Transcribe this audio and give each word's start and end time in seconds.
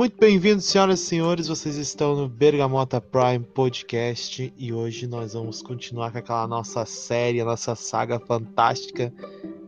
Muito 0.00 0.16
bem-vindos, 0.18 0.64
senhoras 0.64 0.98
e 0.98 1.04
senhores. 1.04 1.46
Vocês 1.46 1.76
estão 1.76 2.16
no 2.16 2.26
Bergamota 2.26 3.02
Prime 3.02 3.40
Podcast 3.44 4.50
e 4.56 4.72
hoje 4.72 5.06
nós 5.06 5.34
vamos 5.34 5.60
continuar 5.60 6.10
com 6.10 6.16
aquela 6.16 6.46
nossa 6.46 6.86
série, 6.86 7.38
a 7.38 7.44
nossa 7.44 7.74
saga 7.74 8.18
fantástica 8.18 9.12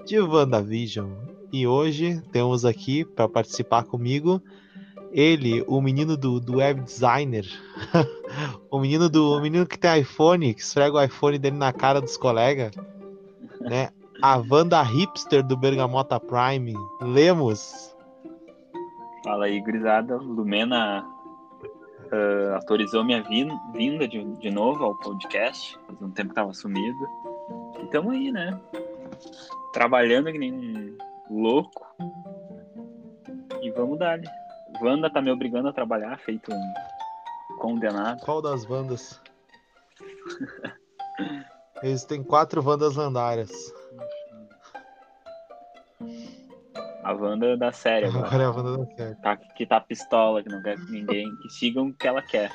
de 0.07 0.19
WandaVision. 0.19 1.11
E 1.53 1.67
hoje 1.67 2.19
temos 2.33 2.65
aqui 2.65 3.05
para 3.05 3.29
participar 3.29 3.83
comigo 3.83 4.41
ele, 5.13 5.63
o 5.69 5.83
menino 5.83 6.17
do, 6.17 6.41
do 6.41 6.57
web 6.57 6.81
designer, 6.81 7.47
o 8.71 8.81
menino 8.81 9.11
do 9.11 9.37
o 9.37 9.41
menino 9.43 9.67
que 9.67 9.79
tem 9.79 10.01
iPhone, 10.01 10.55
que 10.55 10.63
esfrega 10.63 10.97
o 10.97 11.05
iPhone 11.05 11.39
dele 11.39 11.59
na 11.59 11.75
cara 11.75 12.01
dos 12.01 12.17
colegas, 12.17 12.73
né? 13.61 13.91
A 14.23 14.39
Wanda 14.39 14.81
hipster 14.81 15.47
do 15.47 15.59
Bergamota 15.59 16.19
Prime, 16.19 16.73
Lemos. 17.03 17.92
Fala 19.25 19.47
aí, 19.47 19.61
gurizada. 19.61 20.17
Lumena 20.17 21.07
uh, 22.13 22.55
autorizou 22.55 23.05
minha 23.05 23.23
vinda 23.23 24.09
de, 24.09 24.25
de 24.37 24.51
novo 24.51 24.85
ao 24.85 24.99
podcast. 24.99 25.79
Faz 25.87 26.03
um 26.03 26.11
tempo 26.11 26.31
que 26.31 26.35
tava 26.35 26.53
sumido. 26.53 27.07
E 27.83 27.87
tamo 27.87 28.11
aí, 28.11 28.33
né? 28.33 28.61
Trabalhando 29.73 30.33
que 30.33 30.39
nem 30.39 30.53
um 30.53 30.97
louco. 31.31 31.87
E 33.61 33.71
vamos 33.71 33.99
dar. 33.99 34.19
-lhe. 34.19 34.29
Wanda 34.81 35.09
tá 35.11 35.21
me 35.21 35.31
obrigando 35.31 35.69
a 35.69 35.73
trabalhar, 35.73 36.19
feito 36.19 36.53
um 36.53 37.57
condenado. 37.59 38.21
Qual 38.25 38.43
das 38.43 38.69
Wandas? 38.69 39.21
Eles 41.83 42.05
têm 42.05 42.23
quatro 42.25 42.63
Wandas 42.67 42.97
lendárias. 42.97 43.51
A 47.03 47.13
Wanda 47.13 47.57
da 47.57 47.73
série 47.73 48.07
agora. 48.07 48.27
Agora 48.27 48.43
é 48.43 48.47
a 48.47 48.51
Wanda 48.51 48.79
da 48.79 48.97
série. 48.97 49.15
Tá, 49.17 49.37
que 49.37 49.67
tá 49.67 49.81
pistola, 49.81 50.43
que 50.43 50.49
não 50.49 50.63
quer 50.63 50.77
que 50.77 50.91
ninguém. 50.91 51.35
Que 51.37 51.51
sigam 51.51 51.89
o 51.89 51.95
que 51.95 52.07
ela 52.07 52.23
quer. 52.23 52.51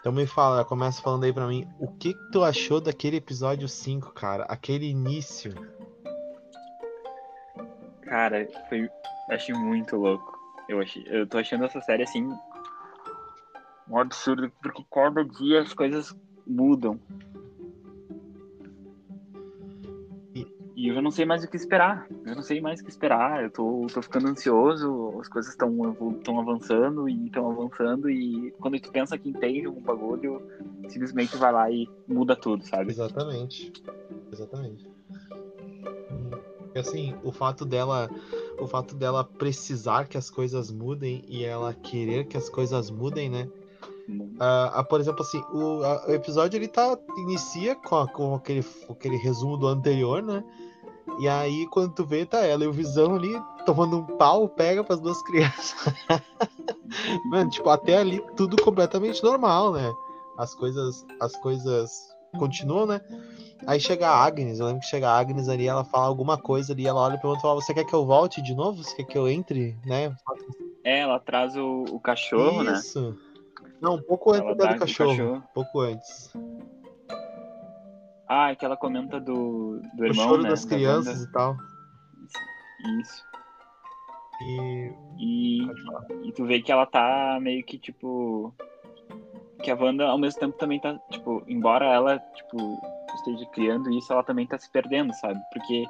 Então 0.00 0.12
me 0.12 0.26
fala, 0.26 0.64
começa 0.64 1.00
falando 1.00 1.24
aí 1.24 1.32
pra 1.32 1.46
mim, 1.46 1.68
o 1.78 1.86
que, 1.86 2.12
que 2.12 2.30
tu 2.32 2.42
achou 2.42 2.80
daquele 2.80 3.18
episódio 3.18 3.68
5, 3.68 4.12
cara? 4.12 4.44
Aquele 4.44 4.86
início. 4.86 5.54
Cara, 8.02 8.48
foi. 8.68 8.90
Achei 9.30 9.54
muito 9.54 9.96
louco. 9.96 10.38
Eu, 10.68 10.80
achei, 10.80 11.04
eu 11.06 11.26
tô 11.26 11.38
achando 11.38 11.64
essa 11.64 11.80
série 11.80 12.02
assim. 12.02 12.28
Um 13.88 13.98
absurdo, 13.98 14.50
porque 14.60 14.84
cada 14.92 15.24
dia 15.24 15.60
as 15.62 15.72
coisas 15.72 16.16
mudam. 16.46 17.00
E 20.82 20.88
eu 20.88 20.96
já 20.96 21.00
não 21.00 21.12
sei 21.12 21.24
mais 21.24 21.44
o 21.44 21.48
que 21.48 21.56
esperar. 21.56 22.08
Eu 22.26 22.34
não 22.34 22.42
sei 22.42 22.60
mais 22.60 22.80
o 22.80 22.84
que 22.84 22.90
esperar. 22.90 23.44
Eu 23.44 23.52
tô, 23.52 23.86
tô 23.86 24.02
ficando 24.02 24.26
ansioso, 24.26 25.16
as 25.20 25.28
coisas 25.28 25.52
estão 25.52 26.40
avançando 26.40 27.08
e 27.08 27.26
estão 27.26 27.48
avançando. 27.48 28.10
E 28.10 28.50
quando 28.58 28.80
tu 28.80 28.90
pensa 28.90 29.16
que 29.16 29.28
entende 29.28 29.68
um 29.68 29.80
bagulho, 29.80 30.42
simplesmente 30.88 31.36
vai 31.36 31.52
lá 31.52 31.70
e 31.70 31.88
muda 32.08 32.34
tudo, 32.34 32.66
sabe? 32.66 32.90
Exatamente. 32.90 33.72
Exatamente. 34.32 34.90
E 36.74 36.78
assim, 36.80 37.14
o 37.22 37.30
fato 37.30 37.64
dela. 37.64 38.10
O 38.58 38.66
fato 38.66 38.96
dela 38.96 39.22
precisar 39.22 40.08
que 40.08 40.18
as 40.18 40.28
coisas 40.30 40.68
mudem 40.72 41.24
e 41.28 41.44
ela 41.44 41.72
querer 41.72 42.26
que 42.26 42.36
as 42.36 42.50
coisas 42.50 42.90
mudem, 42.90 43.30
né? 43.30 43.48
Uh, 44.08 44.80
uh, 44.80 44.84
por 44.88 44.98
exemplo, 44.98 45.22
assim, 45.22 45.38
o, 45.52 45.78
o, 45.78 46.10
episódio 46.12 46.58
ele 46.58 46.66
tá 46.66 46.98
inicia 47.18 47.76
com, 47.76 47.96
a, 47.96 48.08
com 48.08 48.34
aquele, 48.34 48.64
aquele 48.90 49.16
resumo 49.16 49.56
do 49.56 49.68
anterior, 49.68 50.20
né? 50.20 50.42
E 51.22 51.28
aí, 51.28 51.68
quando 51.68 51.94
tu 51.94 52.04
vê, 52.04 52.26
tá 52.26 52.44
ela 52.44 52.64
e 52.64 52.66
o 52.66 52.72
Visão 52.72 53.14
ali 53.14 53.40
tomando 53.64 53.98
um 53.98 54.04
pau, 54.16 54.48
pega 54.48 54.82
pras 54.82 54.98
duas 54.98 55.22
crianças. 55.22 55.94
Mano, 57.30 57.48
tipo, 57.48 57.70
até 57.70 57.96
ali 57.96 58.20
tudo 58.36 58.60
completamente 58.60 59.22
normal, 59.22 59.72
né? 59.72 59.88
As 60.36 60.52
coisas, 60.52 61.06
as 61.20 61.36
coisas 61.36 62.12
continuam, 62.36 62.86
né? 62.86 63.00
Aí 63.68 63.78
chega 63.78 64.08
a 64.08 64.24
Agnes, 64.24 64.58
eu 64.58 64.66
lembro 64.66 64.80
que 64.80 64.88
chega 64.88 65.08
a 65.08 65.16
Agnes 65.16 65.48
ali, 65.48 65.68
ela 65.68 65.84
fala 65.84 66.06
alguma 66.06 66.36
coisa 66.36 66.72
ali, 66.72 66.88
ela 66.88 67.00
olha 67.00 67.14
e 67.14 67.20
pergunta, 67.20 67.54
você 67.54 67.72
quer 67.72 67.84
que 67.84 67.94
eu 67.94 68.04
volte 68.04 68.42
de 68.42 68.52
novo? 68.52 68.82
Você 68.82 68.96
quer 68.96 69.04
que 69.04 69.16
eu 69.16 69.28
entre, 69.28 69.76
né? 69.86 70.12
É, 70.82 71.02
ela 71.02 71.20
traz 71.20 71.56
o, 71.56 71.84
o 71.88 72.00
cachorro, 72.00 72.64
Isso. 72.64 72.64
né? 72.64 72.78
Isso. 72.80 73.18
Não, 73.80 73.94
um 73.94 74.02
pouco 74.02 74.32
antes 74.32 74.56
do 74.56 74.78
cachorro. 74.78 75.10
cachorro. 75.10 75.36
Um 75.36 75.54
pouco 75.54 75.80
antes. 75.82 76.32
Ah, 78.34 78.50
é 78.50 78.56
que 78.56 78.64
ela 78.64 78.78
comenta 78.78 79.20
do, 79.20 79.78
do 79.92 80.06
irmão, 80.06 80.24
o 80.24 80.28
choro 80.30 80.42
né? 80.42 80.48
das 80.48 80.64
crianças 80.64 81.18
da 81.18 81.28
e 81.28 81.32
tal. 81.32 81.56
Isso. 82.98 83.24
E... 84.40 84.92
E, 85.18 85.62
e 86.24 86.32
tu 86.32 86.46
vê 86.46 86.62
que 86.62 86.72
ela 86.72 86.86
tá 86.86 87.38
meio 87.42 87.62
que, 87.62 87.78
tipo... 87.78 88.54
Que 89.62 89.70
a 89.70 89.76
Wanda, 89.76 90.06
ao 90.06 90.16
mesmo 90.16 90.40
tempo, 90.40 90.56
também 90.56 90.80
tá, 90.80 90.98
tipo... 91.10 91.44
Embora 91.46 91.84
ela, 91.84 92.18
tipo, 92.34 92.80
esteja 93.16 93.44
criando 93.50 93.92
isso, 93.92 94.10
ela 94.10 94.24
também 94.24 94.46
tá 94.46 94.58
se 94.58 94.70
perdendo, 94.70 95.12
sabe? 95.12 95.38
Porque 95.52 95.84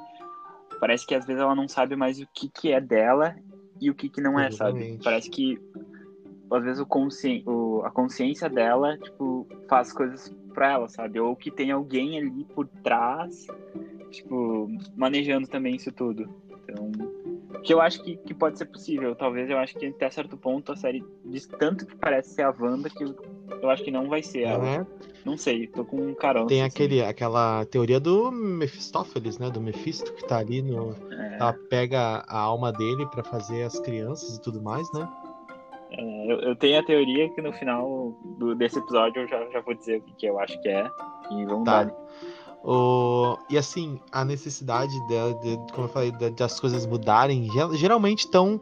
parece 0.81 1.07
que 1.07 1.15
às 1.15 1.25
vezes 1.25 1.41
ela 1.41 1.55
não 1.55 1.69
sabe 1.69 1.95
mais 1.95 2.19
o 2.19 2.27
que 2.33 2.49
que 2.49 2.73
é 2.73 2.81
dela 2.81 3.37
e 3.79 3.89
o 3.89 3.95
que 3.95 4.09
que 4.09 4.19
não 4.19 4.37
é, 4.37 4.49
Exatamente. 4.49 4.91
sabe? 4.95 5.03
Parece 5.05 5.29
que 5.29 5.57
às 6.51 6.61
vezes 6.61 6.81
o 6.81 6.85
consci... 6.85 7.41
o, 7.47 7.83
a 7.85 7.89
consciência 7.89 8.49
dela, 8.49 8.97
tipo, 8.97 9.47
faz 9.69 9.93
coisas 9.93 10.29
pra 10.53 10.71
ela, 10.71 10.87
sabe? 10.87 11.19
Ou 11.19 11.35
que 11.35 11.51
tem 11.51 11.71
alguém 11.71 12.17
ali 12.19 12.45
por 12.45 12.67
trás, 12.83 13.47
tipo, 14.11 14.69
manejando 14.95 15.47
também 15.47 15.75
isso 15.75 15.91
tudo. 15.91 16.29
Então, 16.63 16.91
que 17.63 17.73
eu 17.73 17.81
acho 17.81 18.03
que, 18.03 18.17
que 18.17 18.33
pode 18.33 18.57
ser 18.57 18.65
possível. 18.65 19.15
Talvez 19.15 19.49
eu 19.49 19.57
acho 19.57 19.75
que 19.75 19.85
até 19.87 20.09
certo 20.09 20.37
ponto 20.37 20.71
a 20.71 20.75
série 20.75 21.03
diz 21.25 21.47
tanto 21.47 21.85
que 21.85 21.95
parece 21.95 22.35
ser 22.35 22.43
a 22.43 22.53
Wanda 22.57 22.89
que 22.89 23.03
eu 23.03 23.69
acho 23.69 23.83
que 23.83 23.91
não 23.91 24.09
vai 24.09 24.21
ser 24.21 24.43
ela. 24.43 24.67
É. 24.67 24.85
Não 25.25 25.37
sei, 25.37 25.67
tô 25.67 25.85
com 25.85 25.97
um 25.97 26.13
carão. 26.13 26.47
Tem 26.47 26.61
assim. 26.61 26.67
aquele, 26.67 27.01
aquela 27.01 27.65
teoria 27.65 27.99
do 27.99 28.29
Mephistófeles, 28.31 29.37
né? 29.37 29.49
Do 29.49 29.61
Mephisto 29.61 30.11
que 30.13 30.27
tá 30.27 30.39
ali 30.39 30.61
no. 30.61 30.95
É. 31.11 31.37
Ela 31.39 31.53
pega 31.69 32.25
a 32.27 32.37
alma 32.37 32.71
dele 32.73 33.05
para 33.07 33.23
fazer 33.23 33.63
as 33.63 33.79
crianças 33.79 34.35
e 34.35 34.41
tudo 34.41 34.61
mais, 34.61 34.91
né? 34.91 35.07
É, 35.95 36.31
eu, 36.31 36.39
eu, 36.39 36.55
tenho 36.55 36.79
a 36.79 36.83
teoria 36.83 37.29
que 37.29 37.41
no 37.41 37.53
final 37.53 38.13
do, 38.37 38.55
desse 38.55 38.79
episódio 38.79 39.21
eu 39.21 39.27
já, 39.27 39.45
já 39.49 39.61
vou 39.61 39.73
dizer 39.75 39.99
o 39.99 40.15
que, 40.15 40.25
eu 40.25 40.39
acho 40.39 40.59
que 40.61 40.69
é. 40.69 40.89
E 41.31 41.45
vamos 41.45 41.65
Tá. 41.65 41.83
dar. 41.83 41.93
O... 42.63 43.37
E 43.49 43.57
assim, 43.57 43.99
a 44.11 44.23
necessidade 44.23 44.93
dela, 45.07 45.33
de, 45.35 45.57
como 45.73 45.85
eu 45.85 45.89
falei, 45.91 46.11
de, 46.11 46.29
de 46.31 46.43
as 46.43 46.59
coisas 46.59 46.85
mudarem, 46.85 47.49
ge- 47.51 47.77
geralmente 47.77 48.19
estão 48.19 48.59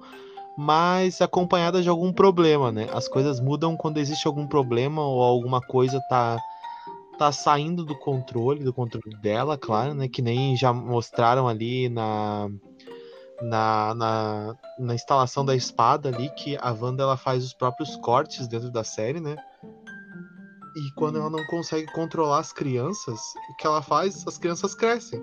mais 0.58 1.22
acompanhadas 1.22 1.84
de 1.84 1.90
algum 1.90 2.12
problema, 2.12 2.72
né? 2.72 2.88
As 2.92 3.08
coisas 3.08 3.40
mudam 3.40 3.78
quando 3.78 3.98
existe 3.98 4.28
algum 4.28 4.48
problema 4.48 5.02
ou 5.06 5.22
alguma 5.22 5.62
coisa 5.62 6.02
tá, 6.10 6.38
tá 7.18 7.32
saindo 7.32 7.86
do 7.86 7.96
controle, 7.96 8.64
do 8.64 8.74
controle 8.74 9.16
dela, 9.22 9.58
claro, 9.58 9.94
né? 9.94 10.08
Que 10.08 10.22
nem 10.22 10.56
já 10.56 10.74
mostraram 10.74 11.48
ali 11.48 11.88
na, 11.88 12.50
na, 13.42 13.94
na, 13.96 14.56
na 14.80 14.96
instalação 14.96 15.44
da 15.44 15.56
espada 15.56 16.10
ali, 16.10 16.30
que 16.32 16.58
a 16.58 16.72
Wanda 16.72 17.04
ela 17.04 17.18
faz 17.18 17.44
os 17.44 17.54
próprios 17.54 17.96
cortes 17.98 18.48
dentro 18.48 18.70
da 18.70 18.84
série, 18.84 19.20
né? 19.20 19.36
E 20.76 20.92
quando 20.96 21.18
ela 21.20 21.30
não 21.30 21.46
consegue 21.48 21.92
controlar 21.92 22.40
as 22.40 22.54
crianças, 22.54 23.20
o 23.50 23.56
que 23.58 23.68
ela 23.68 23.82
faz? 23.82 24.26
As 24.28 24.38
crianças 24.38 24.74
crescem. 24.74 25.22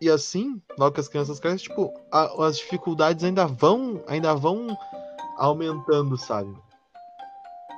E 0.00 0.08
assim, 0.08 0.60
logo 0.78 0.94
que 0.94 1.00
as 1.00 1.08
crianças 1.08 1.38
crescem, 1.40 1.68
tipo, 1.68 1.92
a- 2.12 2.46
as 2.46 2.56
dificuldades 2.58 3.24
ainda 3.24 3.46
vão, 3.46 4.02
ainda 4.06 4.34
vão 4.34 4.66
aumentando, 5.36 6.16
sabe? 6.16 6.56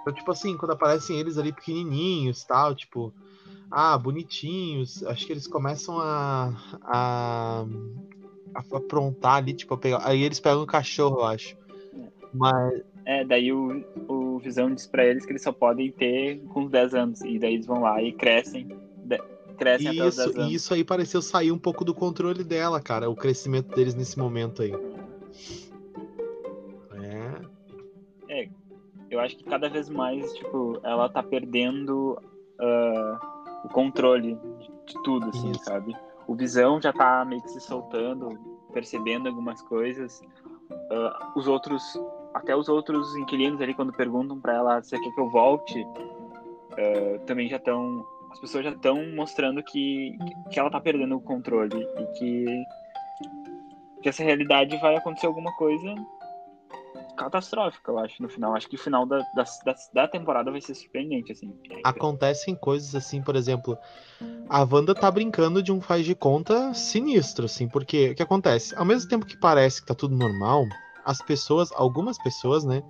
Então, 0.00 0.14
tipo 0.14 0.30
assim, 0.30 0.56
quando 0.56 0.72
aparecem 0.72 1.18
eles 1.18 1.36
ali 1.36 1.52
pequenininhos, 1.52 2.44
tal, 2.44 2.74
tipo, 2.74 3.12
ah, 3.70 3.96
bonitinhos, 3.96 5.02
acho 5.04 5.26
que 5.26 5.32
eles 5.32 5.46
começam 5.46 5.98
a, 6.00 6.52
a, 6.82 7.64
a 7.64 8.19
aprontar 8.54 9.36
ali, 9.36 9.52
tipo, 9.52 9.76
pegar, 9.76 10.00
aí 10.04 10.22
eles 10.22 10.40
pegam 10.40 10.62
o 10.62 10.66
cachorro, 10.66 11.20
eu 11.20 11.24
acho. 11.24 11.56
Mas 12.32 12.82
É, 13.04 13.24
daí 13.24 13.52
o, 13.52 13.84
o 14.08 14.38
Visão 14.38 14.72
diz 14.72 14.86
pra 14.86 15.04
eles 15.04 15.24
que 15.26 15.32
eles 15.32 15.42
só 15.42 15.52
podem 15.52 15.90
ter 15.90 16.40
com 16.48 16.62
uns 16.62 16.70
10 16.70 16.94
anos. 16.94 17.20
E 17.22 17.38
daí 17.38 17.54
eles 17.54 17.66
vão 17.66 17.80
lá 17.80 18.02
e 18.02 18.12
crescem. 18.12 18.68
de- 19.04 19.22
crescem 19.58 19.88
até 19.88 20.08
os 20.08 20.16
10 20.16 20.28
Isso, 20.28 20.38
anos. 20.38 20.52
e 20.52 20.54
isso 20.54 20.74
aí 20.74 20.84
pareceu 20.84 21.20
sair 21.20 21.50
um 21.52 21.58
pouco 21.58 21.84
do 21.84 21.92
controle 21.94 22.44
dela, 22.44 22.80
cara, 22.80 23.10
o 23.10 23.16
crescimento 23.16 23.74
deles 23.74 23.94
nesse 23.94 24.18
momento 24.18 24.62
aí. 24.62 24.72
É. 28.28 28.48
Eu 29.10 29.18
acho 29.18 29.36
que 29.36 29.44
cada 29.44 29.68
vez 29.68 29.88
mais, 29.88 30.32
tipo, 30.34 30.78
ela 30.84 31.08
tá 31.08 31.20
perdendo 31.20 32.16
ah, 32.60 33.60
o 33.64 33.68
controle 33.68 34.38
de 34.86 35.02
tudo, 35.02 35.28
assim, 35.30 35.50
Isso. 35.50 35.64
sabe? 35.64 35.96
O 36.30 36.36
Visão 36.36 36.80
já 36.80 36.92
tá 36.92 37.24
meio 37.24 37.42
que 37.42 37.50
se 37.50 37.60
soltando, 37.60 38.38
percebendo 38.72 39.28
algumas 39.28 39.60
coisas. 39.62 40.22
Ah, 40.88 41.32
os 41.34 41.48
outros, 41.48 41.82
até 42.32 42.54
os 42.54 42.68
outros 42.68 43.16
inquilinos 43.16 43.60
ali, 43.60 43.74
quando 43.74 43.92
perguntam 43.92 44.40
pra 44.40 44.54
ela 44.54 44.80
se 44.80 44.96
quer 44.96 45.10
que 45.12 45.20
eu 45.20 45.28
volte, 45.28 45.84
ah, 46.78 47.18
também 47.26 47.48
já 47.48 47.56
estão. 47.56 48.06
As 48.30 48.38
pessoas 48.38 48.62
já 48.62 48.70
estão 48.70 49.04
mostrando 49.16 49.60
que, 49.60 50.16
que 50.52 50.60
ela 50.60 50.70
tá 50.70 50.80
perdendo 50.80 51.16
o 51.16 51.20
controle 51.20 51.84
e 51.98 52.06
que, 52.16 52.64
que 54.00 54.08
essa 54.08 54.22
realidade 54.22 54.76
vai 54.76 54.94
acontecer 54.94 55.26
alguma 55.26 55.52
coisa 55.56 55.92
catastrófica, 57.24 57.90
eu 57.90 57.98
acho, 57.98 58.22
no 58.22 58.28
final. 58.28 58.54
Acho 58.54 58.68
que 58.68 58.76
o 58.76 58.78
final 58.78 59.04
da, 59.04 59.18
da, 59.34 59.44
da 59.92 60.08
temporada 60.08 60.50
vai 60.50 60.60
ser 60.60 60.74
surpreendente, 60.74 61.32
assim. 61.32 61.54
Acontecem 61.84 62.54
coisas 62.54 62.94
assim, 62.94 63.22
por 63.22 63.36
exemplo, 63.36 63.76
a 64.48 64.62
Wanda 64.62 64.94
tá 64.94 65.10
brincando 65.10 65.62
de 65.62 65.70
um 65.70 65.80
faz 65.80 66.06
de 66.06 66.14
conta 66.14 66.72
sinistro, 66.72 67.44
assim, 67.44 67.68
porque 67.68 68.10
o 68.10 68.14
que 68.14 68.22
acontece? 68.22 68.74
Ao 68.74 68.84
mesmo 68.84 69.08
tempo 69.08 69.26
que 69.26 69.36
parece 69.36 69.80
que 69.80 69.86
tá 69.86 69.94
tudo 69.94 70.16
normal, 70.16 70.64
as 71.04 71.20
pessoas, 71.22 71.70
algumas 71.72 72.16
pessoas, 72.18 72.64
né, 72.64 72.82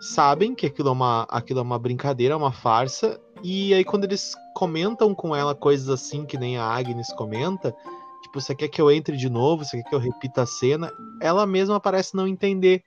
sabem 0.00 0.54
que 0.54 0.66
aquilo 0.66 0.88
é 0.88 0.92
uma, 0.92 1.26
aquilo 1.28 1.60
é 1.60 1.62
uma 1.62 1.78
brincadeira, 1.78 2.36
uma 2.36 2.52
farsa, 2.52 3.20
e 3.42 3.74
aí 3.74 3.84
quando 3.84 4.04
eles 4.04 4.34
comentam 4.54 5.14
com 5.14 5.36
ela 5.36 5.54
coisas 5.54 5.88
assim, 5.88 6.24
que 6.24 6.38
nem 6.38 6.56
a 6.56 6.64
Agnes 6.64 7.12
comenta, 7.12 7.74
tipo, 8.22 8.40
você 8.40 8.54
quer 8.54 8.68
que 8.68 8.80
eu 8.80 8.90
entre 8.90 9.16
de 9.16 9.28
novo, 9.28 9.64
você 9.64 9.82
quer 9.82 9.88
que 9.90 9.94
eu 9.94 9.98
repita 9.98 10.42
a 10.42 10.46
cena, 10.46 10.90
ela 11.20 11.46
mesma 11.46 11.78
parece 11.78 12.16
não 12.16 12.26
entender. 12.26 12.82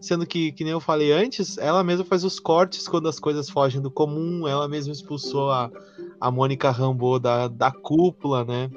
Sendo 0.00 0.26
que, 0.26 0.52
que 0.52 0.62
nem 0.62 0.72
eu 0.72 0.80
falei 0.80 1.12
antes, 1.12 1.58
ela 1.58 1.82
mesma 1.82 2.04
faz 2.04 2.22
os 2.22 2.38
cortes 2.38 2.86
quando 2.86 3.08
as 3.08 3.18
coisas 3.18 3.50
fogem 3.50 3.80
do 3.80 3.90
comum, 3.90 4.46
ela 4.46 4.68
mesma 4.68 4.92
expulsou 4.92 5.50
a, 5.50 5.70
a 6.20 6.30
Mônica 6.30 6.70
Rambeau 6.70 7.18
da, 7.18 7.48
da 7.48 7.70
cúpula, 7.72 8.44
né? 8.44 8.70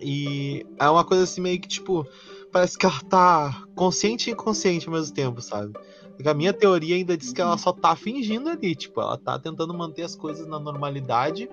E 0.00 0.66
é 0.78 0.88
uma 0.88 1.04
coisa 1.04 1.22
assim 1.22 1.40
meio 1.40 1.60
que, 1.60 1.68
tipo, 1.68 2.04
parece 2.50 2.76
que 2.76 2.84
ela 2.84 3.00
tá 3.08 3.62
consciente 3.76 4.28
e 4.28 4.32
inconsciente 4.32 4.88
ao 4.88 4.94
mesmo 4.94 5.14
tempo, 5.14 5.40
sabe? 5.40 5.72
A 6.24 6.34
minha 6.34 6.52
teoria 6.52 6.96
ainda 6.96 7.16
diz 7.16 7.32
que 7.32 7.40
ela 7.40 7.56
só 7.58 7.72
tá 7.72 7.96
fingindo 7.96 8.48
ali, 8.48 8.74
tipo, 8.74 9.00
ela 9.00 9.16
tá 9.16 9.38
tentando 9.38 9.72
manter 9.74 10.02
as 10.02 10.14
coisas 10.14 10.46
na 10.46 10.58
normalidade, 10.58 11.48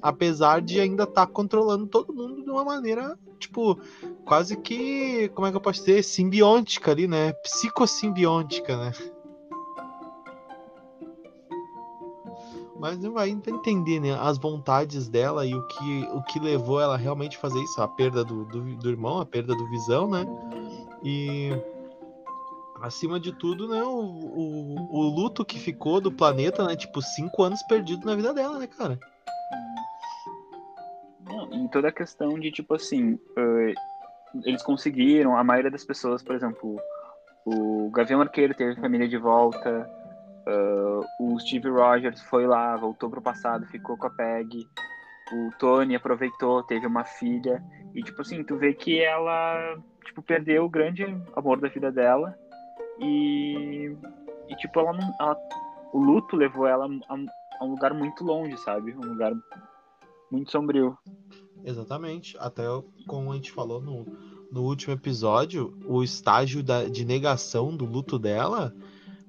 apesar 0.00 0.60
de 0.60 0.80
ainda 0.80 1.06
tá 1.06 1.26
controlando 1.26 1.86
todo 1.86 2.12
mundo 2.12 2.42
de 2.42 2.50
uma 2.50 2.64
maneira, 2.64 3.18
tipo, 3.38 3.78
quase 4.24 4.56
que, 4.56 5.28
como 5.30 5.46
é 5.46 5.50
que 5.50 5.56
eu 5.56 5.60
posso 5.60 5.80
dizer, 5.80 6.02
simbiótica 6.02 6.90
ali, 6.90 7.08
né? 7.08 7.32
Psicossimbiótica, 7.34 8.76
né? 8.76 8.92
Mas 12.78 12.98
não 12.98 13.12
vai 13.12 13.30
entender, 13.30 14.00
né? 14.00 14.12
As 14.20 14.38
vontades 14.38 15.08
dela 15.08 15.46
e 15.46 15.54
o 15.54 15.66
que, 15.68 16.08
o 16.12 16.22
que 16.22 16.40
levou 16.40 16.80
ela 16.80 16.96
realmente 16.96 17.36
a 17.36 17.40
fazer 17.40 17.62
isso. 17.62 17.80
A 17.80 17.86
perda 17.86 18.24
do, 18.24 18.44
do, 18.44 18.60
do 18.76 18.90
irmão, 18.90 19.20
a 19.20 19.26
perda 19.26 19.54
do 19.54 19.70
visão, 19.70 20.10
né? 20.10 20.26
E 21.00 21.52
acima 22.82 23.20
de 23.20 23.32
tudo, 23.32 23.68
né, 23.68 23.82
o, 23.82 24.00
o, 24.00 24.98
o, 24.98 25.02
luto 25.02 25.44
que 25.44 25.58
ficou 25.58 26.00
do 26.00 26.10
planeta, 26.10 26.66
né? 26.66 26.74
Tipo, 26.74 27.00
cinco 27.00 27.44
anos 27.44 27.62
perdido 27.62 28.04
na 28.04 28.16
vida 28.16 28.34
dela, 28.34 28.58
né, 28.58 28.66
cara? 28.66 28.98
Não, 31.20 31.64
e 31.64 31.68
toda 31.68 31.88
a 31.88 31.92
questão 31.92 32.38
de, 32.38 32.50
tipo 32.50 32.74
assim, 32.74 33.14
uh, 33.14 34.42
eles 34.44 34.62
conseguiram, 34.62 35.36
a 35.36 35.44
maioria 35.44 35.70
das 35.70 35.84
pessoas, 35.84 36.22
por 36.22 36.34
exemplo, 36.34 36.76
o 37.44 37.88
Gavião 37.90 38.20
Arqueiro 38.20 38.54
teve 38.54 38.80
família 38.80 39.08
de 39.08 39.16
volta, 39.16 39.88
uh, 40.48 41.04
o 41.20 41.38
Steve 41.38 41.68
Rogers 41.68 42.20
foi 42.22 42.46
lá, 42.46 42.76
voltou 42.76 43.08
pro 43.08 43.22
passado, 43.22 43.66
ficou 43.66 43.96
com 43.96 44.08
a 44.08 44.10
Peg, 44.10 44.66
o 45.32 45.50
Tony 45.58 45.94
aproveitou, 45.94 46.64
teve 46.64 46.86
uma 46.86 47.04
filha, 47.04 47.62
e, 47.94 48.02
tipo 48.02 48.22
assim, 48.22 48.42
tu 48.42 48.56
vê 48.56 48.74
que 48.74 49.00
ela, 49.00 49.76
tipo, 50.04 50.20
perdeu 50.20 50.64
o 50.64 50.68
grande 50.68 51.04
amor 51.36 51.60
da 51.60 51.68
vida 51.68 51.92
dela, 51.92 52.36
e, 53.02 53.96
e 54.48 54.56
tipo, 54.56 54.78
ela 54.80 54.92
não. 54.92 55.14
Ela, 55.20 55.36
o 55.92 55.98
luto 55.98 56.36
levou 56.36 56.66
ela 56.66 56.86
a, 56.86 57.14
a, 57.60 57.64
um 57.64 57.70
lugar 57.70 57.92
muito 57.92 58.24
longe, 58.24 58.56
sabe? 58.58 58.94
Um 58.94 59.00
lugar 59.00 59.32
muito 60.30 60.50
sombrio. 60.50 60.96
Exatamente. 61.64 62.36
Até 62.38 62.64
como 63.06 63.32
a 63.32 63.34
gente 63.34 63.52
falou 63.52 63.80
no, 63.80 64.06
no 64.50 64.62
último 64.62 64.94
episódio, 64.94 65.78
o 65.86 66.02
estágio 66.02 66.62
da, 66.62 66.84
de 66.84 67.04
negação 67.04 67.76
do 67.76 67.84
luto 67.84 68.18
dela 68.18 68.74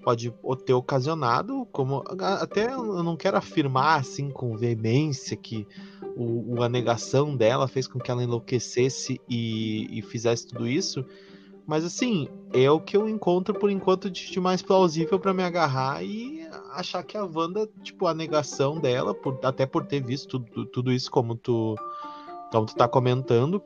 pode 0.04 0.34
ter 0.66 0.74
ocasionado, 0.74 1.66
como 1.72 2.04
até 2.20 2.74
eu 2.74 3.02
não 3.02 3.16
quero 3.16 3.38
afirmar 3.38 4.02
assim 4.02 4.30
com 4.30 4.58
veemência 4.58 5.38
que 5.38 5.66
o, 6.16 6.62
a 6.62 6.68
negação 6.68 7.36
dela 7.36 7.68
fez 7.68 7.88
com 7.88 8.00
que 8.00 8.12
ela 8.12 8.24
enlouquecesse 8.24 9.20
e, 9.30 9.88
e 9.98 10.02
fizesse 10.02 10.48
tudo 10.48 10.68
isso, 10.68 11.06
mas 11.66 11.86
assim, 11.86 12.28
é 12.52 12.70
o 12.70 12.80
que 12.80 12.98
eu 12.98 13.08
encontro 13.08 13.54
por 13.54 13.70
enquanto 13.70 14.10
de, 14.10 14.32
de 14.32 14.40
mais 14.40 14.62
plausível 14.62 15.20
para 15.20 15.34
me 15.34 15.44
agarrar 15.44 16.04
e 16.04 16.46
achar 16.72 17.04
que 17.04 17.18
a 17.18 17.24
Wanda, 17.24 17.70
tipo, 17.82 18.06
a 18.06 18.14
negação 18.14 18.80
dela, 18.80 19.14
por, 19.14 19.40
até 19.44 19.66
por 19.66 19.86
ter 19.86 20.02
visto 20.02 20.40
tudo, 20.40 20.66
tudo 20.66 20.92
isso 20.92 21.10
como 21.10 21.36
tu, 21.36 21.76
como 22.52 22.66
tu 22.66 22.76
tá 22.76 22.88
comentando, 22.88 23.64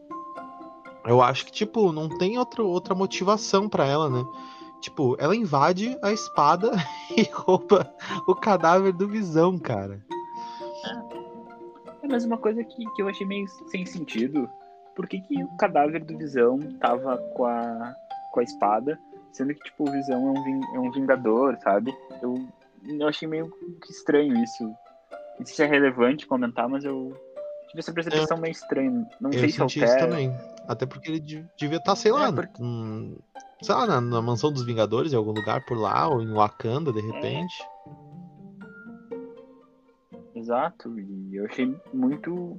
eu 1.05 1.21
acho 1.21 1.45
que, 1.45 1.51
tipo, 1.51 1.91
não 1.91 2.09
tem 2.17 2.37
outro, 2.37 2.67
outra 2.67 2.93
motivação 2.93 3.67
para 3.67 3.85
ela, 3.85 4.09
né? 4.09 4.23
Tipo, 4.79 5.15
ela 5.19 5.35
invade 5.35 5.97
a 6.03 6.11
espada 6.11 6.71
e 7.17 7.23
rouba 7.31 7.91
o 8.27 8.35
cadáver 8.35 8.93
do 8.93 9.07
Visão, 9.07 9.57
cara. 9.57 10.05
É, 10.85 12.05
é 12.05 12.07
mas 12.07 12.25
uma 12.25 12.37
coisa 12.37 12.63
que, 12.63 12.85
que 12.91 13.01
eu 13.01 13.07
achei 13.07 13.25
meio 13.25 13.47
sem 13.69 13.85
sentido 13.85 14.47
por 14.97 15.07
que, 15.07 15.21
que 15.21 15.43
o 15.43 15.57
cadáver 15.57 16.03
do 16.03 16.17
Visão 16.17 16.57
tava 16.79 17.17
com 17.35 17.45
a, 17.45 17.95
com 18.31 18.39
a 18.39 18.43
espada, 18.43 18.99
sendo 19.31 19.53
que, 19.53 19.63
tipo, 19.65 19.87
o 19.87 19.91
Visão 19.91 20.35
é 20.35 20.39
um, 20.39 20.75
é 20.75 20.79
um 20.79 20.91
vingador, 20.91 21.55
sabe? 21.59 21.95
Eu, 22.19 22.43
eu 22.83 23.07
achei 23.07 23.27
meio 23.27 23.47
que 23.79 23.91
estranho 23.91 24.35
isso. 24.43 24.63
Não 25.37 25.45
sei 25.45 25.55
se 25.55 25.63
é 25.63 25.67
relevante 25.67 26.25
comentar, 26.25 26.67
mas 26.67 26.83
eu 26.83 27.15
tive 27.67 27.79
essa 27.79 27.93
percepção 27.93 28.37
é. 28.37 28.41
meio 28.41 28.51
estranha. 28.51 29.07
Não 29.21 29.29
eu 29.29 29.39
sei 29.39 29.49
se 29.51 29.61
altera. 29.61 29.85
isso 29.85 29.99
também. 29.99 30.35
Até 30.67 30.87
porque 30.87 31.11
ele 31.11 31.19
devia 31.19 31.77
estar, 31.77 31.91
tá, 31.91 31.95
sei 31.95 32.11
lá, 32.11 32.29
é 32.29 32.31
porque... 32.31 32.59
hum, 32.59 33.15
sei 33.61 33.75
lá, 33.75 33.85
na, 33.85 34.01
na, 34.01 34.19
mansão 34.19 34.51
dos 34.51 34.65
Vingadores, 34.65 35.13
em 35.13 35.15
algum 35.15 35.31
lugar 35.31 35.63
por 35.63 35.77
lá, 35.77 36.07
ou 36.07 36.23
em 36.23 36.33
Wakanda, 36.33 36.91
de 36.91 37.01
repente. 37.01 37.53
É. 40.33 40.39
Exato, 40.39 40.99
e 40.99 41.35
eu 41.35 41.45
achei 41.45 41.75
muito 41.93 42.57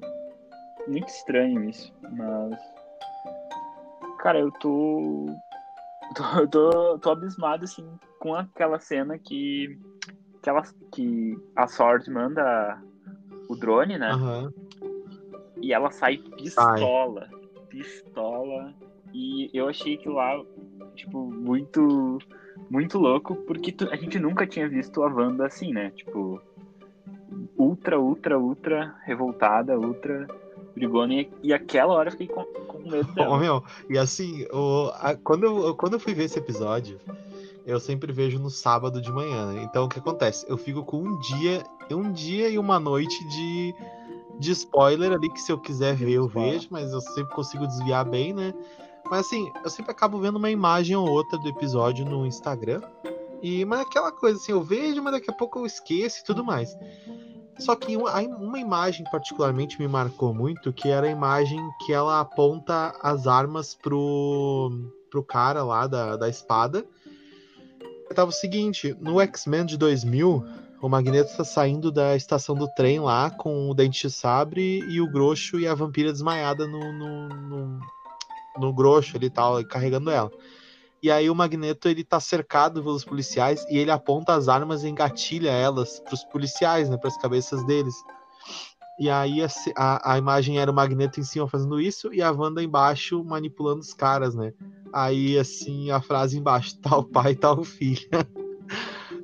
muito 0.89 1.09
estranho 1.09 1.69
isso, 1.69 1.93
mas. 2.11 2.59
Cara, 4.19 4.41
eu 4.41 4.51
tô. 4.53 5.27
tô, 6.15 6.47
tô, 6.49 6.99
tô 6.99 7.11
abismado, 7.11 7.65
assim, 7.65 7.87
com 8.19 8.35
aquela 8.35 8.79
cena 8.79 9.19
que. 9.19 9.79
Que, 10.43 10.49
ela, 10.49 10.63
que 10.93 11.37
a 11.57 11.67
Sword 11.67 12.11
manda 12.11 12.81
o 13.49 13.57
drone, 13.57 13.99
né? 13.99 14.15
Uhum. 14.15 14.51
E 15.61 15.73
ela 15.73 15.91
sai 15.91 16.19
pistola. 16.19 17.29
Sai. 17.29 17.39
Pistola. 17.69 18.75
E 19.13 19.51
eu 19.53 19.69
achei 19.69 19.97
que 19.97 20.09
lá, 20.09 20.41
tipo, 20.95 21.31
muito. 21.31 22.19
Muito 22.71 22.99
louco, 22.99 23.37
porque 23.47 23.71
tu, 23.71 23.89
a 23.89 23.97
gente 23.97 24.19
nunca 24.19 24.45
tinha 24.47 24.69
visto 24.69 25.03
a 25.03 25.07
Wanda 25.07 25.47
assim, 25.47 25.73
né? 25.73 25.91
Tipo, 25.93 26.43
ultra, 27.57 27.99
ultra, 27.99 28.39
ultra 28.39 28.95
revoltada, 29.05 29.79
ultra 29.79 30.27
e, 30.85 31.31
e 31.43 31.53
aquela 31.53 31.95
hora 31.95 32.09
eu 32.09 32.13
fiquei 32.13 32.29
com, 32.29 32.45
com 32.45 32.79
medo 32.79 33.13
dela. 33.13 33.29
Oh, 33.35 33.39
meu, 33.39 33.63
e 33.89 33.99
assim, 33.99 34.47
o, 34.53 34.91
a, 34.95 35.15
quando, 35.17 35.45
eu, 35.45 35.75
quando 35.75 35.95
eu 35.95 36.01
fui 36.01 36.15
ver 36.15 36.25
esse 36.25 36.39
episódio, 36.39 37.01
eu 37.67 37.79
sempre 37.79 38.13
vejo 38.13 38.39
no 38.39 38.51
sábado 38.51 39.01
de 39.01 39.13
manhã. 39.13 39.53
Né? 39.53 39.63
Então 39.65 39.85
o 39.85 39.89
que 39.89 39.99
acontece? 39.99 40.47
Eu 40.49 40.57
fico 40.57 40.85
com 40.85 40.99
um 40.99 41.19
dia, 41.19 41.63
um 41.91 42.13
dia 42.13 42.49
e 42.49 42.59
uma 42.59 42.81
noite 42.81 43.27
de, 43.29 43.75
de 44.39 44.53
spoiler 44.53 45.13
ali, 45.13 45.29
que 45.31 45.41
se 45.41 45.53
eu 45.53 45.59
quiser 45.59 45.95
ver, 45.95 46.13
eu 46.13 46.27
vejo, 46.27 46.69
mas 46.71 46.93
eu 46.93 47.01
sempre 47.01 47.35
consigo 47.35 47.67
desviar 47.67 48.05
bem, 48.05 48.33
né? 48.33 48.55
Mas 49.11 49.27
assim, 49.27 49.51
eu 49.65 49.71
sempre 49.71 49.91
acabo 49.91 50.19
vendo 50.19 50.37
uma 50.37 50.51
imagem 50.51 50.95
ou 50.97 51.09
outra 51.09 51.39
do 51.39 51.49
episódio 51.49 52.05
no 52.05 52.27
Instagram. 52.27 52.81
E, 53.43 53.65
mas 53.65 53.81
é 53.81 53.83
aquela 53.83 54.13
coisa 54.13 54.39
assim, 54.39 54.53
eu 54.53 54.63
vejo, 54.63 55.03
mas 55.03 55.13
daqui 55.13 55.31
a 55.31 55.35
pouco 55.35 55.61
eu 55.61 55.67
esqueço 55.67 56.21
e 56.21 56.25
tudo 56.25 56.45
mais. 56.45 56.77
Só 57.59 57.75
que 57.75 57.97
uma, 57.97 58.19
uma 58.21 58.59
imagem 58.59 59.05
particularmente 59.11 59.81
me 59.81 59.89
marcou 59.89 60.33
muito, 60.33 60.73
que 60.73 60.89
era 60.89 61.07
a 61.07 61.11
imagem 61.11 61.59
que 61.85 61.93
ela 61.93 62.21
aponta 62.21 62.95
as 63.03 63.27
armas 63.27 63.75
pro, 63.75 64.71
pro 65.11 65.25
cara 65.25 65.65
lá 65.65 65.87
da, 65.87 66.17
da 66.17 66.29
espada. 66.29 66.85
Tava 68.15 68.31
o 68.31 68.33
seguinte, 68.33 68.97
no 69.01 69.21
X-Men 69.21 69.67
de 69.67 69.77
2000, 69.77 70.45
o 70.81 70.89
Magneto 70.89 71.31
está 71.31 71.45
saindo 71.45 71.91
da 71.91 72.17
estação 72.17 72.55
do 72.55 72.69
trem 72.69 73.01
lá 73.01 73.31
com 73.31 73.69
o 73.69 73.75
Dente 73.75 74.07
de 74.07 74.13
Sabre 74.13 74.81
e 74.89 75.01
o 75.01 75.11
Groxo 75.11 75.59
e 75.59 75.67
a 75.67 75.75
vampira 75.75 76.13
desmaiada 76.13 76.67
no, 76.67 76.93
no, 76.93 77.29
no, 77.29 77.81
no 78.59 78.73
Groxo 78.73 79.17
ali 79.17 79.29
tal, 79.29 79.63
carregando 79.65 80.11
ela. 80.11 80.31
E 81.03 81.11
aí 81.11 81.31
o 81.31 81.35
Magneto 81.35 81.89
ele 81.89 82.03
tá 82.03 82.19
cercado 82.19 82.83
pelos 82.83 83.05
policiais 83.05 83.65
e 83.71 83.79
ele 83.79 83.91
aponta 83.91 84.35
as 84.35 84.49
armas 84.49 84.83
e 84.83 84.89
engatilha 84.89 85.51
elas 85.51 86.01
pros 86.01 86.25
policiais, 86.25 86.91
né, 86.91 86.97
pras 86.97 87.17
cabeças 87.17 87.65
deles. 87.65 87.95
E 88.99 89.09
aí 89.09 89.41
a, 89.43 89.49
a, 89.77 90.15
a, 90.15 90.19
imagem 90.19 90.59
era 90.59 90.71
o 90.71 90.75
Magneto 90.75 91.21
em 91.21 91.23
cima 91.23 91.47
fazendo 91.47 91.81
isso 91.81 92.13
e 92.13 92.21
a 92.21 92.33
Wanda 92.33 92.63
embaixo 92.63 93.23
manipulando 93.23 93.81
os 93.81 93.95
caras, 93.95 94.35
né? 94.35 94.53
Aí 94.93 95.39
assim 95.39 95.91
a 95.93 96.01
frase 96.01 96.37
embaixo, 96.37 96.77
tal 96.83 97.05
pai, 97.05 97.37
tal 97.37 97.63
filha. 97.63 98.27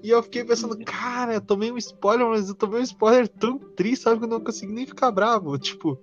E 0.00 0.11
eu 0.11 0.23
fiquei 0.23 0.45
pensando, 0.45 0.76
cara, 0.85 1.35
eu 1.35 1.40
tomei 1.40 1.73
um 1.73 1.78
spoiler, 1.78 2.28
mas 2.28 2.49
eu 2.50 2.54
tomei 2.54 2.81
um 2.81 2.85
spoiler 2.85 3.26
tão 3.26 3.59
triste, 3.59 4.02
sabe? 4.02 4.19
Que 4.19 4.26
eu 4.26 4.28
não 4.28 4.40
consegui 4.40 4.73
nem 4.73 4.87
ficar 4.87 5.11
bravo. 5.11 5.59
Tipo, 5.59 5.99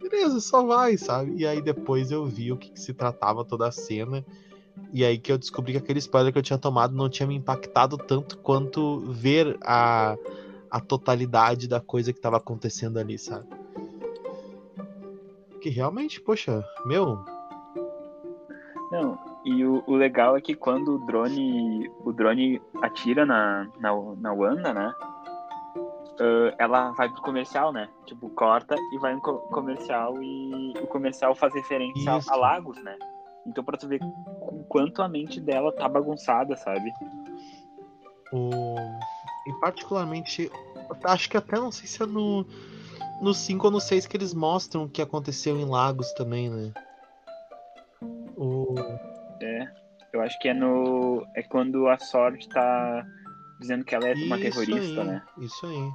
beleza, 0.00 0.40
só 0.40 0.64
vai, 0.64 0.96
sabe? 0.96 1.34
E 1.36 1.46
aí 1.46 1.60
depois 1.60 2.10
eu 2.10 2.24
vi 2.24 2.50
o 2.50 2.56
que, 2.56 2.70
que 2.70 2.80
se 2.80 2.94
tratava 2.94 3.44
toda 3.44 3.68
a 3.68 3.70
cena. 3.70 4.24
E 4.92 5.04
aí 5.04 5.18
que 5.18 5.30
eu 5.30 5.38
descobri 5.38 5.72
que 5.72 5.78
aquele 5.78 5.98
spoiler 5.98 6.32
que 6.32 6.38
eu 6.38 6.42
tinha 6.42 6.58
tomado 6.58 6.94
não 6.94 7.08
tinha 7.08 7.26
me 7.26 7.34
impactado 7.34 7.96
tanto 7.96 8.38
quanto 8.38 9.00
ver 9.12 9.56
a, 9.62 10.16
a 10.70 10.80
totalidade 10.80 11.68
da 11.68 11.80
coisa 11.80 12.12
que 12.12 12.20
tava 12.20 12.36
acontecendo 12.36 12.98
ali, 12.98 13.18
sabe? 13.18 13.46
Que 15.60 15.68
realmente, 15.68 16.20
poxa, 16.20 16.62
meu. 16.84 17.24
Não, 18.90 19.18
e 19.44 19.64
o, 19.64 19.82
o 19.86 19.94
legal 19.94 20.36
é 20.36 20.40
que 20.40 20.54
quando 20.54 20.94
o 20.94 21.06
drone 21.06 21.90
o 22.04 22.12
drone 22.12 22.60
atira 22.82 23.26
na, 23.26 23.68
na, 23.80 23.90
na 24.16 24.32
Wanda, 24.32 24.72
né? 24.72 24.94
Uh, 26.14 26.54
ela 26.58 26.92
vai 26.92 27.08
pro 27.08 27.22
comercial, 27.22 27.72
né? 27.72 27.88
Tipo, 28.06 28.30
corta 28.30 28.76
e 28.92 28.98
vai 28.98 29.14
no 29.14 29.20
comercial 29.20 30.22
e 30.22 30.72
o 30.80 30.86
comercial 30.86 31.34
faz 31.34 31.52
referência 31.52 32.18
Isso. 32.18 32.32
a 32.32 32.36
Lagos, 32.36 32.80
né? 32.82 32.96
Então 33.46 33.62
pra 33.62 33.76
tu 33.76 33.88
ver 33.88 34.00
quanto 34.68 35.02
a 35.02 35.08
mente 35.08 35.40
dela 35.40 35.72
tá 35.72 35.88
bagunçada, 35.88 36.56
sabe? 36.56 36.92
O... 38.32 38.74
E 39.46 39.52
particularmente, 39.60 40.50
acho 41.04 41.28
que 41.28 41.36
até 41.36 41.56
não 41.56 41.70
sei 41.70 41.86
se 41.86 42.02
é 42.02 42.06
no, 42.06 42.46
no 43.20 43.34
5 43.34 43.66
ou 43.66 43.70
no 43.70 43.80
6 43.80 44.06
que 44.06 44.16
eles 44.16 44.34
mostram 44.34 44.84
o 44.84 44.88
que 44.88 45.02
aconteceu 45.02 45.58
em 45.58 45.64
Lagos 45.64 46.12
também, 46.12 46.50
né? 46.50 46.72
O... 48.36 48.74
É, 49.40 49.70
eu 50.12 50.20
acho 50.22 50.38
que 50.38 50.48
é 50.48 50.54
no. 50.54 51.26
É 51.34 51.42
quando 51.42 51.88
a 51.88 51.98
sorte 51.98 52.48
tá 52.48 53.06
dizendo 53.60 53.84
que 53.84 53.94
ela 53.94 54.08
é 54.08 54.14
uma 54.14 54.38
isso 54.38 54.64
terrorista, 54.64 55.00
aí, 55.00 55.06
né? 55.06 55.22
Isso 55.38 55.66
aí. 55.66 55.90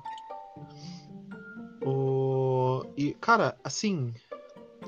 O... 1.82 2.86
E, 2.98 3.14
cara, 3.16 3.58
assim, 3.64 4.14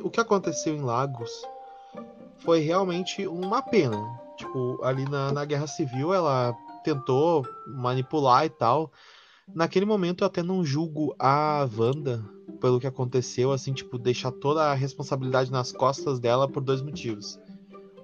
o 0.04 0.10
que 0.10 0.20
aconteceu 0.20 0.76
em 0.76 0.82
Lagos 0.82 1.32
foi 2.44 2.60
realmente 2.60 3.26
uma 3.28 3.62
pena. 3.62 4.20
Tipo, 4.38 4.80
ali 4.84 5.08
na, 5.10 5.32
na 5.32 5.46
Guerra 5.46 5.68
Civil 5.68 6.14
ela 6.14 6.56
tentou 6.84 7.46
manipular 7.68 8.46
e 8.46 8.50
tal. 8.50 8.92
Naquele 9.54 9.86
momento 9.86 10.24
eu 10.24 10.28
até 10.28 10.42
não 10.42 10.64
julgo 10.64 11.16
a 11.20 11.68
Wanda 11.78 12.24
pelo 12.60 12.80
que 12.80 12.88
aconteceu, 12.88 13.52
assim, 13.52 13.74
tipo, 13.74 13.98
deixar 13.98 14.32
toda 14.32 14.64
a 14.64 14.74
responsabilidade 14.74 15.52
nas 15.52 15.72
costas 15.72 16.20
dela 16.20 16.48
por 16.48 16.62
dois 16.62 16.82
motivos. 16.82 17.40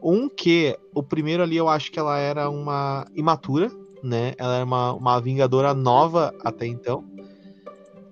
Um 0.01 0.27
que, 0.27 0.77
o 0.93 1.01
primeiro 1.01 1.43
ali 1.43 1.57
eu 1.57 1.69
acho 1.69 1.91
que 1.91 1.99
ela 1.99 2.17
era 2.17 2.49
uma 2.49 3.05
imatura, 3.15 3.71
né? 4.03 4.33
Ela 4.37 4.55
era 4.55 4.65
uma, 4.65 4.93
uma 4.93 5.19
vingadora 5.19 5.73
nova 5.73 6.33
até 6.43 6.65
então. 6.65 7.03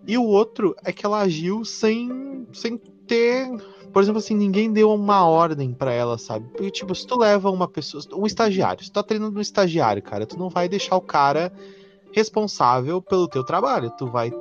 E 0.07 0.17
o 0.17 0.23
outro 0.23 0.75
é 0.83 0.91
que 0.91 1.05
ela 1.05 1.21
agiu 1.21 1.65
sem, 1.65 2.47
sem 2.53 2.77
ter. 2.77 3.47
Por 3.95 4.03
exemplo, 4.03 4.19
assim, 4.19 4.35
ninguém 4.35 4.73
deu 4.73 4.93
uma 4.93 5.25
ordem 5.25 5.73
para 5.73 5.89
ela, 5.89 6.17
sabe? 6.17 6.49
Porque, 6.49 6.69
tipo, 6.69 6.93
se 6.93 7.07
tu 7.07 7.17
leva 7.17 7.49
uma 7.49 7.65
pessoa. 7.65 8.03
Um 8.13 8.25
estagiário, 8.25 8.83
se 8.83 8.91
tu 8.91 8.95
tá 8.95 9.01
treinando 9.01 9.39
um 9.39 9.41
estagiário, 9.41 10.03
cara, 10.03 10.25
tu 10.25 10.37
não 10.37 10.49
vai 10.49 10.67
deixar 10.67 10.97
o 10.97 11.01
cara 11.01 11.49
responsável 12.11 13.01
pelo 13.01 13.25
teu 13.25 13.41
trabalho. 13.41 13.89
Tu 13.91 14.05
vai. 14.05 14.31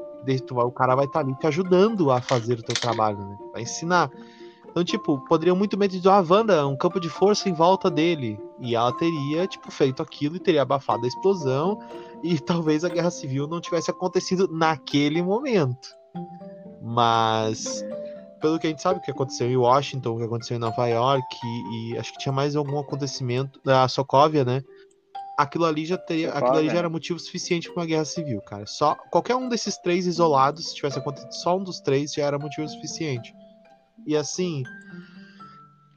Tu 0.44 0.54
vai 0.56 0.64
o 0.64 0.72
cara 0.72 0.96
vai 0.96 1.04
estar 1.04 1.20
tá 1.20 1.24
ali 1.24 1.38
te 1.38 1.46
ajudando 1.46 2.10
a 2.10 2.20
fazer 2.20 2.58
o 2.58 2.64
teu 2.64 2.74
trabalho, 2.74 3.16
né? 3.16 3.38
Vai 3.52 3.62
ensinar. 3.62 4.10
Então, 4.68 4.82
tipo, 4.82 5.24
poderiam 5.26 5.54
muito 5.54 5.76
bem 5.76 5.88
dizer, 5.88 6.08
ah, 6.08 6.24
Wanda, 6.28 6.66
um 6.66 6.76
campo 6.76 6.98
de 6.98 7.08
força 7.08 7.48
em 7.48 7.52
volta 7.52 7.88
dele. 7.88 8.36
E 8.58 8.74
ela 8.74 8.90
teria, 8.90 9.46
tipo, 9.46 9.70
feito 9.70 10.02
aquilo 10.02 10.34
e 10.34 10.40
teria 10.40 10.62
abafado 10.62 11.04
a 11.04 11.08
explosão. 11.08 11.78
E 12.24 12.40
talvez 12.42 12.84
a 12.84 12.88
guerra 12.88 13.12
civil 13.12 13.46
não 13.46 13.60
tivesse 13.60 13.88
acontecido 13.88 14.48
naquele 14.50 15.22
momento. 15.22 15.90
Mas, 16.82 17.84
pelo 18.44 18.58
que 18.58 18.66
a 18.66 18.70
gente 18.70 18.82
sabe, 18.82 18.98
o 18.98 19.02
que 19.02 19.10
aconteceu 19.10 19.50
em 19.50 19.56
Washington, 19.56 20.10
o 20.10 20.18
que 20.18 20.24
aconteceu 20.24 20.58
em 20.58 20.60
Nova 20.60 20.86
York, 20.86 21.24
e, 21.42 21.92
e 21.94 21.98
acho 21.98 22.12
que 22.12 22.18
tinha 22.18 22.32
mais 22.32 22.54
algum 22.54 22.78
acontecimento. 22.78 23.58
A 23.66 23.88
Sokovia, 23.88 24.44
né? 24.44 24.62
Aquilo 25.38 25.64
ali 25.64 25.86
já 25.86 25.96
teria. 25.96 26.26
Sokovia. 26.26 26.46
Aquilo 26.46 26.58
ali 26.58 26.68
já 26.68 26.76
era 26.76 26.90
motivo 26.90 27.18
suficiente 27.18 27.72
para 27.72 27.80
uma 27.80 27.86
guerra 27.86 28.04
civil, 28.04 28.42
cara. 28.42 28.66
Só 28.66 28.96
qualquer 29.10 29.34
um 29.34 29.48
desses 29.48 29.78
três 29.78 30.06
isolados, 30.06 30.68
se 30.68 30.74
tivesse 30.74 30.98
acontecido 30.98 31.32
só 31.32 31.56
um 31.56 31.64
dos 31.64 31.80
três, 31.80 32.12
já 32.12 32.26
era 32.26 32.38
motivo 32.38 32.68
suficiente. 32.68 33.34
E 34.06 34.14
assim, 34.14 34.62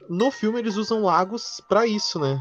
no 0.08 0.30
filme 0.30 0.58
eles 0.58 0.76
usam 0.76 1.02
lagos 1.02 1.60
para 1.68 1.86
isso, 1.86 2.18
né? 2.18 2.40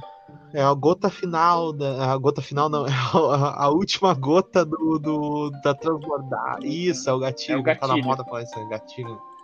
É 0.54 0.62
a 0.62 0.74
gota 0.74 1.10
final 1.10 1.74
da. 1.74 2.14
A 2.14 2.18
gota 2.18 2.42
final 2.42 2.70
não, 2.70 2.88
é 2.88 2.92
a, 3.14 3.66
a 3.66 3.70
última 3.72 4.14
gota 4.14 4.64
do, 4.64 5.00
do, 5.00 5.52
da 5.66 5.74
transbordar. 5.74 6.60
Isso, 6.64 7.10
é 7.10 7.14
o 7.14 7.20
gatilho. 7.20 7.58
É 7.58 7.60
o 7.60 7.64
gatilho. 7.64 7.88
Tá 7.90 7.94
na 7.94 8.02
moda 8.02 8.24
falar 8.24 8.44
isso, 8.44 8.58
é 8.58 8.70
gatilho. 8.70 9.37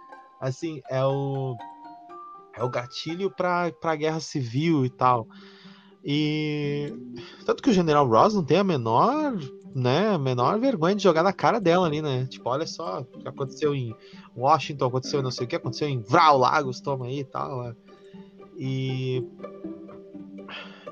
Assim, 0.48 0.82
é 0.90 1.04
o. 1.04 1.56
É 2.56 2.64
o 2.64 2.70
gatilho 2.70 3.32
pra, 3.32 3.72
pra 3.72 3.96
guerra 3.96 4.20
civil 4.20 4.86
e 4.86 4.90
tal. 4.90 5.28
E. 6.04 6.94
Tanto 7.46 7.64
que 7.64 7.70
o 7.70 7.74
General 7.74 8.08
Ross 8.08 8.34
não 8.34 8.44
tem 8.44 8.58
a 8.58 8.64
menor 8.64 9.36
né, 9.74 10.10
a 10.10 10.18
menor 10.18 10.60
vergonha 10.60 10.96
de 10.96 11.04
jogar 11.04 11.24
na 11.24 11.34
cara 11.34 11.60
dela 11.60 11.88
ali, 11.88 12.02
né? 12.02 12.28
Tipo, 12.28 12.50
olha 12.50 12.68
só 12.68 13.00
o 13.00 13.06
que 13.06 13.28
aconteceu 13.28 13.74
em 13.74 13.96
Washington, 14.36 14.86
aconteceu 14.86 15.24
não 15.24 15.32
sei 15.32 15.46
o 15.46 15.50
que, 15.50 15.56
aconteceu 15.56 15.88
em 15.88 16.00
Vral 16.00 16.38
Lagos, 16.38 16.80
toma 16.80 17.08
aí 17.08 17.20
e 17.20 17.26
tal. 17.26 17.64
Né? 17.64 17.76
E. 18.58 19.28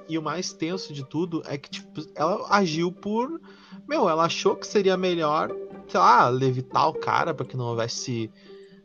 E 0.09 0.17
o 0.17 0.21
mais 0.21 0.51
tenso 0.51 0.93
de 0.93 1.07
tudo 1.07 1.41
é 1.45 1.57
que, 1.57 1.69
tipo, 1.69 2.01
ela 2.15 2.45
agiu 2.49 2.91
por. 2.91 3.39
Meu, 3.87 4.09
ela 4.09 4.25
achou 4.25 4.55
que 4.55 4.67
seria 4.67 4.97
melhor, 4.97 5.49
sei 5.87 5.99
lá, 5.99 6.27
levitar 6.27 6.89
o 6.89 6.93
cara 6.93 7.33
para 7.33 7.45
que 7.45 7.55
não 7.55 7.65
houvesse. 7.65 8.31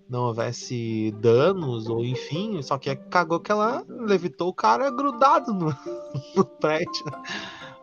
Não 0.09 0.27
houvesse 0.27 1.11
danos, 1.21 1.89
ou 1.89 2.05
enfim, 2.05 2.63
só 2.63 2.79
que 2.79 2.95
cagou 2.95 3.41
que 3.41 3.51
ela 3.51 3.85
levitou 3.89 4.49
o 4.49 4.55
cara 4.55 4.89
grudado 4.91 5.53
no, 5.53 5.75
no 6.37 6.45
prédio. 6.45 7.05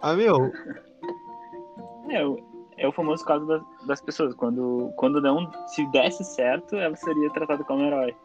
Ah, 0.01 0.13
meu, 0.13 0.51
é, 2.09 2.83
é 2.83 2.87
o 2.87 2.91
famoso 2.91 3.25
caso 3.25 3.45
das, 3.45 3.61
das 3.85 4.01
pessoas. 4.01 4.33
Quando, 4.35 4.91
quando 4.95 5.21
não, 5.21 5.51
se 5.67 5.85
desse 5.91 6.23
certo, 6.23 6.75
ela 6.75 6.95
seria 6.95 7.29
tratada 7.31 7.63
como 7.63 7.83
herói. 7.83 8.15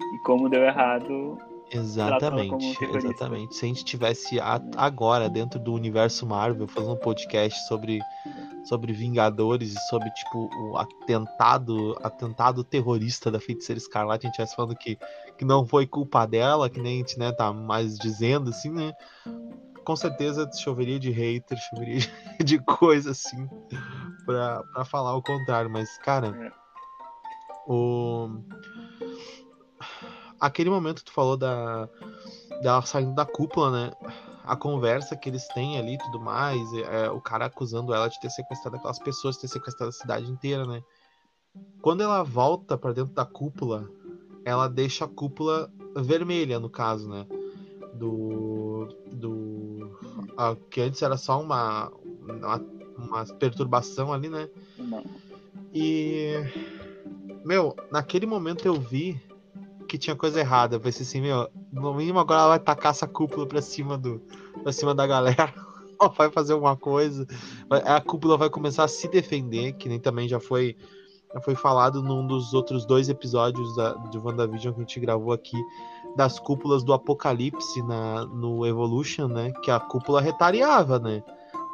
E 0.00 0.18
como 0.24 0.48
deu 0.48 0.62
errado, 0.62 1.38
Exatamente, 1.70 2.84
exatamente. 2.84 3.54
Se 3.54 3.64
a 3.64 3.68
gente 3.68 3.84
tivesse 3.84 4.40
a, 4.40 4.60
agora 4.76 5.28
dentro 5.28 5.58
do 5.58 5.72
universo 5.72 6.26
Marvel 6.26 6.66
fazendo 6.66 6.94
um 6.94 6.98
podcast 6.98 7.66
sobre 7.66 8.00
sobre 8.64 8.92
Vingadores 8.92 9.72
e 9.72 9.88
sobre 9.88 10.10
tipo 10.10 10.50
o 10.52 10.76
atentado, 10.76 11.96
atentado 12.02 12.62
terrorista 12.62 13.30
da 13.30 13.40
Feiticeira 13.40 13.78
Escarlate, 13.78 14.26
a 14.26 14.28
gente 14.28 14.34
estivesse 14.34 14.54
falando 14.54 14.76
que, 14.76 14.98
que 15.38 15.44
não 15.46 15.66
foi 15.66 15.86
culpa 15.86 16.26
dela, 16.26 16.68
que 16.68 16.78
nem 16.78 16.96
a 16.96 16.98
gente, 16.98 17.18
né, 17.18 17.32
tá 17.32 17.52
mais 17.52 17.98
dizendo 17.98 18.50
assim, 18.50 18.70
né? 18.70 18.92
com 19.84 19.96
certeza 19.96 20.48
choveria 20.56 20.98
de 20.98 21.10
hater, 21.10 21.58
choveria 21.68 22.00
de 22.44 22.58
coisa 22.58 23.10
assim 23.10 23.48
pra, 24.24 24.62
pra 24.72 24.84
falar 24.84 25.16
o 25.16 25.22
contrário, 25.22 25.70
mas 25.70 25.98
cara, 25.98 26.28
é. 26.28 26.52
o 27.66 28.28
aquele 30.40 30.70
momento 30.70 30.98
que 30.98 31.04
tu 31.04 31.12
falou 31.12 31.36
da 31.36 31.88
dela 32.62 32.82
saindo 32.82 33.14
da 33.14 33.24
cúpula, 33.24 33.70
né? 33.70 33.92
A 34.44 34.56
conversa 34.56 35.16
que 35.16 35.28
eles 35.28 35.46
têm 35.48 35.78
ali 35.78 35.94
e 35.94 35.98
tudo 35.98 36.20
mais, 36.20 36.60
é, 36.72 37.04
é, 37.04 37.10
o 37.10 37.20
cara 37.20 37.46
acusando 37.46 37.94
ela 37.94 38.08
de 38.08 38.20
ter 38.20 38.30
sequestrado 38.30 38.76
aquelas 38.76 38.98
pessoas, 38.98 39.36
de 39.36 39.42
ter 39.42 39.48
sequestrado 39.48 39.90
a 39.90 39.92
cidade 39.92 40.30
inteira, 40.30 40.66
né? 40.66 40.82
Quando 41.80 42.02
ela 42.02 42.22
volta 42.22 42.76
para 42.76 42.92
dentro 42.92 43.14
da 43.14 43.24
cúpula, 43.24 43.88
ela 44.44 44.68
deixa 44.68 45.04
a 45.04 45.08
cúpula 45.08 45.70
vermelha, 45.96 46.58
no 46.58 46.70
caso, 46.70 47.08
né? 47.08 47.26
Do. 47.94 48.88
do 49.12 49.96
uh, 50.38 50.56
que 50.70 50.80
antes 50.80 51.02
era 51.02 51.16
só 51.16 51.40
uma, 51.40 51.90
uma, 52.22 52.64
uma 52.96 53.24
perturbação 53.38 54.12
ali, 54.12 54.28
né? 54.28 54.48
Não. 54.78 55.04
E. 55.72 56.34
Meu, 57.44 57.74
naquele 57.90 58.26
momento 58.26 58.66
eu 58.66 58.74
vi 58.74 59.20
que 59.90 59.98
tinha 59.98 60.14
coisa 60.14 60.38
errada. 60.38 60.76
Eu 60.76 60.80
pensei 60.80 61.02
assim, 61.02 61.20
meu, 61.20 61.48
no 61.72 61.92
mínimo 61.92 62.20
agora 62.20 62.42
ela 62.42 62.48
vai 62.50 62.60
tacar 62.60 62.92
essa 62.92 63.08
cúpula 63.08 63.44
pra 63.44 63.60
cima 63.60 63.98
do. 63.98 64.22
pra 64.62 64.72
cima 64.72 64.94
da 64.94 65.04
galera. 65.04 65.52
vai 66.16 66.30
fazer 66.30 66.52
alguma 66.52 66.76
coisa. 66.76 67.26
A 67.68 68.00
cúpula 68.00 68.36
vai 68.36 68.48
começar 68.48 68.84
a 68.84 68.88
se 68.88 69.08
defender, 69.08 69.72
que 69.72 69.88
nem 69.88 69.98
também 69.98 70.28
já 70.28 70.38
foi. 70.38 70.76
Já 71.34 71.40
foi 71.40 71.56
falado 71.56 72.02
num 72.02 72.24
dos 72.24 72.54
outros 72.54 72.86
dois 72.86 73.08
episódios 73.08 73.74
da, 73.76 73.94
de 73.94 74.18
WandaVision 74.18 74.74
que 74.74 74.80
a 74.80 74.82
gente 74.82 75.00
gravou 75.00 75.32
aqui 75.32 75.56
das 76.16 76.38
cúpulas 76.38 76.82
do 76.82 76.92
Apocalipse 76.92 77.82
na, 77.82 78.24
no 78.26 78.66
Evolution, 78.66 79.26
né? 79.26 79.52
Que 79.64 79.72
a 79.72 79.80
cúpula 79.80 80.20
retariava, 80.20 81.00
né? 81.00 81.22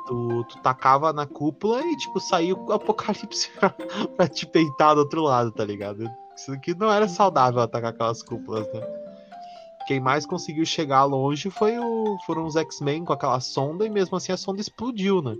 Tu, 0.06 0.44
tu 0.44 0.58
tacava 0.62 1.12
na 1.12 1.26
cúpula 1.26 1.82
e, 1.82 1.96
tipo, 1.96 2.18
saiu 2.20 2.64
o 2.66 2.72
Apocalipse 2.72 3.50
pra, 3.60 3.70
pra 4.16 4.28
te 4.28 4.46
peitar 4.46 4.94
do 4.94 5.00
outro 5.00 5.22
lado, 5.22 5.50
tá 5.52 5.64
ligado? 5.64 6.10
Isso 6.36 6.52
aqui 6.52 6.74
não 6.74 6.92
era 6.92 7.08
saudável 7.08 7.60
atacar 7.60 7.90
aquelas 7.90 8.22
cúpulas, 8.22 8.70
né? 8.72 8.80
Quem 9.86 10.00
mais 10.00 10.26
conseguiu 10.26 10.66
chegar 10.66 11.04
longe 11.04 11.48
foi 11.48 11.78
o, 11.78 12.18
foram 12.26 12.44
os 12.44 12.56
X-Men 12.56 13.04
com 13.04 13.12
aquela 13.12 13.40
sonda 13.40 13.86
e 13.86 13.90
mesmo 13.90 14.16
assim 14.16 14.32
a 14.32 14.36
sonda 14.36 14.60
explodiu, 14.60 15.22
né? 15.22 15.36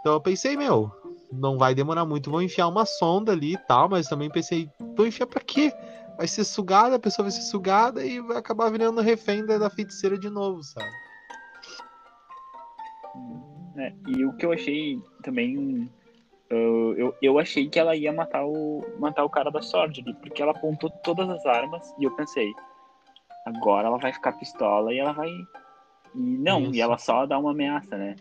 Então 0.00 0.14
eu 0.14 0.20
pensei, 0.20 0.56
meu, 0.56 0.90
não 1.30 1.58
vai 1.58 1.74
demorar 1.74 2.04
muito, 2.06 2.30
vou 2.30 2.42
enfiar 2.42 2.68
uma 2.68 2.86
sonda 2.86 3.32
ali 3.32 3.54
e 3.54 3.58
tal, 3.58 3.88
mas 3.88 4.08
também 4.08 4.30
pensei, 4.30 4.68
vou 4.96 5.06
enfiar 5.06 5.26
pra 5.26 5.40
quê? 5.40 5.72
vai 6.20 6.28
ser 6.28 6.44
sugada, 6.44 6.96
a 6.96 6.98
pessoa 6.98 7.24
vai 7.24 7.32
ser 7.32 7.40
sugada 7.40 8.04
e 8.04 8.20
vai 8.20 8.36
acabar 8.36 8.70
virando 8.70 9.00
refém 9.00 9.42
da, 9.42 9.56
da 9.56 9.70
feiticeira 9.70 10.18
de 10.18 10.28
novo, 10.28 10.62
sabe? 10.62 10.90
É, 13.78 13.94
e 14.06 14.26
o 14.26 14.36
que 14.36 14.44
eu 14.44 14.52
achei 14.52 15.00
também. 15.22 15.90
Uh, 16.52 16.94
eu, 16.96 17.14
eu 17.22 17.38
achei 17.38 17.68
que 17.68 17.78
ela 17.78 17.94
ia 17.94 18.12
matar 18.12 18.44
o, 18.44 18.84
matar 18.98 19.24
o 19.24 19.30
cara 19.30 19.50
da 19.50 19.62
Sword 19.62 20.00
ali, 20.00 20.14
porque 20.14 20.42
ela 20.42 20.50
apontou 20.50 20.90
todas 21.04 21.28
as 21.28 21.46
armas 21.46 21.94
e 21.98 22.04
eu 22.04 22.10
pensei, 22.16 22.52
agora 23.46 23.86
ela 23.86 23.98
vai 23.98 24.12
ficar 24.12 24.32
pistola 24.32 24.92
e 24.92 24.98
ela 24.98 25.12
vai. 25.12 25.28
E 26.14 26.18
não, 26.18 26.62
Isso. 26.62 26.74
e 26.74 26.80
ela 26.80 26.98
só 26.98 27.24
dá 27.24 27.38
uma 27.38 27.52
ameaça, 27.52 27.96
né? 27.96 28.16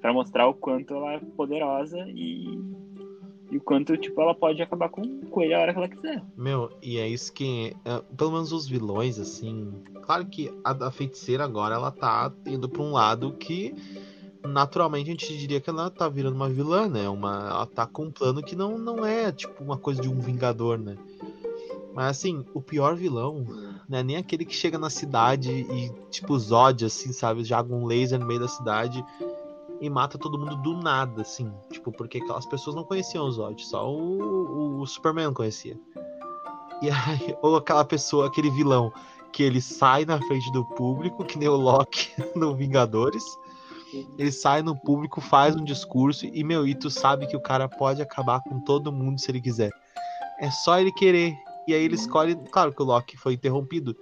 Pra 0.00 0.12
mostrar 0.12 0.48
o 0.48 0.54
quanto 0.54 0.94
ela 0.94 1.12
é 1.12 1.20
poderosa 1.20 1.98
e 2.08 2.58
e 3.52 3.58
o 3.58 3.60
quanto, 3.60 3.94
tipo, 3.98 4.18
ela 4.18 4.34
pode 4.34 4.62
acabar 4.62 4.88
com, 4.88 5.20
com 5.26 5.42
ele 5.42 5.52
a 5.52 5.60
hora 5.60 5.72
que 5.74 5.78
ela 5.78 5.88
quiser. 5.88 6.22
Meu, 6.34 6.70
e 6.80 6.96
é 6.96 7.06
isso 7.06 7.30
que. 7.30 7.76
É, 7.84 8.00
pelo 8.16 8.32
menos 8.32 8.50
os 8.50 8.66
vilões, 8.66 9.18
assim. 9.18 9.70
Claro 10.00 10.24
que 10.24 10.50
a, 10.64 10.86
a 10.86 10.90
feiticeira 10.90 11.44
agora 11.44 11.74
ela 11.74 11.90
tá 11.90 12.32
indo 12.46 12.66
pra 12.66 12.82
um 12.82 12.92
lado 12.92 13.32
que. 13.32 13.74
Naturalmente 14.44 15.08
a 15.08 15.12
gente 15.12 15.38
diria 15.38 15.60
que 15.60 15.70
ela 15.70 15.90
tá 15.90 16.08
virando 16.08 16.34
uma 16.34 16.48
vilã, 16.48 16.88
né? 16.88 17.08
Uma, 17.08 17.48
ela 17.48 17.66
tá 17.66 17.86
com 17.86 18.04
um 18.04 18.10
plano 18.10 18.42
que 18.42 18.56
não, 18.56 18.76
não 18.78 19.06
é 19.06 19.30
tipo 19.30 19.62
uma 19.62 19.76
coisa 19.76 20.00
de 20.00 20.08
um 20.08 20.18
vingador, 20.18 20.78
né? 20.78 20.96
Mas 21.94 22.06
assim, 22.06 22.44
o 22.54 22.60
pior 22.60 22.96
vilão 22.96 23.46
né? 23.92 24.02
Nem 24.02 24.16
aquele 24.16 24.46
que 24.46 24.54
chega 24.54 24.78
na 24.78 24.88
cidade 24.88 25.50
e, 25.50 25.90
tipo, 26.10 26.38
Zod, 26.38 26.86
assim, 26.86 27.12
sabe? 27.12 27.44
Joga 27.44 27.74
um 27.74 27.84
laser 27.84 28.18
no 28.18 28.26
meio 28.26 28.40
da 28.40 28.48
cidade 28.48 29.04
e 29.82 29.90
mata 29.90 30.16
todo 30.16 30.38
mundo 30.38 30.56
do 30.56 30.74
nada, 30.78 31.20
assim. 31.20 31.52
Tipo, 31.70 31.92
porque 31.92 32.16
aquelas 32.16 32.46
pessoas 32.46 32.74
não 32.74 32.84
conheciam 32.84 33.26
o 33.26 33.30
Zod, 33.30 33.62
só 33.62 33.86
o, 33.92 34.80
o 34.80 34.86
Superman 34.86 35.34
conhecia. 35.34 35.78
E 36.80 36.88
aí, 36.88 37.36
ou 37.42 37.56
aquela 37.56 37.84
pessoa, 37.84 38.28
aquele 38.28 38.50
vilão, 38.50 38.90
que 39.30 39.42
ele 39.42 39.60
sai 39.60 40.06
na 40.06 40.18
frente 40.22 40.50
do 40.52 40.64
público, 40.64 41.22
que 41.22 41.38
nem 41.38 41.48
o 41.48 41.56
Loki 41.56 42.10
no 42.34 42.54
Vingadores. 42.54 43.22
Ele 44.18 44.32
sai 44.32 44.62
no 44.62 44.76
público, 44.76 45.20
faz 45.20 45.54
um 45.54 45.64
discurso 45.64 46.26
e, 46.26 46.42
meu, 46.42 46.66
e 46.66 46.76
sabe 46.90 47.26
que 47.26 47.36
o 47.36 47.40
cara 47.40 47.68
pode 47.68 48.00
acabar 48.02 48.40
com 48.42 48.60
todo 48.60 48.92
mundo 48.92 49.20
se 49.20 49.30
ele 49.30 49.40
quiser. 49.40 49.70
É 50.40 50.50
só 50.50 50.78
ele 50.78 50.92
querer. 50.92 51.34
E 51.68 51.74
aí 51.74 51.84
ele 51.84 51.94
escolhe. 51.94 52.34
Claro 52.50 52.72
que 52.72 52.82
o 52.82 52.84
Loki 52.84 53.16
foi 53.16 53.34
interrompido, 53.34 53.96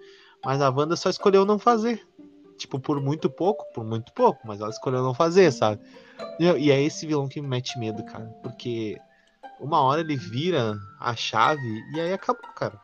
mas 0.44 0.62
a 0.62 0.70
Wanda 0.70 0.96
só 0.96 1.10
escolheu 1.10 1.44
não 1.44 1.58
fazer 1.58 2.06
tipo, 2.60 2.78
por 2.78 3.00
muito 3.00 3.30
pouco, 3.30 3.64
por 3.72 3.84
muito 3.84 4.12
pouco, 4.12 4.46
mas 4.46 4.60
ela 4.60 4.68
escolheu 4.68 5.02
não 5.02 5.14
fazer, 5.14 5.50
sabe? 5.50 5.80
E 6.38 6.70
é 6.70 6.82
esse 6.82 7.06
vilão 7.06 7.26
que 7.26 7.40
me 7.40 7.48
mete 7.48 7.78
medo, 7.78 8.04
cara. 8.04 8.26
Porque 8.42 8.98
uma 9.58 9.80
hora 9.80 10.02
ele 10.02 10.16
vira 10.16 10.78
a 11.00 11.16
chave 11.16 11.82
e 11.94 12.00
aí 12.00 12.12
acabou, 12.12 12.50
cara. 12.54 12.78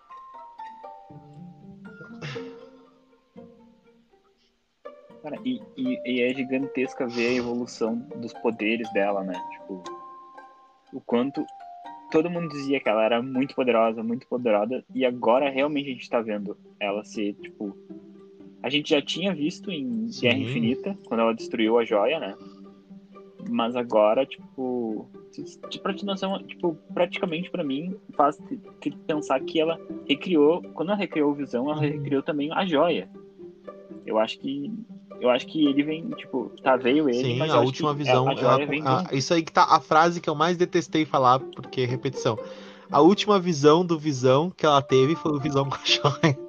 Cara, 5.26 5.40
e, 5.45 5.61
e, 5.76 6.00
e, 6.06 6.23
é 6.23 6.33
gigantesca 6.33 7.04
ver 7.04 7.26
a 7.26 7.35
evolução 7.35 7.97
dos 8.14 8.33
poderes 8.35 8.88
dela, 8.92 9.25
né? 9.25 9.35
Tipo, 9.50 9.83
o 10.92 11.00
quanto 11.00 11.45
todo 12.12 12.30
mundo 12.30 12.49
dizia 12.49 12.78
que 12.78 12.88
ela 12.88 13.04
era 13.04 13.21
muito 13.21 13.52
poderosa, 13.52 14.04
muito 14.04 14.25
poderosa, 14.28 14.85
e 14.95 15.04
agora 15.04 15.50
realmente 15.50 15.90
a 15.90 15.92
gente 15.95 16.09
tá 16.09 16.21
vendo 16.21 16.56
ela 16.78 17.02
ser, 17.02 17.35
tipo, 17.35 17.76
a 18.62 18.71
gente 18.71 18.90
já 18.90 19.02
tinha 19.02 19.35
visto 19.35 19.68
em 19.68 20.06
Sim. 20.12 20.21
Guerra 20.21 20.38
Infinita, 20.38 20.99
quando 21.09 21.18
ela 21.18 21.35
destruiu 21.35 21.76
a 21.76 21.85
joia, 21.85 22.21
né? 22.21 22.37
Mas 23.50 23.75
agora, 23.75 24.25
tipo, 24.25 25.11
pra 25.83 25.92
te 25.92 26.06
noção, 26.06 26.40
tipo, 26.45 26.78
praticamente 26.95 27.50
para 27.50 27.64
mim 27.64 27.97
faz 28.16 28.40
pensar 29.09 29.40
que 29.40 29.59
ela 29.59 29.76
recriou, 30.09 30.62
quando 30.73 30.90
ela 30.90 30.99
recriou 30.99 31.33
o 31.33 31.35
Visão, 31.35 31.68
ela 31.68 31.80
uhum. 31.80 31.80
recriou 31.80 32.23
também 32.23 32.52
a 32.52 32.64
joia. 32.64 33.11
Eu 34.06 34.21
acho 34.21 34.38
que 34.38 34.73
eu 35.20 35.30
acho 35.30 35.46
que 35.46 35.66
ele 35.66 35.82
vem, 35.82 36.08
tipo, 36.11 36.50
tá, 36.62 36.76
veio 36.76 37.09
ele, 37.09 37.38
Sim, 37.38 37.50
a 37.50 37.61
última 37.61 37.94
visão. 37.94 38.29
A, 38.29 38.33
a, 38.33 39.11
a, 39.11 39.14
isso 39.14 39.33
aí 39.33 39.42
que 39.42 39.52
tá 39.52 39.64
a 39.64 39.81
frase 39.81 40.20
que 40.20 40.29
eu 40.29 40.35
mais 40.35 40.57
detestei 40.57 41.05
falar, 41.05 41.40
porque 41.40 41.83
é 41.83 41.87
repetição. 41.87 42.38
A 42.90 43.00
última 43.00 43.38
visão 43.38 43.85
do 43.85 43.98
Visão 43.98 44.50
que 44.50 44.64
ela 44.64 44.81
teve 44.81 45.16
foi 45.16 45.33
o 45.33 45.40
Visão 45.40 45.64
com 45.68 45.74
a 45.74 45.85
joia. 45.85 46.46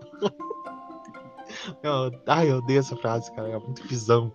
Eu, 1.84 2.12
ai, 2.27 2.51
eu 2.51 2.58
odeio 2.58 2.80
essa 2.80 2.95
frase, 2.95 3.32
cara. 3.34 3.49
É 3.49 3.60
muito 3.60 3.86
visão. 3.88 4.32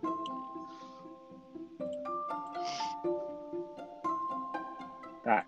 Tá. 5.23 5.45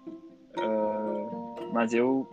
Uh, 0.58 1.72
mas 1.72 1.92
eu. 1.92 2.28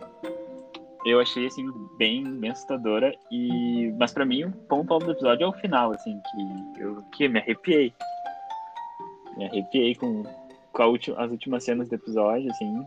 Eu 1.04 1.20
achei, 1.20 1.46
assim, 1.46 1.70
bem, 1.98 2.24
bem 2.38 2.50
assustadora. 2.50 3.12
E, 3.30 3.92
mas 3.98 4.12
pra 4.12 4.24
mim, 4.24 4.44
o 4.44 4.52
ponto 4.52 4.92
alto 4.92 5.06
do 5.06 5.12
episódio 5.12 5.44
é 5.44 5.48
o 5.48 5.52
final, 5.52 5.92
assim, 5.92 6.20
que 6.30 6.80
eu 6.80 7.02
que 7.12 7.28
me 7.28 7.40
arrepiei. 7.40 7.92
Me 9.36 9.46
arrepiei 9.46 9.94
com, 9.94 10.22
com 10.72 10.82
as 11.16 11.30
últimas 11.30 11.64
cenas 11.64 11.88
do 11.88 11.94
episódio, 11.94 12.50
assim. 12.50 12.86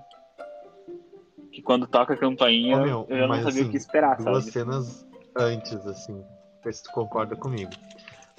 Que 1.51 1.61
quando 1.61 1.87
toca 1.87 2.13
a 2.13 2.17
campainha, 2.17 2.77
oh, 2.77 2.83
meu, 2.83 3.05
eu 3.09 3.17
já 3.17 3.27
não 3.27 3.35
sabia 3.35 3.49
assim, 3.49 3.63
o 3.63 3.69
que 3.69 3.77
esperar, 3.77 4.17
duas 4.17 4.45
sabe? 4.45 4.51
cenas 4.51 5.07
antes, 5.35 5.85
assim 5.85 6.23
ver 6.65 6.73
se 6.73 6.83
tu 6.83 6.91
concorda 6.91 7.35
comigo. 7.35 7.71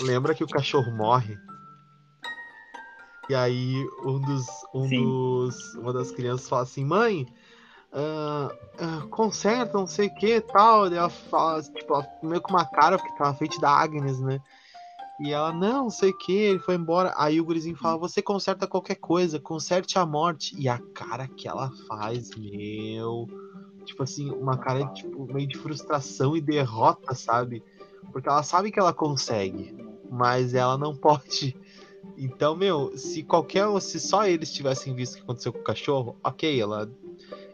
Lembra 0.01 0.35
que 0.35 0.45
o 0.45 0.49
cachorro 0.49 0.91
morre? 0.93 1.39
E 3.31 3.35
aí 3.35 3.75
um 4.05 4.21
dos, 4.21 4.47
um 4.75 4.89
dos 4.89 5.75
uma 5.75 5.93
das 5.93 6.11
crianças 6.11 6.49
fala 6.49 6.63
assim, 6.63 6.85
mãe, 6.85 7.27
uh, 7.97 9.09
conserta, 9.09 9.79
não 9.79 9.87
sei 9.87 10.09
o 10.09 10.15
que 10.15 10.41
tal. 10.41 10.87
Ela 10.87 11.09
fala, 11.09 11.63
tipo, 11.63 11.95
ela 11.95 12.07
meio 12.23 12.41
com 12.41 12.51
uma 12.51 12.65
cara, 12.65 12.99
porque 12.99 13.17
tava 13.17 13.35
feito 13.35 13.61
da 13.61 13.71
Agnes, 13.71 14.21
né? 14.21 14.41
E 15.19 15.33
ela, 15.33 15.51
não, 15.51 15.85
não 15.85 15.91
sei 15.91 16.11
o 16.11 16.19
que, 16.19 16.33
ele 16.33 16.59
foi 16.59 16.75
embora. 16.75 17.15
Aí 17.17 17.41
o 17.41 17.45
gurizinho 17.45 17.77
fala, 17.77 17.97
você 17.97 18.21
conserta 18.21 18.67
qualquer 18.67 18.97
coisa, 18.97 19.41
conserte 19.41 19.99
a 19.99 20.05
morte. 20.05 20.55
E 20.59 20.69
a 20.69 20.79
cara 20.79 21.27
que 21.27 21.49
ela 21.49 21.71
faz, 21.89 22.31
meu. 22.37 23.27
Tipo 23.87 24.03
assim, 24.03 24.31
uma 24.31 24.59
cara 24.59 24.87
tipo, 24.89 25.33
meio 25.33 25.49
de 25.49 25.57
frustração 25.57 26.37
e 26.37 26.41
derrota, 26.41 27.15
sabe? 27.15 27.63
Porque 28.13 28.29
ela 28.29 28.43
sabe 28.43 28.71
que 28.71 28.79
ela 28.79 28.93
consegue, 28.93 29.75
mas 30.11 30.53
ela 30.55 30.77
não 30.77 30.95
pode. 30.97 31.57
Então, 32.19 32.55
meu, 32.55 32.93
se 32.97 33.23
qualquer. 33.23 33.67
Se 33.81 33.99
só 33.99 34.27
eles 34.27 34.53
tivessem 34.53 34.95
visto 34.95 35.15
o 35.15 35.17
que 35.17 35.23
aconteceu 35.23 35.53
com 35.53 35.61
o 35.61 35.65
cachorro, 35.65 36.17
ok, 36.23 36.61
ela 36.61 36.91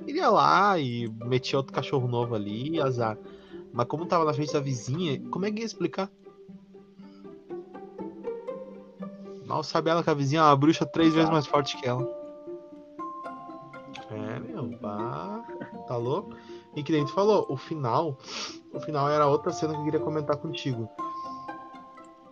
iria 0.07 0.29
lá 0.29 0.79
e 0.79 1.09
metia 1.25 1.59
outro 1.59 1.73
cachorro 1.73 2.09
novo 2.09 2.35
ali, 2.35 2.81
azar. 2.81 3.19
Mas 3.73 3.87
como 3.87 4.07
tava 4.07 4.25
na 4.25 4.35
frente 4.35 4.53
da 4.53 4.61
vizinha, 4.61 5.21
como 5.31 5.47
é 5.47 5.51
que 5.51 5.61
ia 5.61 5.67
explicar? 5.67 6.11
Mal 9.47 9.63
sabe 9.63 9.91
ela 9.91 10.03
que 10.03 10.11
a 10.11 10.15
vizinha 10.15 10.41
é 10.41 10.45
uma 10.45 10.57
bruxa 10.57 10.87
três 10.87 11.15
vezes 11.15 11.31
mais 11.31 11.47
forte 11.47 11.77
que 11.77 11.87
ela. 11.87 12.07
É, 14.11 14.41
meu, 14.41 14.79
pá, 14.79 15.45
tá 15.87 15.97
louco? 15.97 16.35
E 16.77 16.83
que 16.83 16.93
nem 16.93 17.05
tu 17.05 17.13
falou, 17.13 17.47
o 17.49 17.57
final 17.57 18.19
o 18.73 18.81
final 18.81 19.09
era 19.09 19.27
outra 19.27 19.53
cena 19.53 19.75
que 19.75 19.81
eu 19.81 19.85
queria 19.85 20.01
comentar 20.01 20.37
contigo. 20.37 20.89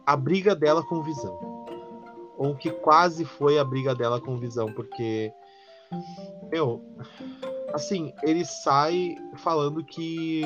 A 0.06 0.16
briga 0.16 0.56
dela 0.56 0.82
com 0.82 1.02
Visão. 1.02 1.66
Ou 2.36 2.56
que 2.56 2.70
quase 2.70 3.24
foi 3.24 3.58
a 3.58 3.64
briga 3.64 3.94
dela 3.94 4.20
com 4.20 4.38
Visão, 4.38 4.72
porque. 4.72 5.30
Meu. 6.50 6.82
Assim, 7.72 8.12
ele 8.22 8.44
sai 8.44 9.16
falando 9.36 9.84
que. 9.84 10.42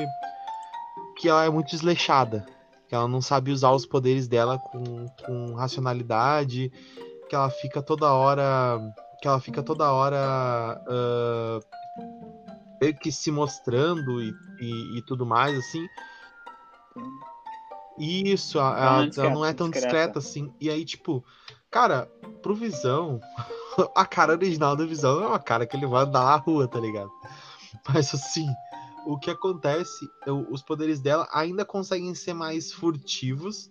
que 1.17 1.27
ela 1.27 1.45
é 1.45 1.49
muito 1.49 1.69
desleixada. 1.69 2.45
Que 2.87 2.93
ela 2.93 3.07
não 3.07 3.21
sabe 3.21 3.51
usar 3.51 3.71
os 3.71 3.85
poderes 3.85 4.27
dela 4.27 4.59
com, 4.59 5.07
com 5.25 5.55
racionalidade. 5.55 6.71
Que 7.27 7.35
ela 7.35 7.49
fica 7.49 7.81
toda 7.81 8.13
hora. 8.13 8.79
Que 9.21 9.27
ela 9.27 9.39
fica 9.39 9.63
toda 9.63 9.91
hora. 9.91 10.81
Uh, 10.87 11.59
que 13.01 13.11
se 13.11 13.31
mostrando 13.31 14.21
e, 14.21 14.31
e, 14.61 14.97
e 14.99 15.01
tudo 15.01 15.25
mais, 15.25 15.57
assim. 15.57 15.87
Isso, 17.97 18.59
a, 18.59 18.77
ela, 18.77 19.05
não, 19.05 19.23
ela 19.23 19.33
não 19.33 19.45
é 19.45 19.53
tão 19.53 19.69
discreta. 19.69 19.95
discreta 19.95 20.19
assim. 20.19 20.53
E 20.59 20.69
aí, 20.69 20.83
tipo, 20.83 21.23
cara, 21.71 22.09
pro 22.41 22.53
Visão, 22.53 23.19
a 23.95 24.05
cara 24.05 24.33
original 24.33 24.75
do 24.75 24.87
Visão 24.87 25.23
é 25.23 25.27
uma 25.27 25.39
cara 25.39 25.65
que 25.65 25.75
ele 25.75 25.85
vai 25.85 26.03
andar 26.03 26.23
na 26.23 26.35
rua, 26.35 26.67
tá 26.67 26.79
ligado? 26.79 27.11
Mas 27.87 28.13
assim, 28.13 28.47
o 29.05 29.17
que 29.17 29.29
acontece, 29.29 30.09
os 30.49 30.61
poderes 30.61 30.99
dela 30.99 31.27
ainda 31.31 31.63
conseguem 31.63 32.13
ser 32.15 32.33
mais 32.33 32.71
furtivos 32.71 33.69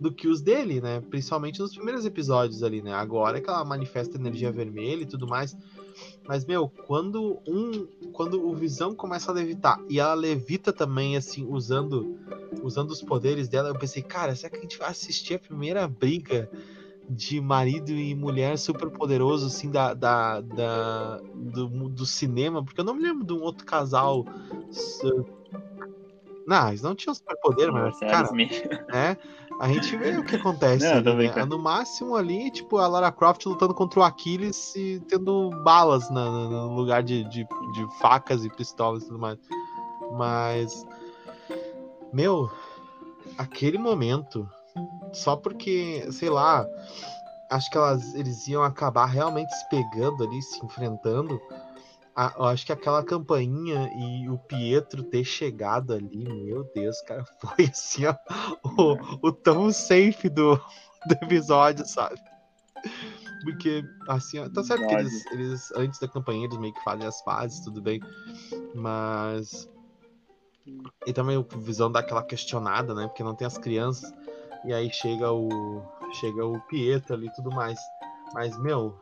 do 0.00 0.10
que 0.10 0.26
os 0.26 0.40
dele, 0.40 0.80
né? 0.80 1.02
Principalmente 1.10 1.60
nos 1.60 1.74
primeiros 1.74 2.06
episódios 2.06 2.62
ali, 2.62 2.80
né? 2.80 2.94
Agora 2.94 3.36
é 3.36 3.40
que 3.40 3.50
ela 3.50 3.62
manifesta 3.64 4.16
energia 4.16 4.50
vermelha 4.50 5.02
e 5.02 5.06
tudo 5.06 5.26
mais. 5.26 5.54
Mas, 6.26 6.46
meu, 6.46 6.68
quando 6.86 7.38
um. 7.46 7.86
Quando 8.12 8.42
o 8.46 8.54
Visão 8.54 8.94
começa 8.94 9.30
a 9.30 9.34
levitar 9.34 9.78
e 9.88 10.00
ela 10.00 10.14
levita 10.14 10.72
também, 10.72 11.16
assim, 11.16 11.46
usando, 11.46 12.18
usando 12.62 12.90
os 12.90 13.02
poderes 13.02 13.48
dela, 13.48 13.68
eu 13.68 13.78
pensei, 13.78 14.02
cara, 14.02 14.34
será 14.34 14.50
que 14.50 14.56
a 14.56 14.62
gente 14.62 14.78
vai 14.78 14.88
assistir 14.88 15.34
a 15.34 15.38
primeira 15.38 15.86
briga 15.86 16.50
de 17.10 17.40
marido 17.40 17.90
e 17.90 18.14
mulher 18.14 18.56
super 18.56 18.88
poderoso, 18.88 19.48
assim, 19.48 19.68
da, 19.68 19.92
da, 19.94 20.40
da 20.40 21.20
do, 21.34 21.88
do 21.88 22.06
cinema? 22.06 22.64
Porque 22.64 22.80
eu 22.80 22.84
não 22.84 22.94
me 22.94 23.02
lembro 23.02 23.26
de 23.26 23.32
um 23.32 23.42
outro 23.42 23.66
casal 23.66 24.24
Não, 26.46 26.68
eles 26.68 26.82
não 26.82 26.94
tinham 26.94 27.12
superpoder, 27.12 27.72
mas, 27.72 27.98
cara, 27.98 28.28
é, 28.92 29.16
a 29.60 29.68
gente 29.68 29.96
vê 29.96 30.16
o 30.16 30.24
que 30.24 30.36
acontece. 30.36 30.86
Não, 31.02 31.12
ali, 31.12 31.28
né? 31.28 31.44
No 31.44 31.58
máximo 31.58 32.14
ali, 32.14 32.50
tipo, 32.50 32.78
a 32.78 32.86
Lara 32.86 33.10
Croft 33.10 33.44
lutando 33.44 33.74
contra 33.74 34.00
o 34.00 34.02
Aquiles 34.04 34.74
e 34.76 35.00
tendo 35.08 35.50
balas 35.64 36.08
na, 36.10 36.30
no 36.30 36.74
lugar 36.74 37.02
de, 37.02 37.24
de, 37.24 37.44
de 37.44 37.98
facas 37.98 38.44
e 38.44 38.50
pistolas 38.50 39.02
e 39.02 39.06
tudo 39.06 39.18
mais. 39.18 39.38
Mas, 40.12 40.86
meu, 42.12 42.50
aquele 43.36 43.78
momento, 43.78 44.48
só 45.12 45.36
porque, 45.36 46.06
sei 46.12 46.30
lá, 46.30 46.66
acho 47.50 47.70
que 47.70 47.76
elas, 47.76 48.14
eles 48.14 48.46
iam 48.48 48.62
acabar 48.62 49.06
realmente 49.06 49.52
se 49.54 49.68
pegando 49.68 50.24
ali, 50.24 50.42
se 50.42 50.64
enfrentando 50.64 51.40
a, 52.14 52.34
eu 52.36 52.44
acho 52.44 52.66
que 52.66 52.72
aquela 52.72 53.02
campainha 53.02 53.90
e 53.94 54.28
o 54.28 54.38
Pietro 54.38 55.02
ter 55.02 55.24
chegado 55.24 55.92
ali, 55.92 56.28
meu 56.44 56.64
Deus, 56.74 57.00
cara, 57.02 57.24
foi 57.40 57.64
assim, 57.64 58.04
ó, 58.04 58.14
o, 58.62 59.28
o 59.28 59.32
tão 59.32 59.72
safe 59.72 60.28
do, 60.28 60.56
do 61.06 61.14
episódio, 61.22 61.86
sabe? 61.86 62.20
Porque, 63.42 63.82
assim, 64.06 64.38
ó, 64.38 64.48
tá 64.50 64.62
certo 64.62 64.86
que 64.86 64.94
eles, 64.94 65.26
eles, 65.32 65.72
antes 65.72 65.98
da 65.98 66.08
campainha, 66.08 66.44
eles 66.46 66.58
meio 66.58 66.74
que 66.74 66.84
fazem 66.84 67.06
as 67.06 67.20
fases, 67.22 67.60
tudo 67.60 67.80
bem, 67.80 68.00
mas. 68.74 69.68
E 71.06 71.12
também 71.12 71.38
o 71.38 71.46
Visão 71.58 71.90
dá 71.90 72.00
aquela 72.00 72.22
questionada, 72.22 72.94
né? 72.94 73.06
Porque 73.06 73.24
não 73.24 73.34
tem 73.34 73.46
as 73.46 73.56
crianças, 73.56 74.12
e 74.64 74.72
aí 74.72 74.90
chega 74.90 75.32
o. 75.32 75.82
Chega 76.12 76.44
o 76.44 76.60
Pietro 76.62 77.14
ali 77.14 77.28
e 77.28 77.32
tudo 77.32 77.50
mais. 77.52 77.78
Mas, 78.34 78.58
meu, 78.58 78.98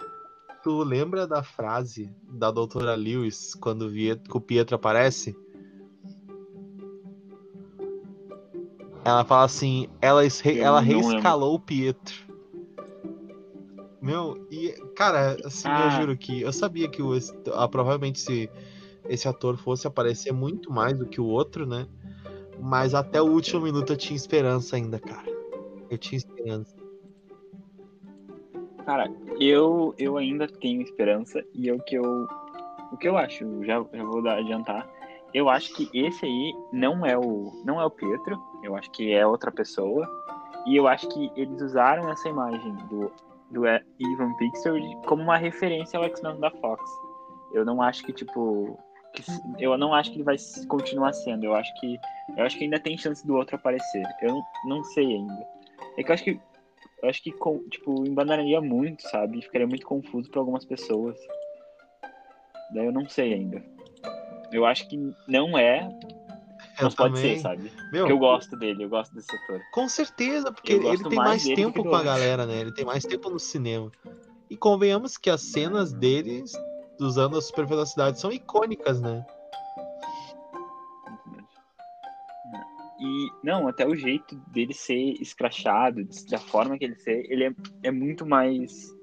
Tu 0.63 0.83
lembra 0.83 1.27
da 1.27 1.43
frase 1.43 2.13
da 2.29 2.51
doutora 2.51 2.95
Lewis 2.95 3.55
quando 3.55 3.91
o 4.33 4.41
Pietro 4.41 4.75
aparece? 4.75 5.37
Ela 9.05 9.25
fala 9.25 9.45
assim: 9.45 9.89
ela, 10.01 10.23
ela 10.61 10.81
reescalou 10.81 11.55
o 11.55 11.61
Pietro. 11.61 12.15
Meu, 14.03 14.47
e, 14.51 14.73
cara, 14.97 15.37
assim, 15.45 15.69
ah. 15.69 15.85
eu 15.85 16.01
juro 16.01 16.17
que 16.17 16.43
eu 16.43 16.53
sabia 16.53 16.89
que 16.89 17.03
o, 17.03 17.13
ah, 17.55 17.69
provavelmente 17.69 18.21
se 18.21 18.51
esse 19.09 19.29
ator 19.29 19.57
fosse 19.57 19.87
aparecer 19.87 20.33
muito 20.33 20.73
mais 20.73 20.99
do 20.99 21.07
que 21.07 21.21
o 21.21 21.27
outro, 21.27 21.67
né? 21.67 21.87
Mas 22.61 22.95
até 22.95 23.23
o 23.23 23.27
último 23.27 23.63
minuto 23.63 23.93
eu 23.93 23.97
tinha 23.97 24.17
esperança 24.17 24.77
ainda, 24.77 24.99
cara. 24.99 25.28
Eu 25.91 25.99
tinha 25.99 26.19
esperança. 26.19 26.77
Cara, 28.85 29.11
eu, 29.39 29.95
eu 29.99 30.17
ainda 30.17 30.47
tenho 30.47 30.83
esperança 30.83 31.45
e 31.55 31.69
é 31.69 31.75
o 31.75 31.81
que 31.81 31.97
eu, 31.97 32.27
o 32.91 32.97
que 32.97 33.09
eu 33.09 33.19
acho, 33.19 33.65
já, 33.65 33.85
já 33.93 34.05
vou 34.05 34.27
adiantar. 34.27 34.89
Eu 35.35 35.51
acho 35.51 35.75
que 35.75 35.91
esse 35.93 36.25
aí 36.25 36.55
não 36.73 37.05
é 37.05 37.17
o 37.17 37.53
não 37.65 37.79
é 37.81 37.85
o 37.85 37.91
Pietro, 37.91 38.41
eu 38.63 38.75
acho 38.75 38.91
que 38.91 39.13
é 39.13 39.27
outra 39.27 39.53
pessoa. 39.53 40.09
E 40.67 40.77
eu 40.77 40.89
acho 40.89 41.09
que 41.09 41.31
eles 41.37 41.61
usaram 41.61 42.11
essa 42.11 42.29
imagem 42.29 42.75
do, 42.89 43.13
do 43.51 43.67
Ivan 43.67 44.35
Pixel 44.39 44.77
como 45.07 45.23
uma 45.23 45.37
referência 45.37 45.99
ao 45.99 46.05
X-Men 46.05 46.41
da 46.41 46.51
Fox. 46.51 46.83
Eu 47.53 47.65
não 47.65 47.81
acho 47.81 48.05
que, 48.05 48.13
tipo. 48.13 48.79
Que, 49.15 49.23
eu 49.59 49.77
não 49.79 49.95
acho 49.95 50.11
que 50.11 50.17
ele 50.17 50.25
vai 50.25 50.37
continuar 50.69 51.13
sendo. 51.13 51.45
Eu 51.45 51.55
acho 51.55 51.73
que. 51.81 51.99
Eu 52.37 52.45
acho 52.45 52.59
que 52.59 52.65
ainda 52.65 52.79
tem 52.79 52.99
chance 52.99 53.27
do 53.27 53.35
outro 53.35 53.57
aparecer. 53.57 54.03
Eu 54.21 54.35
não, 54.35 54.43
não 54.67 54.85
sei 54.85 55.07
ainda. 55.07 55.47
É 55.97 56.03
que 56.03 56.11
eu 56.11 56.15
acho 56.15 56.25
que 56.25 56.41
eu 57.03 57.09
acho 57.09 57.23
que, 57.23 57.33
tipo, 57.71 58.07
embanaria 58.07 58.61
muito, 58.61 59.03
sabe? 59.09 59.41
Ficaria 59.41 59.67
muito 59.67 59.87
confuso 59.87 60.29
para 60.31 60.41
algumas 60.41 60.65
pessoas. 60.65 61.17
Daí 62.75 62.87
eu 62.87 62.93
não 62.93 63.09
sei 63.09 63.35
ainda. 63.35 63.63
Eu 64.51 64.67
acho 64.67 64.89
que 64.89 64.97
não 65.29 65.57
é. 65.57 65.89
Mas 66.81 66.95
pode 66.95 67.19
ser, 67.19 67.39
sabe? 67.39 67.71
Meu, 67.93 68.09
eu 68.09 68.19
gosto 68.19 68.57
dele, 68.57 68.85
eu 68.85 68.89
gosto 68.89 69.15
desse 69.15 69.35
ator. 69.35 69.61
Com 69.73 69.89
certeza, 69.89 70.53
porque 70.53 70.73
ele, 70.73 70.89
ele 70.89 71.03
tem 71.05 71.19
mais, 71.19 71.45
mais 71.45 71.57
tempo 71.57 71.83
com 71.85 71.95
a 71.95 72.03
galera, 72.03 72.47
né? 72.47 72.61
Ele 72.61 72.73
tem 72.73 72.85
mais 72.85 73.05
tempo 73.05 73.31
no 73.31 73.39
cinema. 73.39 73.91
E 74.51 74.57
convenhamos 74.57 75.17
que 75.17 75.31
as 75.31 75.43
cenas 75.43 75.93
dele 75.93 76.45
usando 77.01 77.37
a 77.37 77.43
super 77.43 77.67
velocidade 77.67 78.19
são 78.19 78.33
icônicas, 78.33 79.01
né? 79.01 79.25
E, 83.29 83.47
não, 83.47 83.69
até 83.69 83.87
o 83.87 83.95
jeito 83.95 84.37
dele 84.49 84.73
ser 84.73 85.15
escrachado, 85.21 86.07
da 86.31 86.39
forma 86.39 86.79
que 86.79 86.85
ele 86.85 86.97
ser, 86.97 87.31
ele 87.31 87.45
é, 87.45 87.53
é 87.85 87.91
muito 87.91 88.27
mais. 88.27 88.97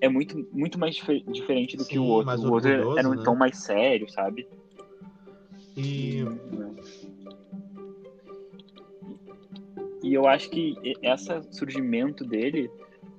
É 0.00 0.08
muito, 0.08 0.48
muito 0.52 0.78
mais 0.78 0.96
dif 0.96 1.22
diferente 1.30 1.76
do 1.76 1.84
Sim, 1.84 1.90
que 1.90 1.98
o 1.98 2.04
outro. 2.04 2.32
O 2.40 2.52
outro 2.52 2.98
era 2.98 3.08
um 3.08 3.14
né? 3.14 3.22
tom 3.24 3.34
mais 3.34 3.56
sério, 3.58 4.10
sabe? 4.10 4.46
E. 5.76 6.24
E 10.02 10.14
eu 10.14 10.26
acho 10.26 10.50
que 10.50 10.74
esse 11.00 11.42
surgimento 11.52 12.24
dele, 12.24 12.68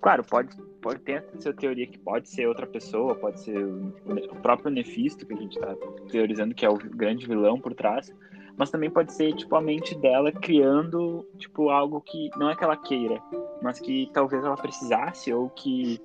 claro, 0.02 0.22
pode, 0.22 0.54
pode 0.82 1.00
ter 1.00 1.24
essa 1.34 1.54
teoria 1.54 1.88
que 1.88 1.98
pode 1.98 2.28
ser 2.28 2.46
outra 2.46 2.68
pessoa, 2.68 3.16
pode 3.16 3.40
ser 3.40 3.58
o 3.66 4.36
próprio 4.42 4.70
Nefisto, 4.70 5.26
que 5.26 5.34
a 5.34 5.38
gente 5.38 5.58
está 5.58 5.74
teorizando 6.12 6.54
que 6.54 6.66
é 6.66 6.70
o 6.70 6.78
grande 6.78 7.26
vilão 7.26 7.58
por 7.58 7.74
trás, 7.74 8.14
mas 8.58 8.70
também 8.70 8.90
pode 8.90 9.14
ser 9.14 9.34
tipo 9.34 9.56
a 9.56 9.62
mente 9.62 9.96
dela 9.96 10.32
criando 10.32 11.28
tipo 11.38 11.70
algo 11.70 12.02
que 12.02 12.30
não 12.38 12.50
é 12.50 12.56
que 12.56 12.64
ela 12.64 12.78
queira, 12.78 13.22
mas 13.62 13.80
que 13.80 14.10
talvez 14.14 14.44
ela 14.44 14.56
precisasse 14.56 15.34
ou 15.34 15.50
que 15.50 16.00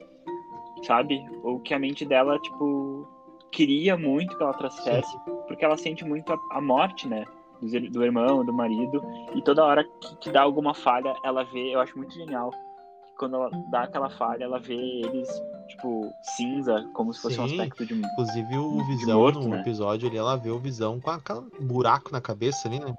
sabe, 0.83 1.25
ou 1.43 1.61
que 1.61 1.75
a 1.75 1.79
mente 1.79 2.05
dela 2.05 2.39
tipo 2.39 3.07
queria 3.51 3.97
muito 3.97 4.37
que 4.37 4.43
ela 4.43 4.55
trouxesse, 4.55 5.19
porque 5.47 5.65
ela 5.65 5.77
sente 5.77 6.05
muito 6.05 6.33
a, 6.33 6.39
a 6.53 6.61
morte, 6.61 7.09
né? 7.09 7.25
Do, 7.61 7.91
do, 7.91 8.05
irmão, 8.05 8.45
do 8.45 8.53
marido, 8.53 9.03
e 9.35 9.43
toda 9.43 9.65
hora 9.65 9.83
que, 9.83 10.17
que 10.19 10.31
dá 10.31 10.43
alguma 10.43 10.73
falha, 10.75 11.13
ela 11.25 11.43
vê, 11.43 11.75
eu 11.75 11.81
acho 11.81 11.99
muito 11.99 12.15
genial, 12.15 12.53
quando 13.19 13.35
ela 13.35 13.51
dá 13.71 13.83
aquela 13.83 14.09
falha, 14.09 14.45
ela 14.45 14.61
vê 14.61 14.75
eles, 14.75 15.29
tipo, 15.67 16.11
cinza, 16.23 16.89
como 16.95 17.13
se 17.13 17.21
fosse 17.21 17.35
Sim, 17.35 17.41
um 17.41 17.45
aspecto 17.45 17.85
de. 17.85 17.95
Inclusive 17.95 18.57
o 18.57 18.85
Visão, 18.87 19.19
morto, 19.19 19.41
no 19.41 19.49
né? 19.49 19.61
episódio 19.61 20.09
ali, 20.09 20.17
ela 20.17 20.37
vê 20.37 20.51
o 20.51 20.59
Visão 20.59 21.01
com 21.01 21.11
aquele 21.11 21.43
buraco 21.61 22.13
na 22.13 22.21
cabeça 22.21 22.69
ali, 22.69 22.79
né? 22.79 22.97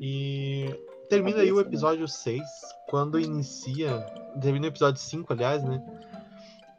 E 0.00 0.66
termina 1.10 1.38
cabeça, 1.38 1.42
aí 1.42 1.52
o 1.52 1.56
né? 1.56 1.62
episódio 1.62 2.02
né? 2.02 2.06
6, 2.06 2.42
quando 2.88 3.18
inicia. 3.18 3.98
Termina 4.40 4.66
o 4.66 4.68
episódio 4.68 5.00
5, 5.00 5.32
aliás, 5.32 5.62
né? 5.64 5.82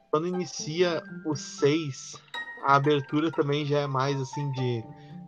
Quando 0.09 0.27
inicia 0.27 1.03
o 1.25 1.35
6, 1.35 2.15
a 2.63 2.75
abertura 2.75 3.29
também 3.29 3.65
já 3.65 3.79
é 3.79 3.87
mais 3.87 4.19
assim 4.19 4.49
de, 4.53 4.83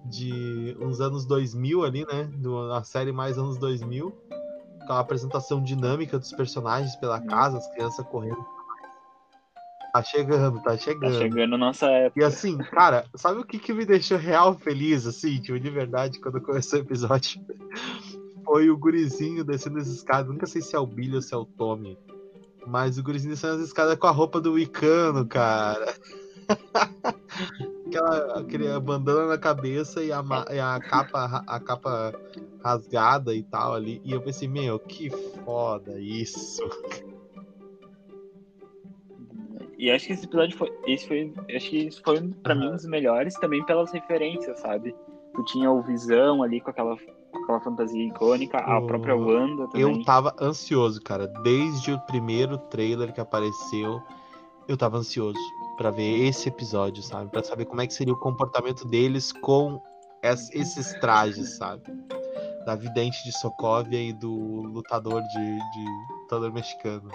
de 0.06 0.78
uns 0.80 1.02
anos 1.02 1.26
2000 1.26 1.84
ali, 1.84 2.06
né? 2.06 2.24
Do, 2.38 2.72
a 2.72 2.82
série 2.82 3.12
mais 3.12 3.38
anos 3.38 3.58
2000 3.58 4.32
aquela 4.82 5.00
apresentação 5.00 5.62
dinâmica 5.62 6.18
dos 6.18 6.32
personagens 6.32 6.96
pela 6.96 7.20
uhum. 7.20 7.28
casa, 7.28 7.58
as 7.58 7.68
crianças 7.74 8.06
correndo. 8.08 8.46
Tá 9.94 10.02
chegando, 10.04 10.62
tá 10.62 10.78
chegando. 10.78 11.14
Tá 11.14 11.20
chegando 11.20 11.58
nossa 11.58 11.88
época. 11.88 12.22
E 12.22 12.24
assim, 12.24 12.58
cara, 12.58 13.06
sabe 13.16 13.42
o 13.42 13.46
que, 13.46 13.60
que 13.60 13.74
me 13.74 13.86
deixou 13.86 14.18
real 14.18 14.58
feliz, 14.58 15.06
assim, 15.06 15.42
tipo, 15.42 15.60
de 15.60 15.70
verdade, 15.70 16.20
quando 16.20 16.42
começou 16.42 16.80
o 16.80 16.82
episódio? 16.82 17.42
Foi 18.46 18.70
o 18.70 18.78
gurizinho 18.78 19.44
descendo 19.44 19.80
as 19.80 19.88
escadas. 19.88 20.32
Nunca 20.32 20.48
sei 20.48 20.62
se 20.62 20.76
é 20.76 20.80
o 20.80 20.86
Billy 20.86 21.16
ou 21.16 21.22
se 21.22 21.34
é 21.34 21.38
o 21.38 21.46
Tommy. 21.46 21.98
Mas 22.66 22.98
o 22.98 23.04
gurizinho 23.04 23.34
descendo 23.34 23.56
as 23.56 23.62
escadas 23.62 23.98
com 23.98 24.08
a 24.08 24.12
roupa 24.12 24.40
do 24.40 24.54
Wicano, 24.54 25.26
cara. 25.28 25.94
Aquela, 27.88 28.40
aquele 28.40 28.80
bandana 28.80 29.26
na 29.26 29.38
cabeça 29.38 30.02
e 30.02 30.14
a, 30.14 30.24
e 30.50 30.60
a 30.60 30.80
capa 30.80 31.44
a 31.46 31.60
capa 31.60 32.14
rasgada 32.64 33.34
e 33.34 33.44
tal 33.44 33.74
ali. 33.74 34.02
E 34.04 34.12
eu 34.12 34.22
pensei, 34.22 34.48
meu, 34.48 34.80
que 34.80 35.10
foda 35.10 36.00
isso. 36.00 36.62
E 39.78 39.90
acho 39.90 40.08
que 40.08 40.14
esse 40.14 40.26
episódio 40.26 40.56
foi. 40.56 40.72
Esse 40.86 41.08
foi. 41.08 41.34
Acho 41.56 41.70
que 41.70 41.78
isso 41.88 42.02
foi 42.04 42.22
pra 42.44 42.54
uhum. 42.54 42.60
mim 42.60 42.68
um 42.68 42.76
dos 42.76 42.86
melhores 42.86 43.34
também 43.36 43.66
pelas 43.66 43.92
referências, 43.92 44.60
sabe? 44.60 44.96
Tu 45.34 45.44
tinha 45.46 45.72
o 45.72 45.82
Visão 45.82 46.44
ali 46.44 46.62
com 46.62 46.70
aquela, 46.70 46.96
com 46.96 47.44
aquela 47.44 47.62
fantasia 47.62 48.06
icônica, 48.06 48.58
a 48.58 48.82
própria 48.82 49.16
Wanda 49.16 49.68
também. 49.70 49.82
Eu 49.82 50.04
tava 50.04 50.36
ansioso, 50.40 51.02
cara. 51.02 51.26
Desde 51.42 51.94
o 51.94 52.00
primeiro 52.02 52.58
trailer 52.58 53.12
que 53.12 53.20
apareceu, 53.22 54.00
eu 54.68 54.78
tava 54.78 54.98
ansioso 54.98 55.40
para 55.78 55.90
ver 55.90 56.28
esse 56.28 56.50
episódio, 56.50 57.02
sabe? 57.02 57.32
Para 57.32 57.44
saber 57.44 57.66
como 57.66 57.82
é 57.82 57.88
que 57.88 57.94
seria 57.94 58.14
o 58.14 58.20
comportamento 58.20 58.86
deles 58.88 59.32
com 59.32 59.82
esses 60.22 60.94
trajes, 61.00 61.58
sabe? 61.58 61.84
Da 62.66 62.76
vidente 62.76 63.24
de 63.24 63.32
Sokovia 63.32 64.02
e 64.02 64.14
do 64.14 64.32
lutador 64.32 65.22
de, 65.22 65.58
de 65.72 65.86
lutador 66.22 66.52
mexicano. 66.52 67.12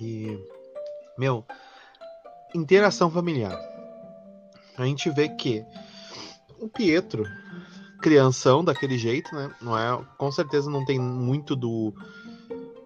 E 0.00 0.38
meu, 1.18 1.44
interação 2.54 3.10
familiar. 3.10 3.58
A 4.76 4.84
gente 4.84 5.10
vê 5.10 5.28
que 5.28 5.64
o 6.60 6.68
Pietro, 6.68 7.24
crianção 8.02 8.62
daquele 8.62 8.98
jeito, 8.98 9.34
né? 9.34 9.54
Não 9.60 9.76
é, 9.76 10.04
com 10.18 10.30
certeza 10.30 10.70
não 10.70 10.84
tem 10.84 10.98
muito 10.98 11.56
do 11.56 11.94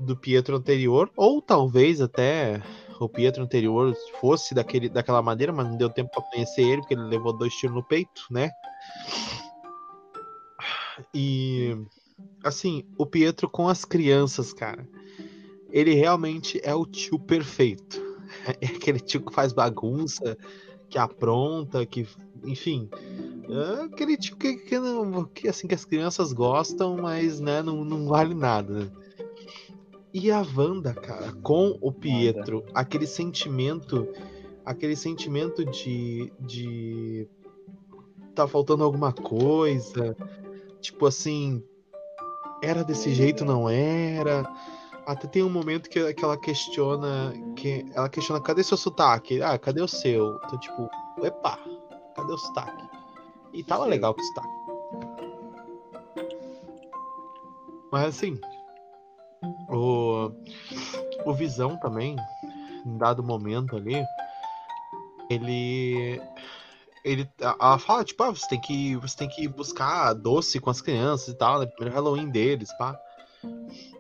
do 0.00 0.16
Pietro 0.16 0.56
anterior, 0.56 1.10
ou 1.14 1.42
talvez 1.42 2.00
até 2.00 2.62
o 3.04 3.08
Pietro 3.08 3.42
anterior 3.42 3.94
fosse 4.20 4.54
daquele, 4.54 4.88
daquela 4.88 5.22
maneira, 5.22 5.52
mas 5.52 5.66
não 5.66 5.76
deu 5.76 5.88
tempo 5.88 6.10
para 6.10 6.22
conhecer 6.22 6.62
ele, 6.62 6.80
porque 6.82 6.94
ele 6.94 7.04
levou 7.04 7.32
dois 7.32 7.54
tiros 7.54 7.74
no 7.74 7.82
peito, 7.82 8.26
né? 8.30 8.50
E 11.14 11.76
assim, 12.44 12.84
o 12.98 13.06
Pietro 13.06 13.48
com 13.48 13.68
as 13.68 13.84
crianças, 13.84 14.52
cara, 14.52 14.86
ele 15.70 15.94
realmente 15.94 16.60
é 16.62 16.74
o 16.74 16.86
tio 16.86 17.18
perfeito. 17.18 18.08
É 18.60 18.66
aquele 18.66 19.00
tio 19.00 19.20
que 19.20 19.34
faz 19.34 19.52
bagunça, 19.52 20.38
que 20.88 20.96
apronta, 20.96 21.84
que, 21.84 22.06
enfim, 22.44 22.88
é 23.48 23.82
aquele 23.82 24.16
tio 24.16 24.36
que, 24.36 24.56
que, 24.56 24.76
que, 25.34 25.48
assim 25.48 25.66
que 25.66 25.74
as 25.74 25.84
crianças 25.84 26.32
gostam, 26.32 26.96
mas 26.96 27.40
né, 27.40 27.60
não, 27.60 27.84
não 27.84 28.06
vale 28.06 28.32
nada. 28.32 28.90
E 30.12 30.30
a 30.30 30.44
Wanda, 30.56 30.92
cara, 30.92 31.32
com 31.42 31.78
o 31.80 31.92
Pietro, 31.92 32.64
aquele 32.74 33.06
sentimento, 33.06 34.08
aquele 34.64 34.96
sentimento 34.96 35.64
de, 35.64 36.32
de 36.40 37.28
tá 38.34 38.48
faltando 38.48 38.82
alguma 38.82 39.12
coisa, 39.12 40.16
tipo 40.80 41.06
assim, 41.06 41.62
era 42.62 42.82
desse 42.82 43.12
jeito, 43.14 43.44
não 43.44 43.68
era. 43.68 44.42
Até 45.06 45.28
tem 45.28 45.42
um 45.44 45.50
momento 45.50 45.88
que, 45.88 46.12
que 46.12 46.24
ela 46.24 46.36
questiona, 46.36 47.32
que 47.54 47.86
ela 47.94 48.08
questiona, 48.08 48.40
cadê 48.40 48.62
seu 48.62 48.76
sotaque? 48.76 49.40
Ah, 49.42 49.58
cadê 49.58 49.80
o 49.80 49.88
seu? 49.88 50.36
Então, 50.44 50.58
tipo, 50.58 50.90
epa, 51.22 51.58
cadê 52.16 52.32
o 52.32 52.38
sotaque? 52.38 52.88
E 53.52 53.62
tava 53.62 53.84
legal 53.84 54.14
com 54.14 54.20
o 54.20 54.24
sotaque. 54.24 54.60
Mas 57.90 58.04
assim, 58.04 58.38
o, 59.68 60.32
o 61.24 61.32
Visão 61.32 61.76
também, 61.76 62.16
em 62.84 62.98
dado 62.98 63.22
momento 63.22 63.76
ali, 63.76 64.04
ele 65.30 66.20
ele 67.02 67.30
ela 67.40 67.78
fala 67.78 68.04
tipo 68.04 68.22
ah, 68.22 68.30
você 68.30 68.48
tem 68.48 68.60
que 68.60 68.96
você 68.96 69.16
tem 69.16 69.28
que 69.28 69.48
buscar 69.48 70.12
doce 70.12 70.60
com 70.60 70.68
as 70.68 70.82
crianças 70.82 71.28
e 71.28 71.34
tal 71.34 71.58
né, 71.58 71.66
primeiro 71.66 71.94
Halloween 71.94 72.28
deles 72.28 72.72
pá. 72.76 72.98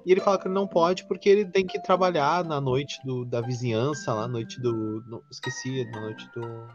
E 0.04 0.12
ele 0.12 0.20
fala 0.20 0.38
que 0.38 0.46
ele 0.46 0.54
não 0.54 0.66
pode 0.66 1.06
porque 1.06 1.28
ele 1.28 1.46
tem 1.46 1.66
que 1.66 1.80
trabalhar 1.80 2.44
na 2.44 2.60
noite 2.60 3.00
do, 3.04 3.24
da 3.24 3.40
vizinhança 3.40 4.12
lá 4.12 4.28
noite 4.28 4.60
do 4.60 5.02
não, 5.06 5.22
esqueci 5.30 5.84
na 5.90 6.00
noite 6.00 6.28
do 6.34 6.68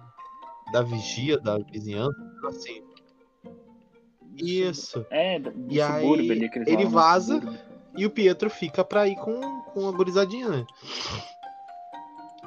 da 0.72 0.82
vigia 0.82 1.38
da 1.38 1.60
vizinhança 1.60 2.18
assim. 2.48 2.82
Isso. 4.36 5.06
É 5.12 5.38
do 5.38 5.54
e 5.70 5.80
aí 5.80 6.12
ali, 6.12 6.52
ele 6.66 6.86
vaza 6.86 7.40
e 7.98 8.06
o 8.06 8.10
Pietro 8.10 8.50
fica 8.50 8.84
pra 8.84 9.08
ir 9.08 9.16
com, 9.16 9.62
com 9.74 9.88
a 9.88 9.92
gurizadinha, 9.92 10.50
né? 10.50 10.66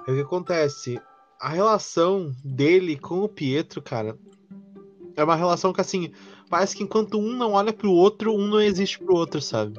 Aí 0.06 0.14
o 0.14 0.16
que 0.16 0.22
acontece? 0.22 1.00
A 1.40 1.50
relação 1.50 2.34
dele 2.44 2.96
com 2.96 3.20
o 3.20 3.28
Pietro, 3.28 3.80
cara, 3.80 4.18
é 5.16 5.22
uma 5.22 5.36
relação 5.36 5.72
que 5.72 5.80
assim, 5.80 6.12
parece 6.48 6.76
que 6.76 6.82
enquanto 6.82 7.18
um 7.18 7.36
não 7.36 7.52
olha 7.52 7.72
pro 7.72 7.92
outro, 7.92 8.34
um 8.34 8.46
não 8.46 8.60
existe 8.60 8.98
pro 8.98 9.14
outro, 9.14 9.40
sabe? 9.40 9.78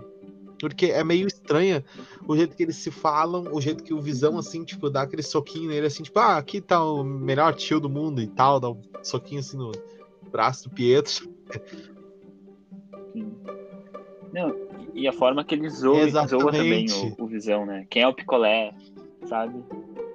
Porque 0.60 0.88
é 0.88 1.04
meio 1.04 1.26
estranha 1.26 1.84
o 2.28 2.36
jeito 2.36 2.56
que 2.56 2.64
eles 2.64 2.76
se 2.76 2.92
falam, 2.92 3.48
o 3.52 3.62
jeito 3.62 3.84
que 3.84 3.94
o 3.94 4.02
Visão, 4.02 4.38
assim, 4.38 4.64
tipo, 4.64 4.90
dá 4.90 5.04
aquele 5.04 5.24
soquinho 5.24 5.70
nele, 5.70 5.88
assim, 5.88 6.04
tipo, 6.04 6.20
ah, 6.20 6.38
aqui 6.38 6.60
tá 6.60 6.84
o 6.84 7.04
melhor 7.04 7.56
tio 7.56 7.80
do 7.80 7.90
mundo 7.90 8.22
e 8.22 8.28
tal, 8.28 8.60
dá 8.60 8.70
um 8.70 8.82
soquinho 9.02 9.40
assim 9.40 9.58
no 9.58 9.72
braço 10.30 10.68
do 10.70 10.76
Pietro. 10.76 11.30
Não, 14.34 14.69
e 14.94 15.08
a 15.08 15.14
forma 15.14 15.44
que 15.44 15.56
ele 15.56 15.70
zoa, 15.70 16.08
zoa 16.28 16.52
também 16.52 16.86
o, 17.18 17.24
o, 17.24 17.28
Visão, 17.28 17.66
né? 17.66 17.86
Quem 17.90 18.04
é 18.04 18.08
o 18.08 18.14
picolé, 18.14 18.74
sabe? 19.26 19.64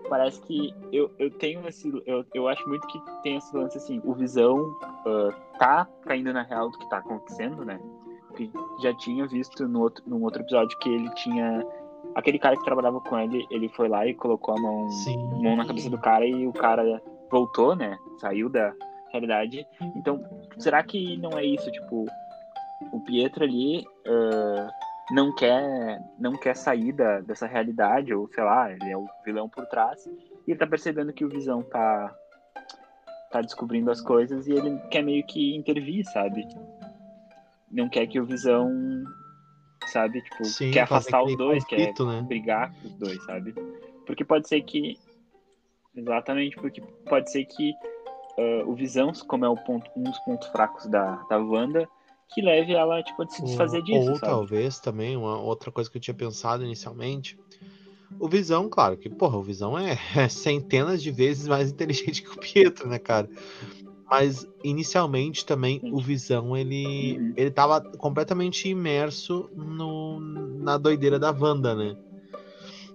Parece 0.08 0.40
que 0.42 0.74
eu, 0.92 1.10
eu 1.18 1.30
tenho 1.30 1.66
esse. 1.66 1.90
Eu, 2.06 2.24
eu 2.34 2.48
acho 2.48 2.66
muito 2.68 2.87
que 2.87 3.00
tem 3.22 3.37
esse 3.37 3.54
lance 3.56 3.78
assim: 3.78 4.00
o 4.04 4.12
Visão 4.14 4.58
uh, 4.60 5.34
tá 5.58 5.88
caindo 6.02 6.32
na 6.32 6.42
real 6.42 6.70
do 6.70 6.78
que 6.78 6.88
tá 6.88 6.98
acontecendo, 6.98 7.64
né? 7.64 7.80
Porque 8.28 8.50
já 8.82 8.92
tinha 8.94 9.26
visto 9.26 9.66
no 9.66 9.80
outro, 9.80 10.02
num 10.06 10.22
outro 10.22 10.42
episódio 10.42 10.76
que 10.78 10.88
ele 10.88 11.10
tinha. 11.14 11.64
Aquele 12.14 12.38
cara 12.38 12.56
que 12.56 12.64
trabalhava 12.64 13.00
com 13.00 13.18
ele, 13.18 13.46
ele 13.50 13.68
foi 13.70 13.88
lá 13.88 14.06
e 14.06 14.14
colocou 14.14 14.56
a 14.56 14.60
mão, 14.60 14.88
mão 15.42 15.56
na 15.56 15.66
cabeça 15.66 15.88
do 15.88 15.98
cara 15.98 16.24
e 16.24 16.46
o 16.46 16.52
cara 16.52 17.02
voltou, 17.30 17.74
né? 17.74 17.98
Saiu 18.18 18.48
da 18.48 18.72
realidade. 19.10 19.66
Então, 19.96 20.22
será 20.58 20.82
que 20.82 21.16
não 21.16 21.37
é 21.38 21.44
isso? 21.44 21.70
Tipo, 21.72 22.04
o 22.92 23.00
Pietro 23.00 23.44
ali 23.44 23.84
uh, 24.06 24.70
não 25.10 25.34
quer 25.34 26.00
não 26.18 26.32
quer 26.32 26.56
sair 26.56 26.92
da, 26.92 27.20
dessa 27.20 27.46
realidade, 27.46 28.14
ou 28.14 28.28
sei 28.28 28.44
lá, 28.44 28.70
ele 28.70 28.90
é 28.90 28.96
o 28.96 29.06
vilão 29.24 29.48
por 29.48 29.66
trás, 29.66 30.06
e 30.46 30.50
ele 30.50 30.58
tá 30.58 30.66
percebendo 30.66 31.12
que 31.12 31.24
o 31.24 31.28
Visão 31.28 31.62
tá, 31.62 32.14
tá 33.30 33.40
descobrindo 33.40 33.90
as 33.90 34.00
coisas 34.00 34.46
e 34.46 34.52
ele 34.52 34.78
quer 34.90 35.02
meio 35.02 35.24
que 35.26 35.54
intervir, 35.56 36.04
sabe? 36.06 36.46
Não 37.70 37.88
quer 37.88 38.06
que 38.06 38.20
o 38.20 38.24
Visão, 38.24 38.70
sabe, 39.86 40.22
tipo, 40.22 40.44
Sim, 40.44 40.70
quer 40.70 40.82
afastar 40.82 41.22
os 41.22 41.36
dois, 41.36 41.64
conflito, 41.64 42.06
quer 42.06 42.12
né? 42.12 42.22
brigar 42.22 42.72
com 42.72 42.88
os 42.88 42.94
dois, 42.94 43.24
sabe? 43.24 43.54
Porque 44.06 44.24
pode 44.24 44.48
ser 44.48 44.62
que. 44.62 44.98
Exatamente, 45.96 46.56
porque 46.56 46.80
pode 47.08 47.30
ser 47.30 47.44
que 47.44 47.72
uh, 48.36 48.68
o 48.68 48.74
Visão, 48.74 49.12
como 49.26 49.44
é 49.44 49.48
o 49.48 49.56
ponto, 49.56 49.88
um 49.96 50.02
dos 50.02 50.18
pontos 50.20 50.48
fracos 50.48 50.86
da, 50.86 51.16
da 51.28 51.38
Wanda, 51.38 51.88
que 52.28 52.42
leve 52.42 52.72
ela 52.72 53.02
tipo, 53.02 53.22
a 53.22 53.28
se 53.28 53.42
desfazer 53.42 53.82
disso. 53.82 54.10
Ou 54.10 54.16
sabe? 54.16 54.20
talvez 54.20 54.78
também, 54.78 55.16
uma 55.16 55.38
outra 55.38 55.70
coisa 55.70 55.90
que 55.90 55.96
eu 55.96 56.00
tinha 56.00 56.14
pensado 56.14 56.64
inicialmente. 56.64 57.38
O 58.18 58.28
Visão, 58.28 58.68
claro, 58.68 58.96
que, 58.96 59.08
porra, 59.08 59.38
o 59.38 59.42
Visão 59.42 59.78
é, 59.78 59.98
é 60.16 60.28
centenas 60.28 61.02
de 61.02 61.10
vezes 61.10 61.46
mais 61.46 61.70
inteligente 61.70 62.22
que 62.22 62.30
o 62.30 62.38
Pietro, 62.38 62.88
né, 62.88 62.98
cara? 62.98 63.28
Mas 64.08 64.46
inicialmente 64.62 65.44
também 65.44 65.80
o 65.82 65.98
Visão 65.98 66.56
ele 66.56 67.18
uhum. 67.18 67.34
ele 67.37 67.50
tava 67.50 67.80
completamente 67.80 68.68
imerso 68.68 69.50
no, 69.54 70.20
na 70.20 70.76
doideira 70.76 71.18
da 71.18 71.30
Wanda, 71.30 71.74
né? 71.74 71.96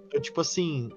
Então, 0.07 0.21
tipo 0.21 0.39
assim, 0.39 0.91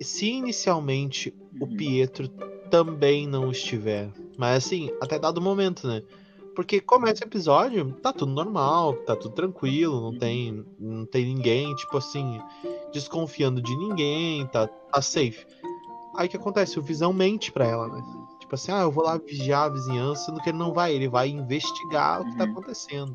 se 0.00 0.30
inicialmente 0.30 1.34
uhum. 1.52 1.66
o 1.66 1.76
Pietro 1.76 2.28
também 2.70 3.26
não 3.26 3.50
estiver, 3.50 4.10
mas 4.36 4.64
assim, 4.64 4.90
até 5.00 5.18
dado 5.18 5.40
momento, 5.40 5.86
né? 5.86 6.02
Porque 6.58 6.80
começa 6.80 7.24
o 7.24 7.28
episódio, 7.28 7.92
tá 8.02 8.12
tudo 8.12 8.32
normal, 8.32 8.94
tá 9.04 9.14
tudo 9.14 9.32
tranquilo, 9.32 10.00
não 10.00 10.18
tem, 10.18 10.66
não 10.76 11.06
tem 11.06 11.24
ninguém, 11.24 11.72
tipo 11.76 11.96
assim, 11.96 12.40
desconfiando 12.92 13.62
de 13.62 13.76
ninguém, 13.76 14.44
tá, 14.48 14.66
tá 14.66 15.00
safe. 15.00 15.46
Aí 16.16 16.26
o 16.26 16.28
que 16.28 16.36
acontece? 16.36 16.76
O 16.76 16.82
Visão 16.82 17.12
mente 17.12 17.52
pra 17.52 17.64
ela, 17.64 17.86
né? 17.86 18.02
Tipo 18.40 18.56
assim, 18.56 18.72
ah, 18.72 18.80
eu 18.80 18.90
vou 18.90 19.04
lá 19.04 19.16
vigiar 19.18 19.66
a 19.66 19.68
vizinhança, 19.68 20.24
sendo 20.24 20.40
que 20.40 20.48
ele 20.48 20.58
não 20.58 20.72
vai, 20.72 20.92
ele 20.92 21.06
vai 21.06 21.28
investigar 21.28 22.22
o 22.22 22.24
que 22.24 22.36
tá 22.36 22.42
uhum. 22.42 22.50
acontecendo. 22.50 23.14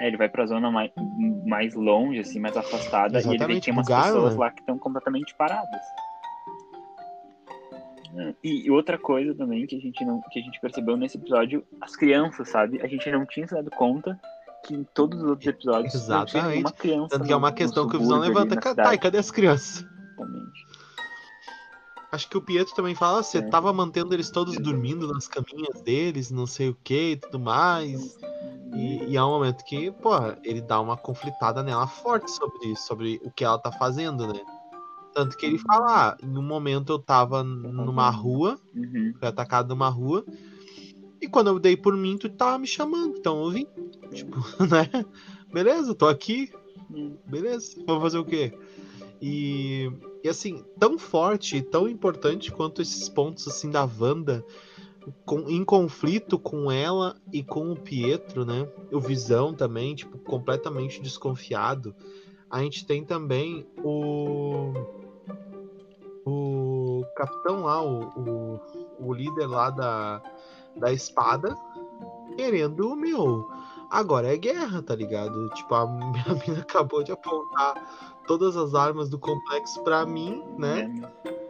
É, 0.00 0.08
ele 0.08 0.16
vai 0.16 0.28
pra 0.28 0.44
zona 0.44 0.72
mais, 0.72 0.90
mais 1.46 1.72
longe, 1.76 2.18
assim, 2.18 2.40
mais 2.40 2.56
afastada, 2.56 3.16
Exatamente, 3.16 3.40
e 3.40 3.44
ele 3.44 3.54
vê 3.54 3.60
que 3.60 3.66
tem 3.66 3.74
umas 3.74 3.86
pessoas 3.86 4.34
né? 4.34 4.40
lá 4.40 4.50
que 4.50 4.58
estão 4.58 4.76
completamente 4.76 5.36
paradas. 5.36 5.82
E 8.42 8.70
outra 8.70 8.98
coisa 8.98 9.34
também 9.34 9.66
que 9.66 9.76
a 9.76 9.80
gente 9.80 10.04
não 10.04 10.20
que 10.30 10.38
a 10.38 10.42
gente 10.42 10.60
percebeu 10.60 10.96
nesse 10.96 11.16
episódio, 11.16 11.64
as 11.80 11.96
crianças, 11.96 12.48
sabe? 12.48 12.80
A 12.82 12.86
gente 12.86 13.10
não 13.10 13.26
tinha 13.26 13.46
se 13.46 13.54
dado 13.54 13.70
conta 13.70 14.18
que 14.64 14.74
em 14.74 14.84
todos 14.84 15.22
os 15.22 15.28
outros 15.28 15.46
episódios 15.46 15.94
Exatamente. 15.94 16.60
uma 16.60 16.72
criança. 16.72 17.08
Tanto 17.10 17.26
que 17.26 17.32
é 17.32 17.36
uma 17.36 17.52
questão 17.52 17.88
que 17.88 17.96
o 17.96 18.00
Visão 18.00 18.18
levanta. 18.18 18.56
Tá, 18.74 18.94
e 18.94 18.98
cadê 18.98 19.18
as 19.18 19.30
crianças? 19.30 19.84
Exatamente. 19.84 20.66
Acho 22.12 22.28
que 22.28 22.38
o 22.38 22.40
Pietro 22.40 22.74
também 22.74 22.94
fala, 22.94 23.22
você 23.22 23.38
é. 23.38 23.42
tava 23.42 23.72
mantendo 23.72 24.14
eles 24.14 24.30
todos 24.30 24.56
dormindo 24.56 25.12
nas 25.12 25.28
caminhas 25.28 25.82
deles, 25.82 26.30
não 26.30 26.46
sei 26.46 26.70
o 26.70 26.74
que 26.82 27.12
e 27.12 27.16
tudo 27.16 27.38
mais. 27.38 28.16
E, 28.74 29.10
e 29.10 29.16
há 29.16 29.26
um 29.26 29.30
momento 29.30 29.64
que, 29.64 29.90
pô, 29.90 30.12
ele 30.42 30.60
dá 30.60 30.80
uma 30.80 30.96
conflitada 30.96 31.62
nela 31.62 31.86
forte 31.86 32.30
sobre, 32.30 32.76
sobre 32.76 33.20
o 33.24 33.30
que 33.30 33.44
ela 33.44 33.58
tá 33.58 33.70
fazendo, 33.72 34.32
né? 34.32 34.40
Tanto 35.16 35.34
que 35.34 35.46
ele 35.46 35.56
fala, 35.56 36.10
ah, 36.10 36.16
em 36.22 36.36
um 36.36 36.42
momento 36.42 36.92
eu 36.92 36.98
tava 36.98 37.42
numa 37.42 38.10
rua, 38.10 38.60
uhum. 38.74 39.14
fui 39.18 39.26
atacado 39.26 39.70
numa 39.70 39.88
rua, 39.88 40.22
e 41.18 41.26
quando 41.26 41.46
eu 41.46 41.58
dei 41.58 41.74
por 41.74 41.96
mim, 41.96 42.18
tu 42.18 42.28
tava 42.28 42.58
me 42.58 42.66
chamando, 42.66 43.16
então 43.16 43.42
eu 43.42 43.50
vim. 43.50 43.66
Tipo, 44.12 44.36
né? 44.70 45.06
Beleza, 45.50 45.94
tô 45.94 46.06
aqui. 46.06 46.52
Hum. 46.90 47.16
Beleza, 47.24 47.82
vou 47.86 47.98
fazer 47.98 48.18
o 48.18 48.26
quê? 48.26 48.52
E, 49.22 49.90
e 50.22 50.28
assim, 50.28 50.62
tão 50.78 50.98
forte, 50.98 51.62
tão 51.62 51.88
importante 51.88 52.52
quanto 52.52 52.82
esses 52.82 53.08
pontos 53.08 53.48
assim 53.48 53.70
da 53.70 53.88
Wanda, 53.98 54.44
com, 55.24 55.48
em 55.48 55.64
conflito 55.64 56.38
com 56.38 56.70
ela 56.70 57.16
e 57.32 57.42
com 57.42 57.72
o 57.72 57.80
Pietro, 57.80 58.44
né? 58.44 58.68
O 58.92 59.00
Visão 59.00 59.54
também, 59.54 59.94
tipo, 59.94 60.18
completamente 60.18 61.00
desconfiado. 61.00 61.94
A 62.50 62.62
gente 62.62 62.84
tem 62.84 63.02
também 63.02 63.66
o 63.82 65.05
o 66.26 67.04
capitão 67.14 67.62
lá, 67.62 67.82
o, 67.82 68.00
o, 68.18 68.60
o 68.98 69.14
líder 69.14 69.46
lá 69.46 69.70
da, 69.70 70.22
da 70.76 70.92
espada, 70.92 71.54
querendo, 72.36 72.94
meu, 72.96 73.48
Agora 73.90 74.32
é 74.32 74.36
guerra, 74.36 74.82
tá 74.82 74.94
ligado? 74.94 75.48
Tipo, 75.50 75.74
a 75.74 75.86
minha 75.86 76.34
mina 76.46 76.60
acabou 76.60 77.02
de 77.02 77.12
apontar 77.12 78.20
todas 78.26 78.56
as 78.56 78.74
armas 78.74 79.08
do 79.08 79.18
complexo 79.18 79.82
pra 79.82 80.04
mim, 80.04 80.42
né? 80.58 80.92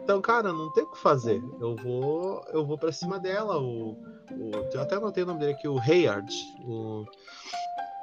Então, 0.03 0.21
cara, 0.21 0.53
não 0.53 0.71
tem 0.71 0.83
o 0.83 0.91
que 0.91 0.97
fazer. 0.97 1.43
Eu 1.59 1.75
vou, 1.75 2.41
eu 2.53 2.65
vou 2.65 2.77
para 2.77 2.91
cima 2.91 3.19
dela. 3.19 3.59
O, 3.59 3.91
o, 4.31 4.51
eu 4.73 4.81
até 4.81 4.95
anotei 4.95 5.23
o 5.23 5.27
nome 5.27 5.39
dele 5.39 5.53
aqui, 5.53 5.67
o 5.67 5.79
Hayard. 5.79 6.33
O, 6.65 7.05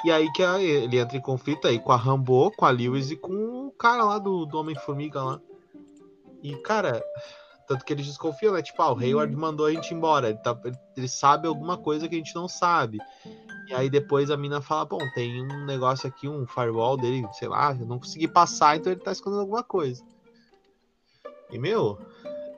e 0.05 0.11
aí 0.11 0.31
que 0.33 0.43
ele 0.43 0.99
entra 0.99 1.17
em 1.17 1.21
conflito 1.21 1.67
aí 1.67 1.79
com 1.79 1.93
a 1.93 1.97
Rambo, 1.97 2.51
com 2.51 2.67
a 2.67 2.71
Lewis 2.71 3.11
e 3.11 3.17
com 3.17 3.69
o 3.69 3.73
cara 3.73 4.05
lá 4.05 4.19
do, 4.19 4.45
do 4.45 4.59
Homem-Formiga 4.59 5.23
lá. 5.23 5.41
E, 6.45 6.55
cara, 6.59 7.03
tanto 7.67 7.87
que 7.87 7.93
eles 7.95 8.05
desconfiam, 8.05 8.53
né? 8.53 8.61
Tipo, 8.61 8.83
ah, 8.83 8.93
o 8.93 8.99
Hayward 8.99 9.35
mandou 9.35 9.65
a 9.65 9.73
gente 9.73 9.95
embora. 9.95 10.29
Ele, 10.29 10.39
tá, 10.39 10.55
ele 10.95 11.09
sabe 11.09 11.49
alguma 11.49 11.79
coisa 11.79 12.07
que 12.07 12.15
a 12.15 12.19
gente 12.19 12.35
não 12.35 12.47
sabe. 12.47 12.99
E 13.67 13.73
aí 13.73 13.89
depois 13.89 14.31
a 14.31 14.37
mina 14.37 14.61
fala, 14.61 14.85
bom, 14.85 14.99
tem 15.15 15.43
um 15.43 15.65
negócio 15.65 16.07
aqui, 16.07 16.29
um 16.29 16.47
firewall 16.47 16.99
dele, 16.99 17.27
sei 17.33 17.49
lá, 17.49 17.75
eu 17.75 17.87
não 17.87 17.99
consegui 17.99 18.29
passar, 18.29 18.77
então 18.77 18.93
ele 18.93 19.01
tá 19.01 19.11
escondendo 19.11 19.41
alguma 19.41 19.63
coisa. 19.63 20.05
E, 21.51 21.59
meu, 21.59 21.99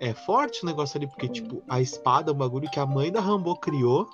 é 0.01 0.13
forte 0.13 0.65
o 0.65 0.67
negócio 0.67 0.99
ali, 0.99 1.07
porque, 1.07 1.29
tipo, 1.29 1.63
a 1.69 1.81
espada 1.81 2.33
é 2.33 2.35
um 2.35 2.39
bagulho 2.39 2.69
que 2.69 2.81
a 2.81 2.87
mãe 2.87 3.13
da 3.13 3.21
Rambo 3.21 3.55
criou. 3.55 4.11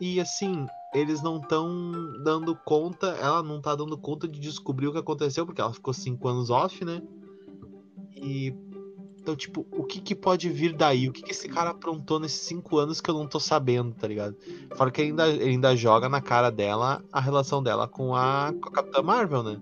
E, 0.00 0.18
assim, 0.18 0.66
eles 0.94 1.22
não 1.22 1.36
estão 1.36 1.92
dando 2.24 2.56
conta, 2.56 3.08
ela 3.08 3.42
não 3.42 3.60
tá 3.60 3.74
dando 3.74 3.98
conta 3.98 4.26
de 4.26 4.40
descobrir 4.40 4.86
o 4.86 4.92
que 4.92 4.98
aconteceu, 4.98 5.44
porque 5.44 5.60
ela 5.60 5.74
ficou 5.74 5.92
cinco 5.92 6.28
anos 6.28 6.48
off, 6.48 6.82
né? 6.82 7.02
E. 8.16 8.71
Então, 9.22 9.36
tipo, 9.36 9.64
o 9.70 9.84
que, 9.84 10.00
que 10.00 10.16
pode 10.16 10.48
vir 10.48 10.72
daí? 10.72 11.08
O 11.08 11.12
que, 11.12 11.22
que 11.22 11.30
esse 11.30 11.48
cara 11.48 11.70
aprontou 11.70 12.18
nesses 12.18 12.40
cinco 12.40 12.76
anos 12.76 13.00
que 13.00 13.08
eu 13.08 13.14
não 13.14 13.28
tô 13.28 13.38
sabendo, 13.38 13.94
tá 13.94 14.08
ligado? 14.08 14.36
Fora 14.74 14.90
que 14.90 15.00
ele 15.00 15.10
ainda, 15.10 15.28
ele 15.28 15.50
ainda 15.50 15.76
joga 15.76 16.08
na 16.08 16.20
cara 16.20 16.50
dela 16.50 17.04
a 17.12 17.20
relação 17.20 17.62
dela 17.62 17.86
com 17.86 18.16
a, 18.16 18.52
com 18.60 18.68
a 18.68 18.72
Capitã 18.72 19.00
Marvel, 19.00 19.44
né? 19.44 19.60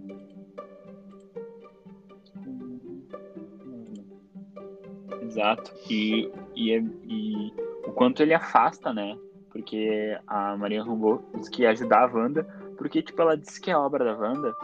Exato. 5.20 5.70
E, 5.90 6.33
e, 6.57 6.73
é, 6.73 6.83
e 7.05 7.53
o 7.87 7.92
quanto 7.92 8.23
ele 8.23 8.33
afasta, 8.33 8.94
né? 8.94 9.14
Porque 9.51 10.18
a 10.27 10.57
Maria 10.57 10.83
Rambo 10.83 11.23
disse 11.37 11.51
que 11.51 11.62
ia 11.62 11.70
ajudar 11.70 12.09
a 12.09 12.11
Wanda, 12.11 12.44
porque, 12.79 13.03
tipo, 13.03 13.20
ela 13.20 13.37
disse 13.37 13.61
que 13.61 13.70
é 13.70 13.77
obra 13.77 14.07
da 14.07 14.16
Wanda 14.18 14.57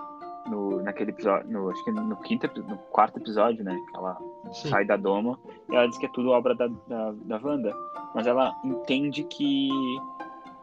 no, 0.48 0.82
naquele 0.82 1.10
episódio, 1.10 1.50
no, 1.50 1.68
acho 1.68 1.84
que 1.84 1.90
no 1.90 2.16
quinto, 2.16 2.48
no 2.62 2.78
quarto 2.90 3.18
episódio, 3.18 3.62
né? 3.62 3.76
Que 3.90 3.96
ela 3.98 4.18
Sim. 4.52 4.68
sai 4.68 4.84
da 4.84 4.96
doma, 4.96 5.38
ela 5.70 5.86
diz 5.86 5.98
que 5.98 6.06
é 6.06 6.10
tudo 6.10 6.30
obra 6.30 6.54
da, 6.54 6.68
da, 6.88 7.12
da 7.12 7.40
Wanda. 7.42 7.72
Mas 8.14 8.26
ela 8.26 8.54
entende 8.64 9.24
que, 9.24 9.68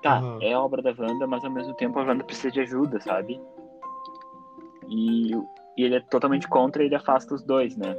tá, 0.01 0.19
uhum. 0.19 0.39
é 0.41 0.57
obra 0.57 0.81
da 0.81 0.93
Wanda, 0.97 1.27
mas 1.27 1.43
ao 1.43 1.51
mesmo 1.51 1.73
tempo 1.73 1.99
a 1.99 2.03
Wanda 2.03 2.23
precisa 2.23 2.51
de 2.51 2.61
ajuda, 2.61 2.99
sabe? 2.99 3.39
E, 4.89 5.31
e 5.77 5.83
ele 5.83 5.95
é 5.95 5.99
totalmente 5.99 6.47
contra 6.47 6.83
e 6.83 6.87
ele 6.87 6.95
afasta 6.95 7.33
os 7.33 7.43
dois, 7.43 7.75
né? 7.77 7.95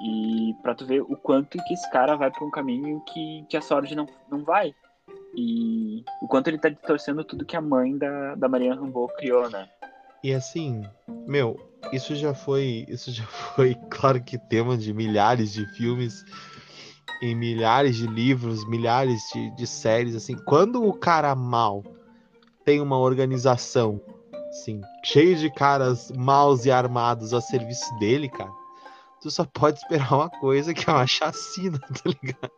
E 0.00 0.54
pra 0.62 0.74
tu 0.74 0.86
ver 0.86 1.02
o 1.02 1.16
quanto 1.16 1.58
que 1.64 1.74
esse 1.74 1.90
cara 1.90 2.16
vai 2.16 2.30
pra 2.30 2.44
um 2.44 2.50
caminho 2.50 3.00
que, 3.00 3.44
que 3.48 3.56
a 3.56 3.60
Sword 3.60 3.94
não, 3.96 4.06
não 4.30 4.44
vai. 4.44 4.74
E 5.36 6.04
o 6.22 6.28
quanto 6.28 6.48
ele 6.48 6.58
tá 6.58 6.68
distorcendo 6.68 7.24
tudo 7.24 7.44
que 7.44 7.56
a 7.56 7.60
mãe 7.60 7.96
da, 7.96 8.34
da 8.36 8.48
Maria 8.48 8.74
Rambo 8.74 9.08
criou, 9.16 9.50
né? 9.50 9.68
E 10.22 10.32
assim, 10.32 10.82
meu, 11.26 11.56
isso 11.92 12.14
já 12.14 12.34
foi. 12.34 12.84
Isso 12.88 13.10
já 13.12 13.24
foi, 13.54 13.74
claro 13.90 14.22
que 14.22 14.38
tema 14.38 14.76
de 14.76 14.92
milhares 14.92 15.52
de 15.52 15.66
filmes, 15.74 16.24
em 17.22 17.34
milhares 17.34 17.96
de 17.96 18.06
livros, 18.06 18.68
milhares 18.68 19.20
de, 19.32 19.54
de 19.56 19.66
séries, 19.66 20.14
assim. 20.14 20.36
Quando 20.44 20.84
o 20.84 20.92
cara 20.92 21.34
mal 21.34 21.84
tem 22.64 22.80
uma 22.80 22.98
organização, 22.98 24.00
assim, 24.48 24.80
cheio 25.04 25.36
de 25.36 25.50
caras 25.50 26.10
maus 26.12 26.64
e 26.66 26.70
armados 26.70 27.32
a 27.32 27.40
serviço 27.40 27.96
dele, 27.98 28.28
cara 28.28 28.58
tu 29.20 29.30
só 29.30 29.44
pode 29.44 29.78
esperar 29.78 30.12
uma 30.12 30.30
coisa 30.30 30.72
que 30.72 30.88
é 30.88 30.92
uma 30.92 31.06
chacina, 31.06 31.78
tá 31.88 32.02
ligado? 32.06 32.52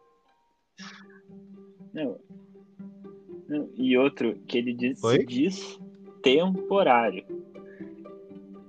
Não. 1.93 2.21
Não. 3.49 3.69
E 3.77 3.97
outro, 3.97 4.39
que 4.47 4.59
ele 4.59 4.73
diz, 4.73 5.01
diz 5.27 5.81
temporário. 6.23 7.25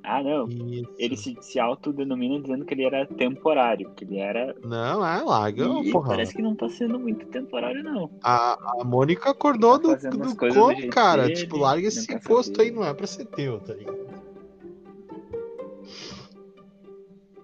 Ah, 0.04 0.24
não. 0.24 0.48
Isso. 0.48 0.90
Ele 0.98 1.16
se, 1.16 1.38
se 1.42 1.60
autodenomina 1.60 2.40
dizendo 2.42 2.66
que 2.66 2.74
ele 2.74 2.84
era 2.84 3.06
temporário, 3.06 3.92
que 3.96 4.04
ele 4.04 4.18
era. 4.18 4.56
Não, 4.64 5.06
é 5.06 5.22
larga, 5.22 5.68
porra. 5.92 6.10
Parece 6.10 6.34
que 6.34 6.42
não 6.42 6.56
tá 6.56 6.68
sendo 6.70 7.00
muito 7.00 7.26
temporário, 7.28 7.84
não. 7.84 8.10
A, 8.24 8.58
a 8.80 8.84
Mônica 8.84 9.30
acordou 9.30 9.78
tá 9.78 9.96
do, 10.10 10.18
do 10.18 10.36
como, 10.36 10.90
cara. 10.90 11.24
Dele, 11.24 11.36
tipo, 11.36 11.58
larga 11.58 11.88
esse 11.88 12.20
posto 12.22 12.62
aí, 12.62 12.72
não 12.72 12.84
é 12.84 12.94
pra 12.94 13.06
ser 13.06 13.26
teu, 13.26 13.60
tá 13.60 13.74
ligado? 13.74 14.02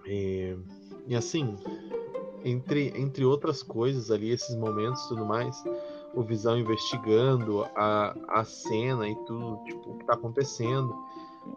E, 0.08 0.56
e 1.08 1.16
assim, 1.16 1.56
entre, 2.44 2.94
entre 2.96 3.26
outras 3.26 3.62
coisas 3.62 4.10
ali, 4.10 4.32
esses 4.32 4.56
momentos 4.56 5.04
e 5.04 5.10
tudo 5.10 5.26
mais, 5.26 5.64
o 6.16 6.24
Visão 6.24 6.58
investigando 6.58 7.66
a, 7.76 8.16
a 8.30 8.44
cena 8.44 9.08
e 9.08 9.16
tudo, 9.26 9.62
tipo, 9.66 9.92
o 9.92 9.98
que 9.98 10.06
tá 10.06 10.14
acontecendo, 10.14 10.96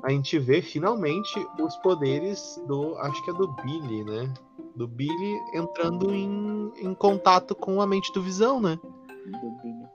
a 0.03 0.11
gente 0.11 0.39
vê 0.39 0.63
finalmente 0.63 1.47
os 1.61 1.77
poderes 1.79 2.63
do, 2.67 2.97
acho 2.99 3.25
que 3.25 3.31
é 3.31 3.35
do 3.35 3.49
Billy, 3.63 4.05
né? 4.05 4.33
Do 4.77 4.89
Billy 4.89 5.39
entrando 5.55 6.15
em, 6.15 6.73
em 6.77 6.95
contato 6.95 7.55
com 7.55 7.81
a 7.81 7.87
mente 7.87 8.13
do 8.13 8.23
Visão, 8.23 8.61
né? 8.61 8.79
Do 8.83 9.51
Billy. 9.63 9.87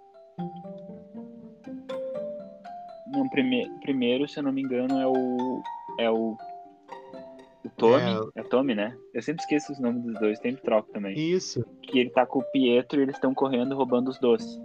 Não, 3.08 3.30
prime 3.30 3.70
primeiro, 3.82 4.28
se 4.28 4.40
eu 4.40 4.44
não 4.44 4.52
me 4.52 4.62
engano, 4.62 5.00
é 5.00 5.08
o, 5.08 5.64
é 6.00 6.12
o 6.12 6.38
o 7.66 7.70
Tommy, 7.70 8.30
é... 8.36 8.42
é 8.42 8.44
Tommy, 8.44 8.76
né? 8.76 8.96
Eu 9.12 9.24
sempre 9.24 9.42
esqueço 9.42 9.72
os 9.72 9.80
nomes 9.80 10.04
dos 10.04 10.20
dois, 10.20 10.38
sempre 10.38 10.62
troco 10.62 10.92
também. 10.92 11.18
Isso. 11.18 11.66
Que 11.82 11.98
ele 11.98 12.12
tá 12.12 12.24
com 12.24 12.40
o 12.40 12.44
Pietro 12.52 13.00
e 13.00 13.04
eles 13.04 13.16
estão 13.16 13.34
correndo 13.34 13.76
roubando 13.76 14.10
os 14.10 14.20
doces. 14.20 14.62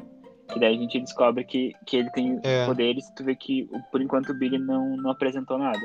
Que 0.52 0.60
daí 0.60 0.74
a 0.74 0.78
gente 0.78 1.00
descobre 1.00 1.44
que, 1.44 1.74
que 1.86 1.96
ele 1.96 2.10
tem 2.10 2.40
é. 2.42 2.66
poderes 2.66 3.08
tu 3.10 3.24
vê 3.24 3.34
que 3.34 3.68
por 3.90 4.00
enquanto 4.00 4.30
o 4.30 4.34
Billy 4.34 4.58
não, 4.58 4.96
não 4.96 5.10
apresentou 5.10 5.58
nada. 5.58 5.80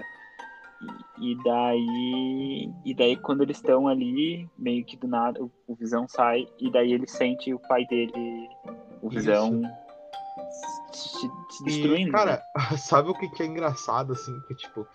E, 1.20 1.32
e 1.32 1.44
daí. 1.44 2.74
E 2.84 2.94
daí 2.94 3.16
quando 3.18 3.44
eles 3.44 3.58
estão 3.58 3.88
ali, 3.88 4.50
meio 4.58 4.84
que 4.84 4.98
do 4.98 5.08
nada, 5.08 5.42
o, 5.42 5.52
o, 5.68 5.76
Visão 5.76 6.08
sai 6.08 6.48
e 6.60 6.72
daí 6.72 6.94
ele 6.94 7.08
sente 7.08 7.54
o 7.54 7.60
pai 7.60 7.86
dele, 7.86 8.50
o 9.02 9.10
Visão. 9.10 9.62
Se, 10.92 11.30
se, 11.50 11.64
destruindo. 11.64 12.10
E, 12.10 12.12
cara, 12.12 12.44
né? 12.72 12.78
sabe 12.78 13.10
o 13.10 13.14
que, 13.14 13.30
que 13.30 13.44
é 13.44 13.46
engraçado, 13.46 14.14
assim? 14.14 14.38
Que 14.48 14.56
tipo. 14.56 14.88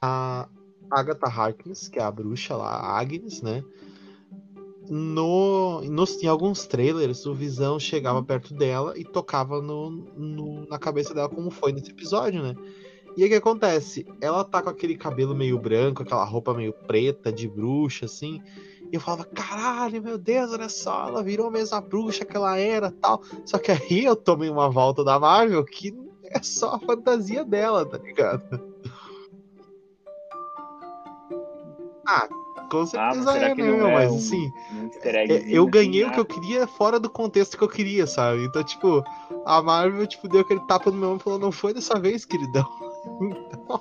A, 0.00 0.48
Agatha 0.90 1.26
Harkness, 1.26 1.88
que 1.88 1.98
é 1.98 2.02
a 2.02 2.10
bruxa 2.10 2.56
lá, 2.56 2.70
a 2.70 2.98
Agnes, 2.98 3.42
né? 3.42 3.62
No, 4.88 5.82
no, 5.82 6.04
em 6.22 6.26
alguns 6.26 6.66
trailers, 6.66 7.26
o 7.26 7.34
Visão 7.34 7.78
chegava 7.78 8.22
perto 8.22 8.54
dela 8.54 8.94
e 8.96 9.04
tocava 9.04 9.60
no, 9.60 9.90
no, 9.90 10.66
na 10.66 10.78
cabeça 10.78 11.12
dela, 11.12 11.28
como 11.28 11.50
foi 11.50 11.72
nesse 11.72 11.90
episódio, 11.90 12.42
né? 12.42 12.54
E 13.16 13.22
aí 13.22 13.28
o 13.28 13.30
que 13.30 13.36
acontece? 13.36 14.06
Ela 14.20 14.44
tá 14.44 14.62
com 14.62 14.70
aquele 14.70 14.96
cabelo 14.96 15.34
meio 15.34 15.58
branco, 15.58 16.02
aquela 16.02 16.24
roupa 16.24 16.54
meio 16.54 16.72
preta 16.72 17.32
de 17.32 17.48
bruxa, 17.48 18.06
assim. 18.06 18.40
E 18.90 18.94
eu 18.94 19.00
falava, 19.00 19.24
caralho, 19.24 20.02
meu 20.02 20.16
Deus, 20.16 20.52
olha 20.52 20.68
só, 20.68 21.08
ela 21.08 21.22
virou 21.22 21.52
a 21.72 21.80
bruxa 21.80 22.24
que 22.24 22.36
ela 22.36 22.56
era 22.58 22.90
tal. 22.90 23.22
Só 23.44 23.58
que 23.58 23.72
aí 23.72 24.04
eu 24.04 24.16
tomei 24.16 24.48
uma 24.48 24.70
volta 24.70 25.02
da 25.04 25.18
Marvel 25.18 25.64
que 25.64 25.92
é 26.24 26.42
só 26.42 26.74
a 26.74 26.78
fantasia 26.78 27.44
dela, 27.44 27.84
tá 27.84 27.98
ligado? 27.98 28.62
Ah, 32.06 32.28
com 32.68 32.82
ah, 32.82 32.86
certeza 32.86 33.32
ah, 33.32 33.36
é, 33.36 33.40
né, 33.40 33.54
meu? 33.54 33.86
É 33.86 33.94
mas 33.94 34.12
um, 34.12 34.16
assim, 34.16 34.52
um 34.72 34.90
eu 35.48 35.66
ganhei 35.66 36.02
assim, 36.02 36.10
o 36.10 36.14
que 36.14 36.20
eu 36.20 36.24
queria 36.24 36.66
fora 36.66 37.00
do 37.00 37.10
contexto 37.10 37.56
que 37.56 37.64
eu 37.64 37.68
queria, 37.68 38.06
sabe? 38.06 38.44
Então, 38.44 38.62
tipo, 38.62 39.02
a 39.44 39.62
Marvel, 39.62 40.06
tipo, 40.06 40.28
deu 40.28 40.40
aquele 40.40 40.60
tapa 40.66 40.90
no 40.90 40.96
meu 40.96 41.10
ombro 41.10 41.22
e 41.22 41.24
falou, 41.24 41.38
não 41.38 41.52
foi 41.52 41.74
dessa 41.74 41.98
vez, 41.98 42.24
queridão. 42.24 42.66
Então, 43.20 43.80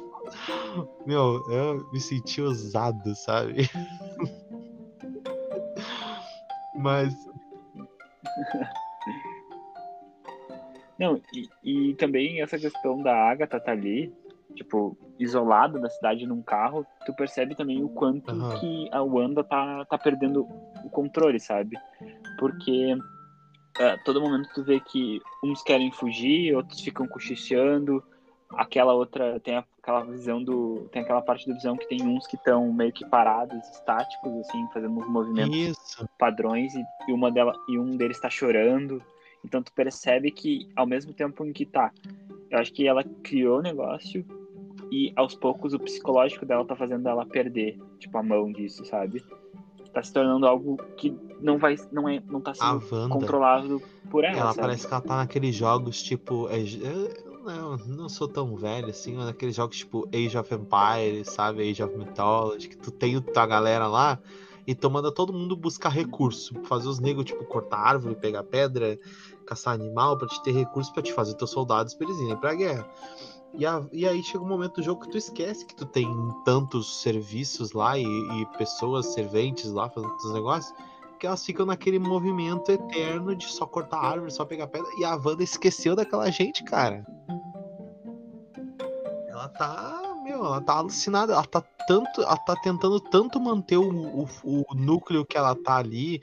meu, 1.05 1.41
eu 1.49 1.89
me 1.91 1.99
senti 1.99 2.41
ousado, 2.41 3.15
sabe? 3.15 3.69
mas. 6.75 7.13
Não, 10.99 11.21
e, 11.33 11.49
e 11.63 11.93
também 11.95 12.41
essa 12.41 12.57
questão 12.57 13.01
da 13.01 13.15
Agatha 13.15 13.59
tá 13.59 13.71
ali, 13.71 14.13
tipo, 14.55 14.97
isolado 15.19 15.79
da 15.79 15.89
cidade 15.89 16.25
num 16.25 16.41
carro, 16.41 16.85
tu 17.05 17.13
percebe 17.13 17.55
também 17.55 17.83
o 17.83 17.89
quanto 17.89 18.31
uhum. 18.31 18.59
que 18.59 18.89
a 18.91 19.01
Wanda 19.01 19.43
tá, 19.43 19.85
tá 19.85 19.97
perdendo 19.97 20.47
o 20.83 20.89
controle, 20.89 21.39
sabe? 21.39 21.77
Porque 22.39 22.93
uh, 22.93 24.03
todo 24.05 24.21
momento 24.21 24.49
tu 24.53 24.63
vê 24.63 24.79
que 24.79 25.21
uns 25.43 25.61
querem 25.63 25.91
fugir, 25.91 26.55
outros 26.55 26.81
ficam 26.81 27.07
cochichando, 27.07 28.03
aquela 28.51 28.93
outra 28.93 29.39
tem 29.39 29.57
aquela 29.57 30.03
visão 30.03 30.43
do 30.43 30.87
tem 30.91 31.01
aquela 31.01 31.21
parte 31.21 31.47
da 31.47 31.53
visão 31.53 31.75
que 31.75 31.87
tem 31.87 32.01
uns 32.03 32.25
que 32.27 32.35
estão 32.35 32.71
meio 32.71 32.93
que 32.93 33.05
parados 33.05 33.67
estáticos 33.69 34.31
assim 34.39 34.67
fazendo 34.73 34.97
uns 34.97 35.07
movimentos 35.07 35.55
Isso. 35.55 36.09
padrões 36.17 36.73
e, 36.73 36.83
e 37.07 37.13
uma 37.13 37.31
dela 37.31 37.53
e 37.67 37.77
um 37.77 37.97
deles 37.97 38.17
está 38.17 38.29
chorando 38.29 39.01
então 39.43 39.61
tu 39.61 39.71
percebe 39.73 40.31
que 40.31 40.69
ao 40.75 40.85
mesmo 40.85 41.13
tempo 41.13 41.45
em 41.45 41.51
que 41.51 41.65
tá 41.65 41.91
Eu 42.49 42.59
acho 42.59 42.71
que 42.73 42.87
ela 42.87 43.03
criou 43.23 43.59
o 43.59 43.61
negócio 43.61 44.25
e 44.91 45.11
aos 45.15 45.35
poucos 45.35 45.73
o 45.73 45.79
psicológico 45.79 46.45
dela 46.45 46.65
tá 46.65 46.75
fazendo 46.75 47.07
ela 47.07 47.25
perder, 47.25 47.79
tipo, 47.99 48.17
a 48.17 48.23
mão 48.23 48.51
disso, 48.51 48.85
sabe? 48.85 49.23
Tá 49.93 50.03
se 50.03 50.13
tornando 50.13 50.45
algo 50.45 50.77
que 50.97 51.15
não 51.39 51.57
vai, 51.57 51.75
não 51.91 52.07
é, 52.07 52.21
não 52.29 52.41
tá 52.41 52.53
sendo 52.53 53.09
controlado 53.09 53.81
por 54.09 54.23
ela. 54.23 54.37
Ela 54.37 54.53
sabe? 54.53 54.67
parece 54.67 54.87
que 54.87 54.93
ela 54.93 55.01
tá 55.01 55.17
naqueles 55.17 55.55
jogos 55.55 56.03
tipo. 56.03 56.47
é, 56.49 56.59
eu 56.59 57.43
não, 57.43 57.77
não 57.77 58.09
sou 58.09 58.27
tão 58.27 58.55
velho 58.55 58.89
assim, 58.89 59.15
mas 59.15 59.25
naqueles 59.25 59.55
jogos 59.55 59.77
tipo 59.77 60.07
Age 60.13 60.37
of 60.37 60.53
Empires, 60.53 61.29
sabe? 61.29 61.69
Age 61.69 61.81
of 61.81 61.97
Mythology, 61.97 62.69
que 62.69 62.77
tu 62.77 62.91
tem 62.91 63.19
tua 63.21 63.47
galera 63.47 63.87
lá 63.87 64.19
e 64.67 64.75
tu 64.75 64.91
manda 64.91 65.09
todo 65.09 65.31
mundo 65.31 65.55
buscar 65.55 65.89
recurso. 65.89 66.53
Fazer 66.65 66.89
os 66.89 66.99
negros, 66.99 67.25
tipo, 67.25 67.43
cortar 67.45 67.77
árvore, 67.77 68.15
pegar 68.15 68.43
pedra, 68.43 68.99
caçar 69.45 69.73
animal, 69.73 70.17
pra 70.17 70.27
te 70.27 70.43
ter 70.43 70.51
recurso 70.51 70.91
pra 70.93 71.01
te 71.01 71.13
fazer 71.13 71.35
teus 71.35 71.51
soldados 71.51 71.93
pra 71.93 72.05
eles 72.05 72.19
irem 72.19 72.35
pra 72.35 72.53
guerra. 72.53 72.85
E, 73.57 73.65
a- 73.65 73.83
e 73.91 74.07
aí 74.07 74.21
chega 74.23 74.43
um 74.43 74.47
momento 74.47 74.75
do 74.75 74.83
jogo 74.83 75.01
que 75.01 75.09
tu 75.09 75.17
esquece 75.17 75.65
que 75.65 75.75
tu 75.75 75.85
tem 75.85 76.07
tantos 76.45 77.01
serviços 77.01 77.71
lá 77.73 77.97
e, 77.97 78.03
e 78.03 78.45
pessoas, 78.57 79.07
serventes 79.07 79.71
lá 79.71 79.89
fazendo 79.89 80.15
os 80.15 80.33
negócios, 80.33 80.73
que 81.19 81.25
elas 81.25 81.43
ficam 81.43 81.65
naquele 81.65 81.97
movimento 81.97 82.71
eterno 82.71 83.35
de 83.35 83.45
só 83.45 83.65
cortar 83.65 83.97
árvore, 83.99 84.31
só 84.31 84.45
pegar 84.45 84.67
pedra. 84.67 84.87
E 84.99 85.03
a 85.03 85.15
Wanda 85.15 85.43
esqueceu 85.43 85.95
daquela 85.95 86.29
gente, 86.29 86.63
cara. 86.63 87.03
Ela 89.27 89.49
tá, 89.49 90.15
meu, 90.23 90.45
ela 90.45 90.61
tá 90.61 90.73
alucinada. 90.73 91.33
Ela 91.33 91.45
tá 91.45 91.61
tanto, 91.87 92.21
ela 92.21 92.37
tá 92.37 92.55
tentando 92.57 92.99
tanto 92.99 93.39
manter 93.39 93.77
o, 93.77 93.89
o, 93.89 94.27
o 94.43 94.75
núcleo 94.75 95.25
que 95.25 95.35
ela 95.37 95.55
tá 95.55 95.77
ali, 95.77 96.21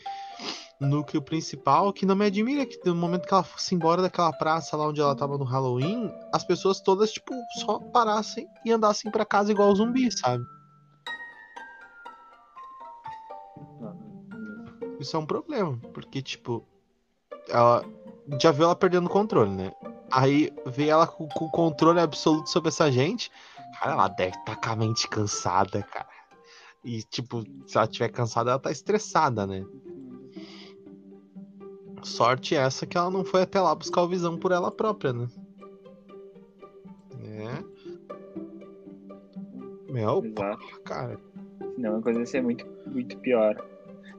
núcleo 0.81 1.22
principal, 1.22 1.93
que 1.93 2.07
não 2.07 2.16
me 2.16 2.27
admira 2.27 2.66
que 2.66 2.79
no 2.85 2.95
momento 2.95 3.27
que 3.27 3.33
ela 3.33 3.43
fosse 3.43 3.75
embora 3.75 4.03
daquela 4.03 4.33
praça 4.33 4.77
lá 4.77 4.89
onde 4.89 5.01
ela 5.01 5.14
tava 5.14 5.39
no 5.39 5.45
Halloween, 5.45 6.12
as 6.33 6.45
pessoas 6.45 6.81
todas, 6.81 7.12
tipo, 7.12 7.33
só 7.61 7.79
parassem 7.79 8.47
e 8.64 8.72
andassem 8.72 9.11
pra 9.11 9.25
casa 9.25 9.53
igual 9.53 9.75
zumbi, 9.75 10.11
sabe? 10.11 10.45
Isso 14.99 15.16
é 15.16 15.20
um 15.20 15.27
problema, 15.27 15.79
porque, 15.93 16.22
tipo, 16.22 16.66
ela 17.49 17.85
já 18.41 18.51
viu 18.51 18.64
ela 18.64 18.77
perdendo 18.77 19.07
o 19.07 19.11
controle, 19.11 19.51
né? 19.51 19.72
Aí 20.11 20.53
vê 20.66 20.89
ela 20.89 21.07
com, 21.07 21.29
com 21.29 21.47
o 21.47 21.51
controle 21.51 22.01
absoluto 22.01 22.49
sobre 22.49 22.68
essa 22.68 22.91
gente. 22.91 23.31
Cara, 23.79 23.93
ela 23.93 24.09
deve 24.09 24.37
estar 24.37 24.57
com 24.57 24.70
a 24.70 24.77
mente 24.77 25.09
cansada, 25.09 25.83
cara. 25.83 26.09
E, 26.85 27.03
tipo, 27.03 27.43
se 27.66 27.77
ela 27.77 27.87
estiver 27.87 28.09
cansada, 28.11 28.51
ela 28.51 28.59
tá 28.59 28.70
estressada, 28.70 29.47
né? 29.47 29.64
Sorte 32.05 32.55
essa 32.55 32.87
que 32.87 32.97
ela 32.97 33.11
não 33.11 33.25
foi 33.25 33.43
até 33.43 33.61
lá 33.61 33.75
buscar 33.75 34.03
o 34.03 34.09
visão 34.09 34.37
por 34.39 34.53
ela 34.53 34.71
própria, 34.71 35.13
né? 35.13 35.27
É. 37.23 37.65
Meu, 39.93 40.23
cara. 40.85 41.19
Senão 41.75 41.97
a 41.99 42.03
coisa 42.03 42.21
ia 42.21 42.27
ser 42.27 42.43
muito, 42.43 42.67
muito 42.87 43.17
pior. 43.19 43.57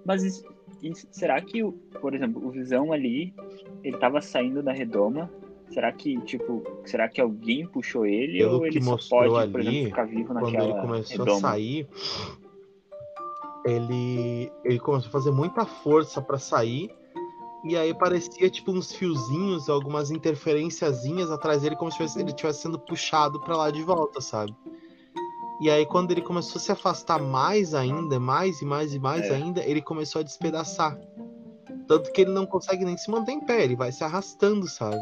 Mas 0.05 0.23
isso- 0.23 0.43
isso- 0.81 1.07
será 1.11 1.39
que, 1.41 1.63
o- 1.63 1.73
por 2.01 2.13
exemplo, 2.13 2.45
o 2.45 2.49
Visão 2.51 2.91
ali, 2.91 3.33
ele 3.83 3.97
tava 3.97 4.21
saindo 4.21 4.63
da 4.63 4.71
redoma? 4.71 5.29
Será 5.69 5.91
que, 5.91 6.19
tipo, 6.21 6.63
será 6.85 7.09
que 7.09 7.19
alguém 7.19 7.67
puxou 7.67 8.05
ele 8.05 8.37
Pelo 8.39 8.57
ou 8.57 8.65
ele 8.65 8.81
só 8.81 8.97
pode, 9.09 9.51
por 9.51 9.59
ali, 9.59 9.67
exemplo, 9.67 9.89
ficar 9.89 10.03
vivo 10.05 10.27
quando 10.33 10.45
naquela 10.45 10.63
ele 10.63 10.73
começou 10.81 11.17
redoma? 11.25 11.37
a 11.37 11.41
sair, 11.41 11.87
ele, 13.65 14.51
ele 14.63 14.79
começou 14.79 15.09
a 15.09 15.11
fazer 15.11 15.31
muita 15.31 15.65
força 15.65 16.21
pra 16.21 16.37
sair. 16.37 16.91
E 17.67 17.75
aí 17.75 17.93
parecia 17.95 18.47
tipo 18.49 18.71
uns 18.71 18.93
fiozinhos, 18.93 19.69
algumas 19.69 20.11
interferenciazinhas 20.11 21.31
atrás 21.31 21.63
dele, 21.63 21.75
como 21.75 21.91
se 21.91 22.03
ele 22.19 22.29
estivesse 22.29 22.61
sendo 22.61 22.77
puxado 22.79 23.39
pra 23.39 23.57
lá 23.57 23.71
de 23.71 23.81
volta, 23.81 24.21
sabe? 24.21 24.55
E 25.59 25.69
aí 25.69 25.85
quando 25.85 26.11
ele 26.11 26.21
começou 26.21 26.57
a 26.59 26.61
se 26.61 26.71
afastar 26.71 27.19
mais 27.19 27.73
ainda, 27.73 28.19
mais 28.19 28.61
e 28.61 28.65
mais 28.65 28.93
e 28.93 28.99
mais 28.99 29.25
É. 29.31 29.35
ainda, 29.35 29.63
ele 29.63 29.81
começou 29.81 30.19
a 30.19 30.23
despedaçar. 30.23 30.95
Tanto 31.87 32.11
que 32.11 32.21
ele 32.21 32.31
não 32.31 32.45
consegue 32.45 32.85
nem 32.85 32.97
se 32.97 33.09
manter 33.09 33.31
em 33.31 33.39
pé, 33.39 33.63
ele 33.63 33.75
vai 33.75 33.91
se 33.91 34.03
arrastando, 34.03 34.67
sabe? 34.67 34.99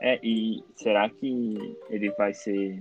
É, 0.00 0.18
e 0.22 0.64
será 0.76 1.08
que 1.10 1.76
ele 1.90 2.10
vai 2.12 2.32
ser. 2.34 2.78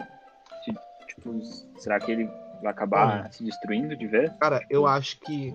ti- 0.64 0.90
Tipo, 1.08 1.40
será 1.80 2.00
que 2.00 2.12
ele 2.12 2.30
vai 2.62 2.72
acabar 2.72 3.22
Olha. 3.22 3.32
se 3.32 3.44
destruindo 3.44 3.96
de 3.96 4.08
vez? 4.08 4.32
Cara, 4.40 4.62
eu 4.70 4.86
acho 4.86 5.20
que. 5.20 5.54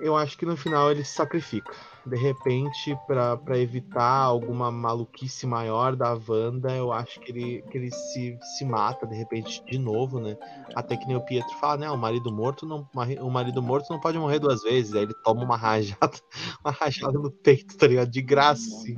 Eu 0.00 0.16
acho 0.16 0.38
que 0.38 0.46
no 0.46 0.56
final 0.56 0.90
ele 0.90 1.04
se 1.04 1.12
sacrifica. 1.12 1.72
De 2.06 2.16
repente, 2.16 2.96
pra 3.06 3.36
pra 3.36 3.58
evitar 3.58 4.22
alguma 4.22 4.70
maluquice 4.70 5.46
maior 5.46 5.94
da 5.94 6.18
Wanda, 6.26 6.74
eu 6.74 6.90
acho 6.90 7.20
que 7.20 7.30
ele, 7.30 7.62
que 7.70 7.76
ele 7.76 7.90
se, 7.90 8.38
se 8.56 8.64
mata 8.64 9.06
de 9.06 9.14
repente 9.14 9.62
de 9.66 9.78
novo, 9.78 10.18
né? 10.18 10.38
Até 10.74 10.96
que 10.96 11.06
nem 11.06 11.16
o 11.16 11.20
Pietro 11.20 11.54
fala, 11.58 11.76
né? 11.76 11.90
O 11.90 11.98
marido 11.98 12.32
morto 12.32 12.64
não, 12.64 12.88
o 13.20 13.30
marido 13.30 13.60
morto 13.60 13.90
não 13.90 14.00
pode 14.00 14.18
morrer 14.18 14.38
duas 14.38 14.62
vezes. 14.62 14.94
Aí 14.94 15.02
ele 15.02 15.14
toma 15.22 15.44
uma 15.44 15.56
rajada, 15.56 16.16
uma 16.64 16.72
rajada 16.72 17.18
no 17.18 17.30
peito, 17.30 17.76
tá 17.76 17.86
ligado? 17.86 18.10
De 18.10 18.22
graça, 18.22 18.74
assim. 18.74 18.96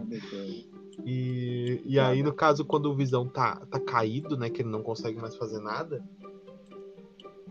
E, 1.04 1.82
e 1.84 1.98
aí, 1.98 2.22
no 2.22 2.32
caso, 2.32 2.64
quando 2.64 2.86
o 2.86 2.94
Visão 2.94 3.28
tá, 3.28 3.56
tá 3.70 3.80
caído, 3.80 4.36
né? 4.36 4.48
Que 4.48 4.62
ele 4.62 4.70
não 4.70 4.82
consegue 4.82 5.20
mais 5.20 5.36
fazer 5.36 5.58
nada. 5.60 6.02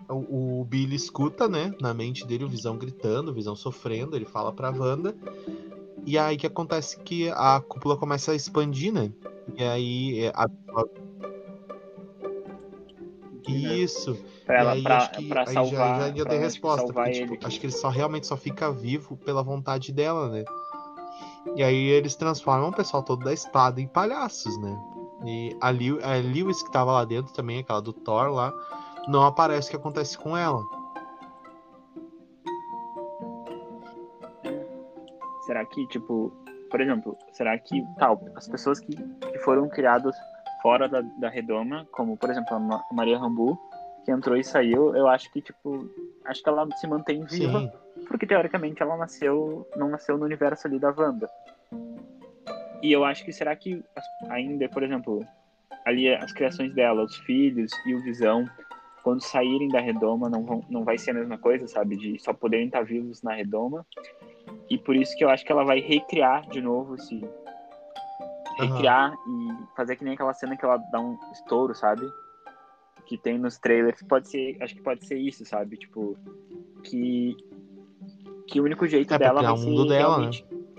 O, 0.09 0.61
o 0.61 0.65
Billy 0.65 0.95
escuta, 0.95 1.47
né? 1.47 1.73
Na 1.81 1.93
mente 1.93 2.25
dele, 2.27 2.43
o 2.43 2.49
Visão 2.49 2.77
gritando, 2.77 3.31
o 3.31 3.33
Visão 3.33 3.55
sofrendo. 3.55 4.15
Ele 4.15 4.25
fala 4.25 4.51
pra 4.51 4.69
Wanda. 4.69 5.15
E 6.05 6.17
aí 6.17 6.35
que 6.37 6.47
acontece 6.47 6.99
que 6.99 7.29
a 7.29 7.61
cúpula 7.61 7.95
começa 7.97 8.31
a 8.31 8.35
expandir, 8.35 8.91
né? 8.93 9.11
E 9.57 9.63
aí. 9.63 10.19
é, 10.25 10.29
A, 10.35 10.43
a- 10.45 11.11
isso. 13.47 14.17
Pra, 14.45 14.59
ela, 14.59 14.71
aí 14.73 14.83
pra, 14.83 15.07
que 15.07 15.27
pra 15.27 15.45
salvar. 15.47 15.99
já, 15.99 16.09
já 16.09 16.15
ia 16.17 16.25
ter 16.25 16.37
resposta. 16.37 16.93
Porque, 16.93 17.09
ele. 17.09 17.27
tipo, 17.27 17.47
acho 17.47 17.59
que 17.59 17.65
ele 17.65 17.73
só 17.73 17.89
realmente 17.89 18.27
só 18.27 18.37
fica 18.37 18.71
vivo 18.71 19.17
pela 19.17 19.41
vontade 19.43 19.91
dela, 19.91 20.29
né? 20.29 20.43
E 21.55 21.63
aí 21.63 21.75
eles 21.75 22.15
transformam 22.15 22.69
o 22.69 22.73
pessoal 22.75 23.01
todo 23.03 23.23
da 23.23 23.33
espada 23.33 23.81
em 23.81 23.87
palhaços, 23.87 24.55
né? 24.61 24.77
E 25.25 25.55
a, 25.59 25.69
Lew 25.69 25.99
a 26.03 26.13
Lewis 26.15 26.61
que 26.63 26.71
tava 26.71 26.91
lá 26.91 27.05
dentro 27.05 27.33
também, 27.33 27.59
aquela 27.59 27.81
do 27.81 27.93
Thor 27.93 28.29
lá, 28.31 28.53
não 29.07 29.23
aparece 29.25 29.67
o 29.67 29.71
que 29.71 29.77
acontece 29.77 30.17
com 30.17 30.35
ela. 30.37 30.63
Será 35.45 35.65
que, 35.65 35.85
tipo, 35.87 36.31
por 36.69 36.79
exemplo, 36.79 37.17
será 37.33 37.57
que 37.57 37.83
tal, 37.97 38.21
as 38.35 38.47
pessoas 38.47 38.79
que, 38.79 38.95
que 38.95 39.39
foram 39.39 39.67
criadas 39.67 40.15
fora 40.61 40.87
da, 40.87 41.01
da 41.19 41.29
redoma, 41.29 41.85
como 41.91 42.15
por 42.15 42.29
exemplo 42.29 42.55
a 42.55 42.59
Ma- 42.59 42.83
Maria 42.91 43.17
Rambu, 43.17 43.59
que 44.05 44.11
entrou 44.11 44.37
e 44.37 44.43
saiu, 44.43 44.95
eu 44.95 45.07
acho 45.07 45.31
que, 45.31 45.41
tipo, 45.41 45.89
acho 46.25 46.41
que 46.41 46.49
ela 46.49 46.67
se 46.77 46.87
mantém 46.87 47.23
viva, 47.25 47.59
Sim, 47.59 47.71
porque 48.07 48.25
teoricamente 48.27 48.81
ela 48.81 48.95
nasceu, 48.95 49.67
não 49.75 49.89
nasceu 49.89 50.17
no 50.17 50.25
universo 50.25 50.67
ali 50.67 50.79
da 50.79 50.93
Wanda. 50.95 51.29
E 52.81 52.91
eu 52.91 53.03
acho 53.03 53.23
que 53.25 53.31
será 53.33 53.55
que 53.55 53.83
ainda, 54.29 54.67
por 54.69 54.83
exemplo, 54.83 55.25
ali 55.85 56.13
as 56.13 56.31
criações 56.31 56.73
dela, 56.73 57.03
os 57.03 57.15
filhos 57.19 57.71
e 57.85 57.93
o 57.93 58.01
Visão, 58.01 58.45
quando 59.03 59.21
saírem 59.21 59.67
da 59.69 59.79
redoma, 59.79 60.29
não, 60.29 60.43
vão, 60.43 60.63
não 60.69 60.83
vai 60.83 60.97
ser 60.97 61.11
a 61.11 61.15
mesma 61.15 61.37
coisa, 61.37 61.67
sabe? 61.67 61.95
De 61.95 62.19
só 62.19 62.33
poderem 62.33 62.67
estar 62.67 62.83
vivos 62.83 63.21
na 63.21 63.33
redoma. 63.33 63.85
E 64.69 64.77
por 64.77 64.95
isso 64.95 65.15
que 65.15 65.23
eu 65.23 65.29
acho 65.29 65.45
que 65.45 65.51
ela 65.51 65.63
vai 65.63 65.79
recriar 65.79 66.47
de 66.49 66.61
novo 66.61 66.95
esse. 66.95 67.21
Recriar 68.59 69.13
e 69.13 69.75
fazer 69.75 69.95
que 69.95 70.03
nem 70.03 70.13
aquela 70.13 70.33
cena 70.33 70.55
que 70.55 70.63
ela 70.63 70.77
dá 70.91 70.99
um 70.99 71.17
estouro, 71.31 71.73
sabe? 71.73 72.07
Que 73.05 73.17
tem 73.17 73.37
nos 73.37 73.57
trailers. 73.57 74.01
Pode 74.03 74.29
ser. 74.29 74.57
Acho 74.61 74.75
que 74.75 74.81
pode 74.81 75.05
ser 75.05 75.17
isso, 75.17 75.45
sabe? 75.45 75.77
Tipo. 75.77 76.17
Que. 76.83 77.35
Que 78.47 78.59
o 78.59 78.65
único 78.65 78.85
jeito 78.87 79.13
É 79.13 79.17
dela 79.17 79.41
vai 79.41 79.53
o 79.53 79.57
ser 79.57 79.87
dela, 79.87 80.17
né? 80.19 80.29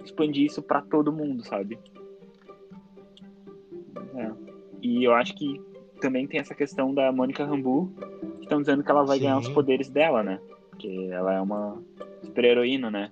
expandir 0.05 0.47
isso 0.47 0.63
pra 0.63 0.83
todo 0.83 1.13
mundo, 1.13 1.45
sabe? 1.45 1.79
É. 4.15 4.31
E 4.83 5.05
eu 5.05 5.15
acho 5.15 5.35
que 5.35 5.61
também 6.03 6.27
tem 6.27 6.41
essa 6.41 6.55
questão 6.55 6.93
da 6.93 7.11
Mônica 7.13 7.45
Rambu, 7.45 7.91
que 8.39 8.43
estão 8.45 8.61
dizendo 8.61 8.83
que 8.83 8.91
ela 8.91 9.05
vai 9.05 9.19
ganhar 9.19 9.39
os 9.39 9.47
Sim. 9.47 9.55
poderes 9.55 9.89
dela, 9.89 10.23
né? 10.23 10.39
Porque 10.71 11.09
ela 11.11 11.33
é 11.35 11.41
uma 11.41 11.81
super-heroína, 12.25 12.91
né? 12.91 13.11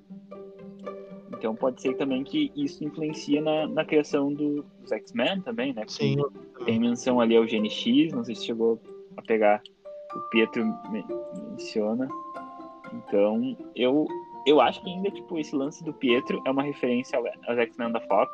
Então 1.33 1.55
pode 1.55 1.81
ser 1.81 1.95
também 1.97 2.23
que 2.25 2.53
isso 2.55 2.85
influencia 2.85 3.41
na, 3.41 3.67
na 3.67 3.85
criação 3.85 4.33
do- 4.33 4.63
dos 4.81 4.93
X-Men 4.93 5.41
também, 5.41 5.73
né? 5.73 5.85
sim. 5.87 6.17
Tem 6.67 6.79
menção 6.79 7.19
ali 7.21 7.35
ao 7.37 7.45
GNX, 7.47 8.13
não 8.13 8.23
sei 8.25 8.35
se 8.35 8.45
chegou 8.45 8.79
a 9.17 9.23
pegar, 9.23 9.63
o 10.15 10.21
Pietro 10.31 10.67
me- 10.91 11.07
menciona. 11.53 12.07
Então, 12.93 13.57
eu, 13.75 14.07
eu 14.47 14.61
acho 14.61 14.83
que 14.83 14.91
ainda, 14.91 15.11
tipo, 15.11 15.39
esse 15.39 15.55
lance 15.57 15.83
do 15.85 15.93
Pietro 15.95 16.43
é 16.45 16.51
uma 16.51 16.63
referência 16.63 17.19
ao- 17.19 17.25
aos 17.49 17.59
X-Men 17.59 17.93
da 17.93 18.01
Fox. 18.01 18.31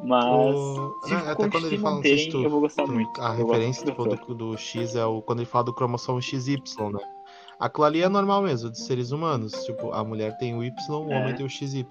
Mas 0.00 0.56
O- 0.56 0.94
se, 1.04 1.10
né, 1.14 1.22
até 1.30 1.48
quando 1.48 1.66
ele 1.66 1.78
fala, 1.78 2.02
sei 2.02 2.18
se 2.18 2.24
manterem, 2.26 2.30
tu- 2.30 2.44
eu 2.44 2.50
vou 2.50 2.60
gostar 2.60 2.84
tu- 2.84 2.92
muito. 2.92 3.20
A 3.20 3.28
Eu 3.30 3.46
referência 3.46 3.84
do 3.84 4.06
do, 4.16 4.34
do 4.34 4.56
X 4.56 4.94
é 4.94 5.04
o 5.04 5.20
quando 5.22 5.40
ele 5.40 5.46
fala 5.46 5.64
do 5.64 5.74
cromossomo 5.74 6.20
XY, 6.22 6.56
né? 6.92 7.00
Aquilo 7.58 7.84
ali 7.84 8.02
é 8.02 8.08
normal 8.08 8.42
mesmo, 8.42 8.70
de 8.70 8.78
seres 8.78 9.10
humanos. 9.10 9.52
Tipo, 9.64 9.92
a 9.92 10.04
mulher 10.04 10.36
tem 10.38 10.54
o 10.56 10.62
Y, 10.62 10.72
o 10.90 11.10
É. 11.12 11.16
homem 11.18 11.34
tem 11.34 11.44
o 11.44 11.50
XY. 11.50 11.84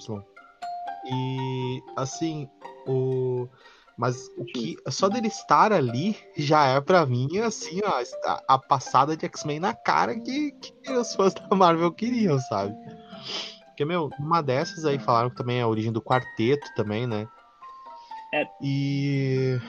E 1.12 1.82
assim, 1.96 2.50
o. 2.88 3.48
Mas 3.98 4.28
o 4.38 4.46
que. 4.46 4.76
Só 4.90 5.10
dele 5.10 5.28
estar 5.28 5.74
ali 5.74 6.16
já 6.38 6.66
é 6.68 6.80
pra 6.80 7.06
mim, 7.06 7.40
assim, 7.40 7.82
ó, 7.84 8.02
a, 8.30 8.44
a 8.56 8.60
passada 8.60 9.18
de 9.18 9.26
X-Men 9.26 9.60
na 9.60 9.74
cara 9.74 10.18
que, 10.20 10.52
que 10.52 10.92
os 10.94 11.14
fãs 11.16 11.34
da 11.34 11.56
Marvel 11.56 11.92
queriam, 11.92 12.40
sabe? 12.40 12.74
Porque, 13.66 13.84
meu, 13.86 14.10
uma 14.20 14.42
dessas 14.42 14.86
aí 14.86 14.98
falaram 15.00 15.30
que 15.30 15.36
também 15.36 15.60
é 15.60 15.62
a 15.64 15.68
origem 15.68 15.92
do 15.92 16.02
quarteto 16.02 16.66
também, 16.76 17.06
né? 17.08 17.28
É. 18.34 18.48
E. 18.62 19.60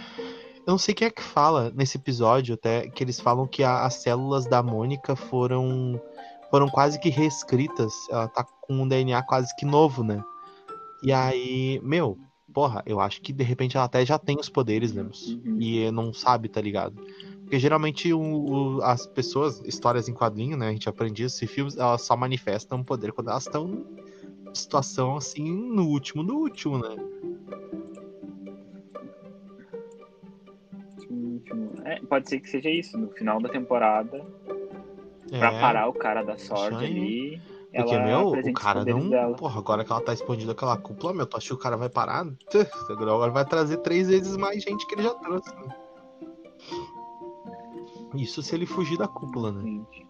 Eu 0.66 0.72
não 0.72 0.78
sei 0.78 0.94
quem 0.94 1.06
é 1.09 1.11
que 1.11 1.22
fala 1.22 1.72
nesse 1.74 1.96
episódio, 1.96 2.54
até, 2.54 2.88
que 2.90 3.02
eles 3.02 3.18
falam 3.18 3.46
que 3.46 3.62
a- 3.62 3.86
as 3.86 3.94
células 3.94 4.46
da 4.46 4.62
Mônica 4.62 5.16
foram. 5.16 6.00
foram 6.50 6.68
quase 6.68 6.98
que 6.98 7.09
reescritas. 7.11 7.92
Ela 8.11 8.26
tá 8.28 8.44
com 8.62 8.74
um 8.74 8.88
DNA 8.88 9.22
quase 9.22 9.54
que 9.56 9.64
novo, 9.66 10.02
né? 10.02 10.22
E 11.02 11.12
aí, 11.12 11.78
meu, 11.82 12.18
porra, 12.52 12.82
eu 12.86 13.00
acho 13.00 13.20
que 13.20 13.32
de 13.32 13.44
repente 13.44 13.76
ela 13.76 13.84
até 13.86 14.04
já 14.04 14.18
tem 14.18 14.36
os 14.38 14.48
poderes, 14.48 14.92
Lemos. 14.92 15.28
Uhum. 15.44 15.59
E 15.61 15.90
não 15.90 16.12
sabe, 16.12 16.48
tá 16.48 16.61
ligado? 16.61 16.94
Porque 17.42 17.59
geralmente 17.59 18.12
o- 18.12 18.20
o- 18.78 18.82
as 18.82 19.06
pessoas, 19.06 19.61
histórias 19.64 20.09
em 20.09 20.14
quadrinho, 20.14 20.56
né? 20.56 20.68
A 20.68 20.72
gente 20.72 20.88
aprende 20.88 21.22
isso, 21.24 21.42
e 21.44 21.46
filmes, 21.46 21.76
elas 21.76 22.02
só 22.02 22.16
manifestam 22.16 22.82
poder 22.84 23.12
quando 23.12 23.28
elas 23.30 23.44
estão 23.46 23.84
em 24.50 24.54
situação 24.54 25.16
assim, 25.16 25.50
no 25.50 25.86
último 25.86 26.24
do 26.24 26.34
último, 26.36 26.78
né? 26.78 26.96
Último. 31.39 31.70
É, 31.84 32.01
pode 32.01 32.28
ser 32.28 32.41
que 32.41 32.49
seja 32.49 32.68
isso, 32.70 32.99
no 32.99 33.09
final 33.11 33.41
da 33.41 33.49
temporada, 33.49 34.24
pra 35.30 35.53
É, 35.53 35.61
parar 35.61 35.89
o 35.89 35.93
cara 35.93 36.22
da 36.22 36.36
sorte 36.36 36.84
ali. 36.84 37.41
Porque, 37.72 37.95
ela 37.95 38.07
meu, 38.07 38.30
o 38.30 38.53
cara 38.55 38.84
não. 38.84 39.09
dela. 39.11 39.36
Porra, 39.36 39.61
agora 39.61 39.84
que 39.84 39.93
ela 39.93 40.01
tá 40.01 40.12
escondida 40.14 40.53
aquela 40.53 40.76
cúpula, 40.78 41.12
meu, 41.12 41.26
tu 41.26 41.36
acha 41.36 41.49
que 41.49 41.55
o 41.55 41.59
cara 41.59 41.76
vai 41.76 41.89
parar? 41.91 42.26
Agora 42.89 43.30
vai 43.30 43.45
trazer 43.45 43.76
três 43.78 44.09
vezes 44.09 44.36
mais 44.36 44.62
gente 44.62 44.86
que 44.86 44.95
ele 44.95 45.03
já 45.03 45.14
trouxe, 45.14 45.55
né? 45.55 45.76
Isso 48.14 48.43
se 48.43 48.55
ele 48.55 48.64
fugir 48.64 48.97
da 48.97 49.07
cúpula, 49.07 49.53
né? 49.53 49.62
Gente. 49.62 50.07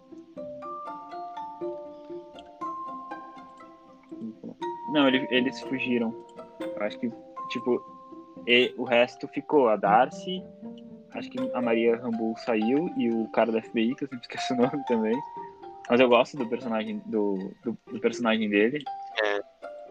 Não, 4.93 5.07
ele- 5.09 5.27
eles 5.31 5.61
fugiram. 5.63 6.15
Eu 6.61 6.83
acho 6.83 6.99
que, 6.99 7.11
tipo, 7.51 7.83
e 8.47 8.73
o 8.79 8.85
resto 8.85 9.27
ficou. 9.29 9.69
A 9.69 9.77
Darcy, 9.77 10.43
acho 11.15 11.31
que 11.31 11.39
a 11.53 11.61
Maria 11.63 11.97
Rambo 11.97 12.35
saiu 12.39 12.89
e 12.97 13.11
o 13.11 13.29
cara 13.29 13.51
da 13.53 13.63
FBI, 13.63 13.95
que 13.95 14.05
eu 14.05 14.09
sempre 14.09 14.25
esqueço 14.27 14.55
o 14.55 14.57
nome 14.57 14.85
também. 14.85 15.19
Mas 15.91 16.01
eu 16.01 16.09
gosto 16.09 16.37
do 16.37 16.47
personagem 16.47 16.99
do, 17.07 17.51
do, 17.65 17.79
do 17.91 18.01
personagem 18.01 18.49
dele. 18.49 18.85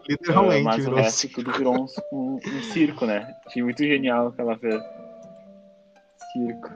Literalmente, 0.07 0.61
Ah, 0.61 0.63
mas 0.63 0.77
o 0.77 0.81
virou 0.83 0.99
resto 0.99 1.29
tudo 1.29 1.51
virou 1.53 1.75
um, 1.75 1.85
um- 2.15 2.35
um 2.35 2.61
circo, 2.63 3.05
né? 3.05 3.35
Achei 3.45 3.61
muito 3.63 3.83
genial 3.83 4.27
o 4.27 4.31
que 4.31 4.39
ela 4.41 4.57
fez. 4.57 4.81
Circo. 6.31 6.69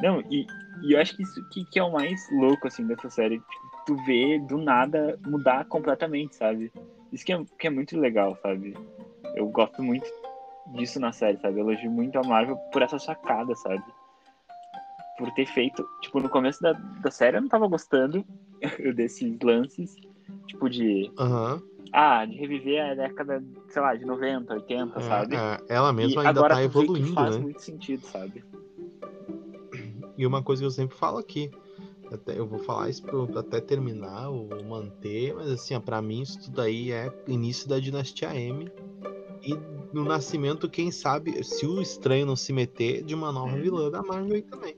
Não, 0.00 0.20
e, 0.30 0.46
e 0.82 0.92
eu 0.94 1.00
acho 1.00 1.14
que 1.14 1.22
isso 1.22 1.44
que, 1.50 1.64
que 1.66 1.78
é 1.78 1.82
o 1.84 1.92
mais 1.92 2.18
louco, 2.32 2.66
assim, 2.66 2.86
dessa 2.86 3.10
série. 3.10 3.38
Tipo, 3.38 3.84
tu 3.86 3.96
vê 4.04 4.38
do 4.38 4.56
nada 4.58 5.18
mudar 5.26 5.66
completamente, 5.66 6.34
sabe? 6.36 6.72
Isso 7.12 7.24
que 7.24 7.32
é, 7.32 7.44
que 7.58 7.66
é 7.66 7.70
muito 7.70 7.98
legal, 7.98 8.36
sabe? 8.42 8.74
Eu 9.36 9.46
gosto 9.48 9.82
muito 9.82 10.06
disso 10.70 11.00
na 11.00 11.12
série, 11.12 11.38
sabe? 11.38 11.58
Eu 11.58 11.68
elogio 11.68 11.90
muito 11.90 12.18
a 12.18 12.22
Marvel 12.22 12.56
por 12.72 12.82
essa 12.82 12.98
sacada, 12.98 13.54
sabe? 13.54 13.82
Por 15.18 15.30
ter 15.32 15.46
feito. 15.46 15.86
Tipo, 16.02 16.20
no 16.20 16.28
começo 16.28 16.60
da, 16.62 16.72
da 16.72 17.10
série 17.10 17.36
eu 17.36 17.42
não 17.42 17.48
tava 17.48 17.66
gostando 17.66 18.24
desses 18.94 19.38
lances, 19.42 19.94
tipo, 20.46 20.68
de 20.68 21.10
Aham. 21.18 21.62
ah, 21.92 22.24
de 22.24 22.36
reviver 22.36 22.80
a 22.92 22.94
década, 22.94 23.42
sei 23.68 23.82
lá, 23.82 23.94
de 23.94 24.04
90, 24.04 24.54
80, 24.54 25.00
É, 25.00 25.02
sabe? 25.02 25.36
é, 25.36 25.58
ela 25.68 25.90
E 25.90 25.94
mesma 25.96 26.22
ainda 26.22 26.40
agora 26.40 26.54
tá 26.54 26.62
evoluindo, 26.62 27.14
faz 27.14 27.36
né? 27.36 27.42
muito 27.42 27.60
sentido, 27.60 28.06
sabe? 28.06 28.44
E 30.16 30.26
uma 30.26 30.42
coisa 30.42 30.62
que 30.62 30.66
eu 30.66 30.70
sempre 30.70 30.96
falo 30.96 31.16
aqui, 31.18 31.50
até, 32.12 32.38
eu 32.38 32.46
vou 32.46 32.58
falar 32.58 32.90
isso 32.90 33.02
pra 33.02 33.40
até 33.40 33.60
terminar 33.60 34.28
ou 34.28 34.48
manter, 34.64 35.34
mas 35.34 35.48
assim, 35.50 35.74
ó, 35.74 35.80
pra 35.80 36.02
mim 36.02 36.22
isso 36.22 36.38
tudo 36.44 36.60
aí 36.60 36.92
é 36.92 37.10
início 37.26 37.68
da 37.68 37.78
dinastia 37.78 38.34
M. 38.34 38.68
E 39.42 39.54
no 39.92 40.04
nascimento, 40.04 40.68
quem 40.68 40.90
sabe, 40.90 41.42
se 41.44 41.66
o 41.66 41.80
estranho 41.80 42.26
não 42.26 42.36
se 42.36 42.52
meter, 42.52 43.02
de 43.02 43.14
uma 43.14 43.32
nova 43.32 43.54
Uhum. 43.56 43.62
vilã 43.62 43.90
da 43.90 44.02
Marvel 44.02 44.34
aí 44.36 44.42
também. 44.42 44.76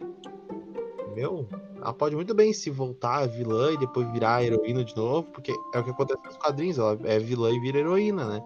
Meu, 1.14 1.46
ela 1.76 1.92
pode 1.92 2.16
muito 2.16 2.34
bem 2.34 2.52
se 2.52 2.70
voltar 2.70 3.18
a 3.18 3.26
vilã 3.26 3.72
e 3.72 3.76
depois 3.76 4.10
virar 4.10 4.36
a 4.36 4.44
heroína 4.44 4.82
de 4.84 4.96
novo, 4.96 5.24
porque 5.32 5.52
é 5.74 5.78
o 5.78 5.84
que 5.84 5.90
acontece 5.90 6.24
nos 6.24 6.36
quadrinhos, 6.38 6.78
ela 6.78 6.98
é 7.04 7.18
vilã 7.18 7.50
e 7.50 7.60
vira 7.60 7.78
heroína, 7.80 8.24
né? 8.26 8.42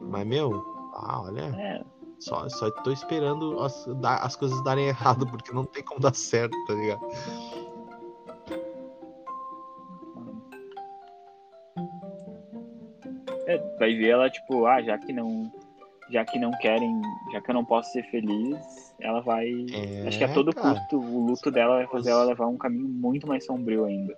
Mas, 0.00 0.24
meu, 0.26 0.62
ah, 0.94 1.22
olha, 1.24 1.52
É, 1.58 1.84
só, 2.20 2.48
só 2.48 2.70
tô 2.70 2.92
esperando 2.92 3.58
as, 3.58 3.86
as 4.22 4.36
coisas 4.36 4.62
darem 4.62 4.86
errado, 4.86 5.26
porque 5.26 5.52
não 5.52 5.64
tem 5.64 5.82
como 5.82 6.00
dar 6.00 6.14
certo, 6.14 6.56
tá 6.66 6.74
ligado? 6.74 7.00
é, 13.46 13.58
vai 13.78 13.94
ver 13.94 14.08
ela, 14.10 14.30
tipo, 14.30 14.66
ah, 14.66 14.82
já 14.82 14.98
que 14.98 15.12
não. 15.12 15.50
Já 16.10 16.24
que 16.24 16.38
não 16.38 16.50
querem. 16.52 17.00
Já 17.32 17.40
que 17.40 17.50
eu 17.50 17.54
não 17.54 17.64
posso 17.64 17.90
ser 17.92 18.02
feliz, 18.10 18.94
ela 19.00 19.20
vai. 19.20 19.48
É, 19.72 20.06
acho 20.06 20.18
que 20.18 20.24
a 20.24 20.32
todo 20.32 20.54
cara. 20.54 20.74
custo 20.74 20.98
o 20.98 21.26
luto 21.26 21.50
dela 21.50 21.76
vai 21.76 21.86
fazer 21.86 22.10
ela 22.10 22.24
levar 22.24 22.46
um 22.46 22.58
caminho 22.58 22.88
muito 22.88 23.26
mais 23.26 23.44
sombrio 23.44 23.84
ainda. 23.84 24.14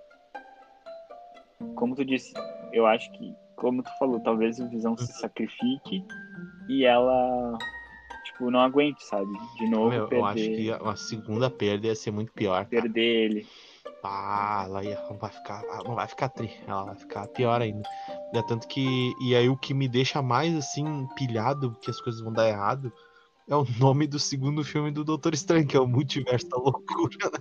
Como 1.75 1.95
tu 1.95 2.05
disse, 2.05 2.33
eu 2.71 2.85
acho 2.85 3.11
que, 3.13 3.33
como 3.55 3.81
tu 3.81 3.89
falou, 3.97 4.19
talvez 4.19 4.59
o 4.59 4.69
Visão 4.69 4.95
se 4.97 5.11
sacrifique 5.13 6.05
e 6.69 6.85
ela, 6.85 7.57
tipo, 8.25 8.51
não 8.51 8.59
aguente, 8.59 9.03
sabe? 9.05 9.31
De 9.57 9.67
novo 9.67 9.89
Meu, 9.89 10.07
perder, 10.07 10.19
eu 10.19 10.25
acho 10.25 10.43
que 10.43 10.71
a 10.71 10.95
segunda 10.95 11.49
perda 11.49 11.87
ia 11.87 11.95
ser 11.95 12.11
muito 12.11 12.31
pior. 12.33 12.65
cara. 12.65 12.81
perder 12.81 13.01
ele. 13.01 13.47
Ah, 14.03 14.63
ela 14.65 14.83
ia, 14.83 15.01
não 15.09 15.17
vai 15.17 15.29
ficar, 15.29 15.63
não 15.83 15.95
vai 15.95 16.07
ficar 16.07 16.29
tri, 16.29 16.51
ela 16.65 16.85
vai 16.85 16.95
ficar 16.95 17.27
pior 17.27 17.61
ainda. 17.61 17.87
É 18.33 18.41
tanto 18.41 18.67
que 18.67 19.13
e 19.21 19.35
aí 19.35 19.49
o 19.49 19.57
que 19.57 19.73
me 19.73 19.87
deixa 19.87 20.21
mais 20.21 20.55
assim 20.55 21.07
pilhado 21.15 21.75
que 21.81 21.89
as 21.89 21.99
coisas 21.99 22.21
vão 22.21 22.31
dar 22.31 22.47
errado 22.47 22.91
é 23.49 23.55
o 23.55 23.65
nome 23.79 24.07
do 24.07 24.19
segundo 24.19 24.63
filme 24.63 24.91
do 24.91 25.03
Doutor 25.03 25.33
Estranho, 25.33 25.65
que 25.65 25.75
é 25.75 25.79
o 25.79 25.87
Multiverso 25.87 26.47
da 26.49 26.57
Loucura. 26.57 27.31
né? 27.31 27.39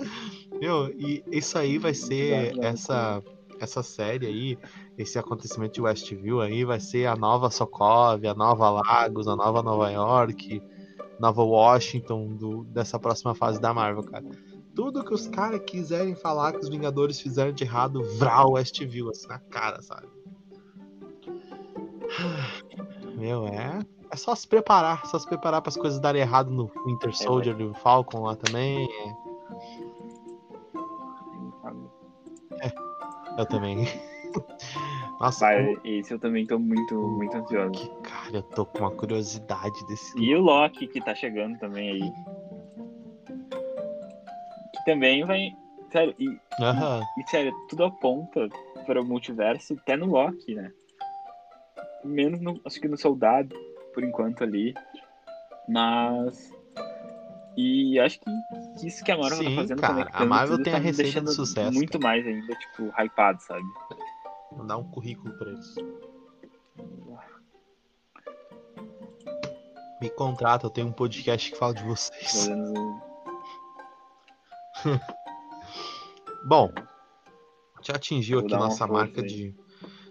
Meu, 0.60 0.88
e 0.90 1.24
isso 1.30 1.58
aí 1.58 1.78
vai 1.78 1.94
ser 1.94 2.56
da 2.56 2.68
essa 2.68 3.22
essa 3.60 3.82
série 3.82 4.26
aí, 4.26 4.58
esse 4.98 5.18
acontecimento 5.18 5.74
de 5.74 5.80
Westview 5.80 6.40
aí 6.40 6.64
vai 6.64 6.80
ser 6.80 7.06
a 7.06 7.16
nova 7.16 7.50
Sokovia, 7.50 8.32
a 8.32 8.34
nova 8.34 8.68
Lagos, 8.68 9.28
a 9.28 9.36
nova 9.36 9.62
Nova 9.62 9.90
York, 9.90 10.60
nova 11.18 11.42
Washington 11.42 12.34
do, 12.34 12.64
dessa 12.64 12.98
próxima 12.98 13.34
fase 13.34 13.60
da 13.60 13.72
Marvel, 13.72 14.02
cara. 14.04 14.24
Tudo 14.74 15.04
que 15.04 15.14
os 15.14 15.28
caras 15.28 15.60
quiserem 15.66 16.14
falar 16.14 16.52
que 16.52 16.58
os 16.58 16.68
Vingadores 16.68 17.20
fizeram 17.20 17.52
de 17.52 17.64
errado, 17.64 18.02
vral 18.16 18.52
Westview, 18.52 19.10
assim, 19.10 19.28
na 19.28 19.38
cara, 19.38 19.80
sabe? 19.82 20.08
Meu, 23.16 23.46
é. 23.46 23.80
É 24.10 24.16
só 24.16 24.34
se 24.34 24.46
preparar, 24.46 25.06
só 25.06 25.18
se 25.18 25.26
preparar 25.26 25.60
para 25.60 25.70
as 25.70 25.76
coisas 25.76 25.98
darem 25.98 26.22
errado 26.22 26.50
no 26.50 26.70
Winter 26.86 27.14
Soldier 27.16 27.56
do 27.56 27.74
Falcon 27.74 28.22
lá 28.22 28.36
também. 28.36 28.88
é. 32.60 32.72
Eu 33.38 33.46
também. 33.46 33.88
Nossa, 35.20 35.46
Vai, 35.46 35.76
esse 35.84 36.12
eu 36.12 36.18
também 36.18 36.46
tô 36.46 36.58
muito, 36.58 36.94
muito 36.94 37.36
ansioso. 37.36 37.70
que 37.72 37.88
cara, 38.02 38.36
eu 38.36 38.42
tô 38.42 38.66
com 38.66 38.80
uma 38.80 38.90
curiosidade 38.90 39.86
desse. 39.86 40.18
E 40.18 40.34
o 40.34 40.40
Loki 40.40 40.86
que 40.86 41.00
tá 41.00 41.14
chegando 41.14 41.58
também 41.58 41.90
aí. 41.90 42.12
Também 44.84 45.24
vai. 45.24 45.56
Sério, 45.90 46.14
e, 46.18 46.40
Aham. 46.60 47.02
e 47.18 47.30
sério, 47.30 47.54
tudo 47.68 47.84
aponta 47.84 48.48
para 48.84 49.00
o 49.00 49.04
multiverso 49.04 49.74
até 49.74 49.96
no 49.96 50.06
Loki, 50.06 50.54
né? 50.54 50.72
Menos 52.04 52.40
no, 52.40 52.60
acho 52.64 52.80
que 52.80 52.88
no 52.88 52.96
Soldado, 52.96 53.54
por 53.92 54.02
enquanto 54.02 54.42
ali. 54.42 54.74
Mas. 55.68 56.52
E 57.56 58.00
acho 58.00 58.18
que, 58.20 58.86
isso 58.86 59.04
que 59.04 59.12
a 59.12 59.16
Marvel 59.16 59.38
Sim, 59.38 59.44
tá 59.44 59.62
fazendo 59.62 59.80
cara, 59.80 60.10
a 60.12 60.24
Marvel 60.24 60.62
tem 60.62 60.72
tá 60.72 60.78
a 60.78 60.82
receita 60.82 61.20
deixando 61.20 61.30
sucesso, 61.30 61.72
Muito 61.72 62.00
mais 62.00 62.26
ainda, 62.26 62.52
tipo, 62.56 62.92
hypado, 63.00 63.40
sabe? 63.40 63.62
Vou 64.50 64.66
dar 64.66 64.76
um 64.76 64.90
currículo 64.90 65.32
pra 65.38 65.50
eles. 65.50 65.76
Me 70.02 70.10
contrata, 70.10 70.66
eu 70.66 70.70
tenho 70.70 70.88
um 70.88 70.92
podcast 70.92 71.52
que 71.52 71.56
fala 71.56 71.72
de 71.72 71.84
vocês. 71.84 72.48
Menos 72.48 73.13
Bom, 76.44 76.70
já 77.82 77.94
atingiu 77.94 78.38
Vou 78.38 78.46
aqui 78.46 78.56
nossa 78.56 78.86
marca 78.86 79.20
aí. 79.20 79.26
de 79.26 79.54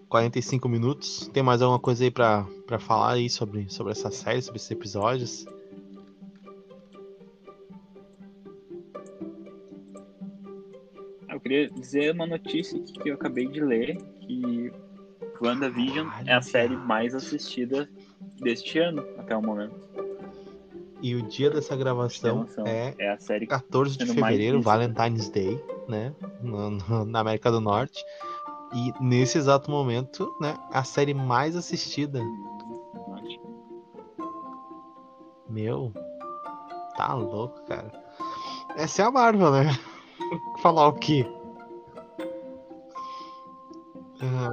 45 0.08 0.68
minutos. 0.68 1.28
Tem 1.32 1.42
mais 1.42 1.62
alguma 1.62 1.78
coisa 1.78 2.04
aí 2.04 2.10
pra, 2.10 2.46
pra 2.66 2.78
falar 2.78 3.12
aí 3.12 3.28
sobre, 3.28 3.68
sobre 3.70 3.92
essa 3.92 4.10
série, 4.10 4.42
sobre 4.42 4.58
esses 4.58 4.70
episódios? 4.70 5.46
Eu 11.28 11.40
queria 11.40 11.68
dizer 11.70 12.12
uma 12.14 12.26
notícia 12.26 12.78
aqui 12.78 12.92
que 12.92 13.08
eu 13.10 13.14
acabei 13.14 13.46
de 13.48 13.60
ler, 13.60 13.96
que 14.20 14.72
WandaVision 15.40 16.08
Caralho, 16.08 16.30
é 16.30 16.34
a 16.34 16.42
série 16.42 16.76
mais 16.76 17.14
assistida 17.14 17.88
deste 18.40 18.78
ano, 18.78 19.04
até 19.18 19.36
o 19.36 19.42
momento. 19.42 20.03
E 21.04 21.14
o 21.14 21.22
dia 21.22 21.50
dessa 21.50 21.76
gravação 21.76 22.46
é 22.66 22.94
É 22.98 23.10
a 23.10 23.18
série 23.18 23.46
14 23.46 23.98
de 23.98 24.06
sendo 24.06 24.18
mais 24.22 24.32
fevereiro. 24.32 24.62
Valentine's 24.62 25.28
Day, 25.28 25.62
né? 25.86 26.14
no- 26.40 26.70
no- 26.70 27.04
na 27.04 27.20
América 27.20 27.50
do 27.50 27.60
Norte. 27.60 28.02
E 28.72 28.90
nesse 29.04 29.36
exato 29.36 29.70
momento, 29.70 30.34
né? 30.40 30.56
A 30.72 30.82
série 30.82 31.12
mais 31.12 31.54
assistida. 31.56 32.22
Meu, 35.46 35.92
tá 36.96 37.12
louco, 37.12 37.62
cara. 37.66 37.92
Essa 38.74 39.02
é 39.02 39.04
a 39.04 39.10
Marvel, 39.10 39.50
né? 39.52 39.64
Falar 40.62 40.88
o 40.88 40.94
quê? 40.94 41.26
Ah, 44.22 44.48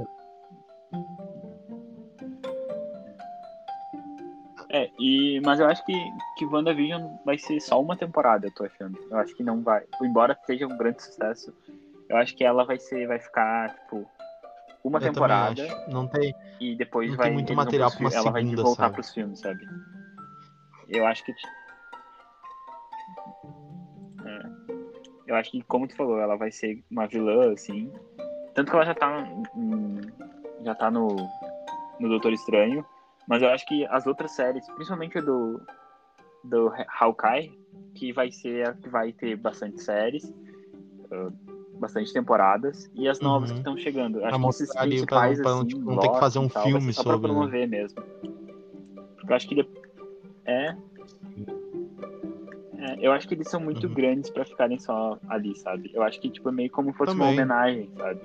É, 4.74 4.90
e, 4.98 5.38
mas 5.44 5.60
eu 5.60 5.66
acho 5.66 5.84
que, 5.84 5.92
que 6.38 6.46
WandaVision 6.46 7.02
vai 7.26 7.36
ser 7.36 7.60
só 7.60 7.78
uma 7.80 7.94
temporada, 7.94 8.46
eu 8.46 8.50
tô 8.54 8.64
achando. 8.64 8.98
Eu 9.10 9.18
acho 9.18 9.34
que 9.36 9.42
não 9.42 9.60
vai. 9.62 9.84
Embora 10.02 10.36
seja 10.46 10.66
um 10.66 10.76
grande 10.78 11.02
sucesso, 11.02 11.52
eu 12.08 12.16
acho 12.16 12.34
que 12.34 12.42
ela 12.42 12.64
vai 12.64 12.78
ser, 12.78 13.06
vai 13.06 13.18
ficar, 13.18 13.68
tipo, 13.74 14.08
uma 14.82 14.98
eu 14.98 15.02
temporada. 15.02 15.62
Não 15.88 16.08
tem. 16.08 16.34
e 16.58 16.74
depois 16.74 17.10
não 17.10 17.16
vai. 17.18 17.26
tem 17.26 17.34
muito 17.34 17.54
material 17.54 17.90
pros 17.90 17.98
pra 17.98 18.08
uma 18.08 18.16
Ela 18.16 18.30
vai 18.32 18.42
segunda, 18.42 18.62
voltar 18.62 18.82
sabe? 18.84 18.94
pros 18.94 19.12
filmes, 19.12 19.40
sabe? 19.40 19.68
Eu 20.88 21.06
acho 21.06 21.22
que. 21.22 21.32
É. 24.24 24.42
Eu 25.26 25.36
acho 25.36 25.50
que, 25.50 25.62
como 25.64 25.86
tu 25.86 25.94
falou, 25.94 26.18
ela 26.18 26.36
vai 26.36 26.50
ser 26.50 26.82
uma 26.90 27.06
vilã, 27.06 27.52
assim. 27.52 27.92
Tanto 28.54 28.70
que 28.70 28.76
ela 28.76 28.86
já 28.86 28.94
tá. 28.94 29.28
hum, 29.54 30.00
Já 30.64 30.74
tá 30.74 30.90
no. 30.90 31.08
No 32.00 32.08
Doutor 32.08 32.32
Estranho. 32.32 32.84
Mas 33.28 33.42
eu 33.42 33.48
acho 33.48 33.64
que 33.66 33.84
as 33.86 34.06
outras 34.06 34.32
séries, 34.32 34.66
principalmente 34.74 35.18
a 35.18 35.20
do. 35.20 35.60
Do 36.44 36.72
Hawkeye, 36.98 37.52
que 37.94 38.12
vai 38.12 38.32
ser 38.32 38.68
a 38.68 38.72
que 38.74 38.88
vai 38.88 39.12
ter 39.12 39.36
bastante 39.36 39.80
séries. 39.82 40.32
ah, 41.12 41.30
bastante 41.74 42.12
temporadas. 42.12 42.90
E 42.94 43.08
as 43.08 43.20
novas 43.20 43.50
Uhum. 43.50 43.54
que 43.56 43.60
estão 43.60 43.76
chegando. 43.76 44.18
Acho 44.24 44.28
Pra 44.30 44.38
que 44.40 44.48
esses 44.48 44.72
pra 44.72 44.82
não- 44.82 44.88
principais, 44.88 45.40
pra 45.40 45.50
não, 45.50 45.58
assim, 45.58 45.66
tipo, 45.68 45.80
não 45.82 45.98
ter 45.98 46.10
que 46.10 46.18
fazer 46.20 46.38
um 46.38 46.48
tal, 46.48 46.62
filme 46.64 46.92
só 46.92 47.02
pra 47.02 47.12
sobre, 47.12 47.28
né? 47.28 47.34
promover 47.34 47.68
mesmo. 47.68 48.02
Porque 49.16 49.32
eu 49.32 49.36
acho 49.36 49.48
que 49.48 49.54
de- 49.56 49.68
é... 50.46 50.76
é, 52.78 52.96
eu 53.00 53.12
acho 53.12 53.28
que 53.28 53.34
eles 53.34 53.48
são 53.48 53.60
muito 53.60 53.86
Uhum. 53.86 53.94
grandes 53.94 54.30
pra 54.30 54.44
ficarem 54.44 54.78
só 54.78 55.18
ali, 55.28 55.54
sabe? 55.56 55.90
Eu 55.94 56.02
acho 56.02 56.20
que 56.20 56.30
tipo 56.30 56.48
é 56.48 56.52
meio 56.52 56.70
como 56.70 56.90
se 56.92 56.98
fosse 56.98 57.14
uma 57.14 57.26
Também. 57.26 57.34
homenagem, 57.38 57.90
sabe? 57.96 58.20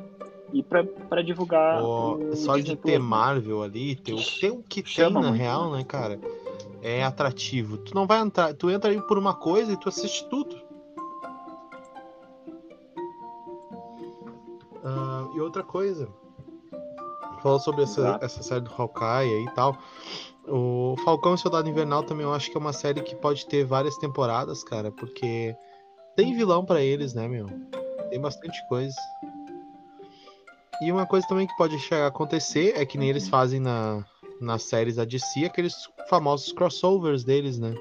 E 0.54 0.64
pra, 0.64 0.84
pra 0.84 1.22
divulgar 1.22 1.84
Ó, 1.84 2.16
o 2.16 2.36
só 2.36 2.58
de 2.58 2.76
ter 2.76 3.00
né? 3.00 3.06
Marvel 3.06 3.64
ali, 3.64 3.96
ter 3.96 4.14
o, 4.14 4.40
ter 4.40 4.52
o 4.52 4.64
que 4.64 4.82
tem 4.82 4.92
Chama 4.92 5.20
na 5.20 5.30
muito, 5.30 5.42
real, 5.42 5.72
né, 5.72 5.84
cara? 5.84 6.20
É 6.82 7.04
atrativo. 7.04 7.78
Tu 7.78 7.94
não 7.94 8.08
vai 8.08 8.22
entrar, 8.22 8.54
tu 8.54 8.70
entra 8.70 8.92
aí 8.92 9.02
por 9.02 9.18
uma 9.18 9.34
coisa 9.34 9.74
e 9.74 9.78
tu 9.78 9.90
assiste 9.90 10.28
tudo. 10.30 10.56
Ah, 14.84 15.28
e 15.36 15.42
outra 15.42 15.64
coisa, 15.64 16.08
falou 17.42 17.60
sobre 17.60 17.84
essa, 17.84 18.02
Exato. 18.02 18.26
essa 18.26 18.44
série 18.44 18.62
do 18.62 18.72
Hawkeye 18.78 19.34
aí 19.34 19.46
e 19.46 19.52
tal. 19.52 19.78
O 20.48 20.96
Falcão 21.04 21.36
e 21.36 21.38
Soldado 21.38 21.68
Invernal 21.68 22.04
também 22.04 22.26
eu 22.26 22.34
acho 22.34 22.50
que 22.50 22.58
é 22.58 22.60
uma 22.60 22.72
série 22.72 23.02
que 23.02 23.16
pode 23.16 23.46
ter 23.48 23.66
várias 23.66 23.98
temporadas, 23.98 24.64
cara, 24.64 24.92
porque 24.92 25.56
tem 26.16 26.34
vilão 26.34 26.64
pra 26.64 26.82
eles, 26.82 27.14
né, 27.14 27.28
meu? 27.28 27.48
Tem 28.10 28.20
bastante 28.20 28.58
coisa. 28.70 28.96
E 30.82 30.92
uma 30.92 31.06
coisa 31.08 31.28
também 31.28 31.48
que 31.48 31.56
pode 31.58 31.78
chegar 31.80 32.06
a 32.06 32.08
acontecer 32.08 32.74
é 32.76 32.86
que 32.86 32.98
nem 32.98 33.10
eles 33.10 33.28
fazem 33.28 33.60
na, 33.60 34.04
nas 34.40 34.64
séries 34.64 34.96
da 34.98 35.06
DC, 35.06 35.46
aqueles 35.46 35.74
famosos 36.10 36.52
crossovers 36.52 37.24
deles, 37.24 37.58
né? 37.58 37.74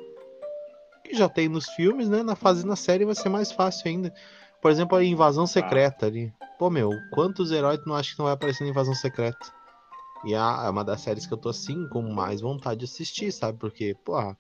Que 1.04 1.14
já 1.14 1.28
tem 1.28 1.48
nos 1.48 1.66
filmes, 1.70 2.08
né? 2.08 2.22
Na 2.22 2.34
fase 2.34 2.66
na 2.66 2.74
série 2.76 3.04
vai 3.04 3.14
ser 3.14 3.28
mais 3.28 3.52
fácil 3.52 3.88
ainda. 3.88 4.12
Por 4.62 4.70
exemplo, 4.70 4.96
a 4.96 5.04
Invasão 5.04 5.46
Secreta 5.46 6.06
ali. 6.06 6.32
Pô, 6.58 6.70
meu, 6.70 6.90
quantos 7.12 7.52
heróis 7.52 7.78
tu 7.80 7.88
não 7.88 7.94
acha 7.96 8.12
que 8.12 8.18
não 8.18 8.24
vai 8.24 8.34
aparecer 8.34 8.64
na 8.64 8.70
Invasão 8.70 8.94
Secreta? 8.94 9.54
E 10.24 10.34
a- 10.34 10.62
é 10.66 10.70
uma 10.70 10.82
das 10.82 11.02
séries 11.02 11.26
que 11.26 11.34
eu 11.34 11.38
tô 11.38 11.50
assim, 11.50 11.86
com 11.90 12.00
mais 12.02 12.40
vontade 12.40 12.80
de 12.80 12.86
assistir, 12.86 13.30
sabe? 13.30 13.58
Porque, 13.58 13.94
porra, 14.04 14.36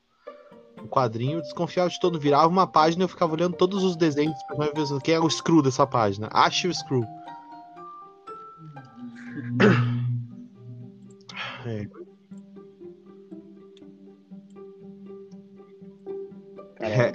o 0.82 0.88
quadrinho 0.88 1.38
eu 1.38 1.42
desconfiava 1.42 1.90
de 1.90 2.00
todo. 2.00 2.18
Virava 2.18 2.48
uma 2.48 2.66
página 2.66 3.02
e 3.02 3.04
eu 3.04 3.08
ficava 3.08 3.34
olhando 3.34 3.54
todos 3.54 3.84
os 3.84 3.94
desenhos 3.94 4.34
pra 4.48 4.56
ver 4.66 4.72
quem 5.04 5.14
é 5.14 5.20
o 5.20 5.28
Screw 5.30 5.60
dessa 5.62 5.86
página. 5.86 6.28
Ache 6.32 6.66
o 6.66 6.74
Screw. 6.74 7.04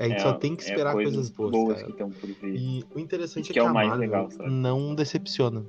A 0.01 0.09
gente 0.09 0.21
só 0.21 0.33
tem 0.33 0.55
que 0.55 0.63
esperar 0.63 0.93
coisas 0.93 1.29
boas, 1.29 1.75
cara. 1.75 1.85
que 1.85 1.91
estão 1.91 2.09
por 2.09 2.27
vir. 2.27 2.55
E 2.55 2.85
o 2.93 2.99
interessante 2.99 3.43
Isso 3.43 3.51
é 3.51 3.53
que 3.53 3.53
que 3.53 3.59
é 3.59 3.63
o 3.63 3.67
a 3.67 3.73
Marvel 3.73 3.97
legal, 3.97 4.29
não 4.47 4.95
decepciona. 4.95 5.65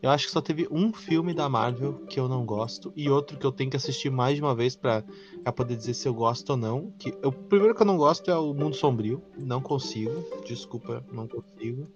Eu 0.00 0.10
acho 0.10 0.26
que 0.26 0.32
só 0.32 0.40
teve 0.40 0.68
um 0.70 0.92
filme 0.92 1.34
da 1.34 1.48
Marvel 1.48 1.94
que 2.08 2.20
eu 2.20 2.28
não 2.28 2.46
gosto 2.46 2.92
e 2.94 3.10
outro 3.10 3.36
que 3.36 3.44
eu 3.44 3.50
tenho 3.50 3.68
que 3.68 3.76
assistir 3.76 4.10
mais 4.10 4.36
de 4.36 4.42
uma 4.42 4.54
vez 4.54 4.76
pra, 4.76 5.02
pra 5.42 5.52
poder 5.52 5.76
dizer 5.76 5.94
se 5.94 6.06
eu 6.06 6.14
gosto 6.14 6.50
ou 6.50 6.56
não. 6.56 6.92
Que, 6.98 7.12
o 7.22 7.32
primeiro 7.32 7.74
que 7.74 7.82
eu 7.82 7.86
não 7.86 7.96
gosto 7.96 8.30
é 8.30 8.38
o 8.38 8.54
Mundo 8.54 8.76
Sombrio. 8.76 9.20
Não 9.36 9.60
consigo. 9.60 10.24
Desculpa, 10.46 11.04
não 11.12 11.26
consigo. 11.26 11.88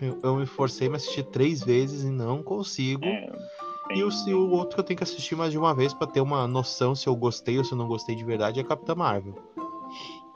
Eu, 0.00 0.18
eu 0.22 0.36
me 0.36 0.46
forcei 0.46 0.88
a 0.88 0.90
me 0.90 0.96
assistir 0.96 1.22
três 1.24 1.62
vezes 1.62 2.02
e 2.02 2.10
não 2.10 2.42
consigo. 2.42 3.04
É, 3.04 3.32
E 3.90 4.02
o, 4.02 4.08
o 4.08 4.50
outro 4.50 4.74
que 4.74 4.80
eu 4.80 4.84
tenho 4.84 4.96
que 4.96 5.04
assistir 5.04 5.36
mais 5.36 5.52
de 5.52 5.58
uma 5.58 5.74
vez 5.74 5.94
pra 5.94 6.08
ter 6.08 6.20
uma 6.20 6.48
noção 6.48 6.94
se 6.94 7.06
eu 7.06 7.14
gostei 7.14 7.56
ou 7.56 7.64
se 7.64 7.72
eu 7.72 7.78
não 7.78 7.86
gostei 7.86 8.16
de 8.16 8.24
verdade 8.24 8.58
é 8.58 8.64
Capitã 8.64 8.96
Marvel. 8.96 9.34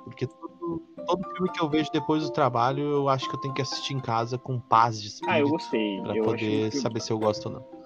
Porque 0.08 0.26
todo, 0.26 0.82
todo 1.06 1.30
filme 1.34 1.50
que 1.52 1.62
eu 1.62 1.68
vejo 1.68 1.90
depois 1.92 2.22
do 2.22 2.30
trabalho, 2.32 2.82
eu 2.82 3.08
acho 3.08 3.28
que 3.28 3.34
eu 3.36 3.40
tenho 3.40 3.54
que 3.54 3.62
assistir 3.62 3.94
em 3.94 4.00
casa 4.00 4.36
com 4.38 4.58
paz 4.60 5.00
de 5.00 5.08
espírito 5.08 5.32
Ah, 5.34 5.40
eu 5.40 5.48
gostei. 5.48 6.00
pra 6.02 6.16
eu 6.16 6.24
poder 6.24 6.70
filme- 6.70 6.70
saber 6.72 7.00
se 7.00 7.12
eu 7.12 7.18
gosto 7.18 7.46
ou 7.46 7.52
não. 7.52 7.78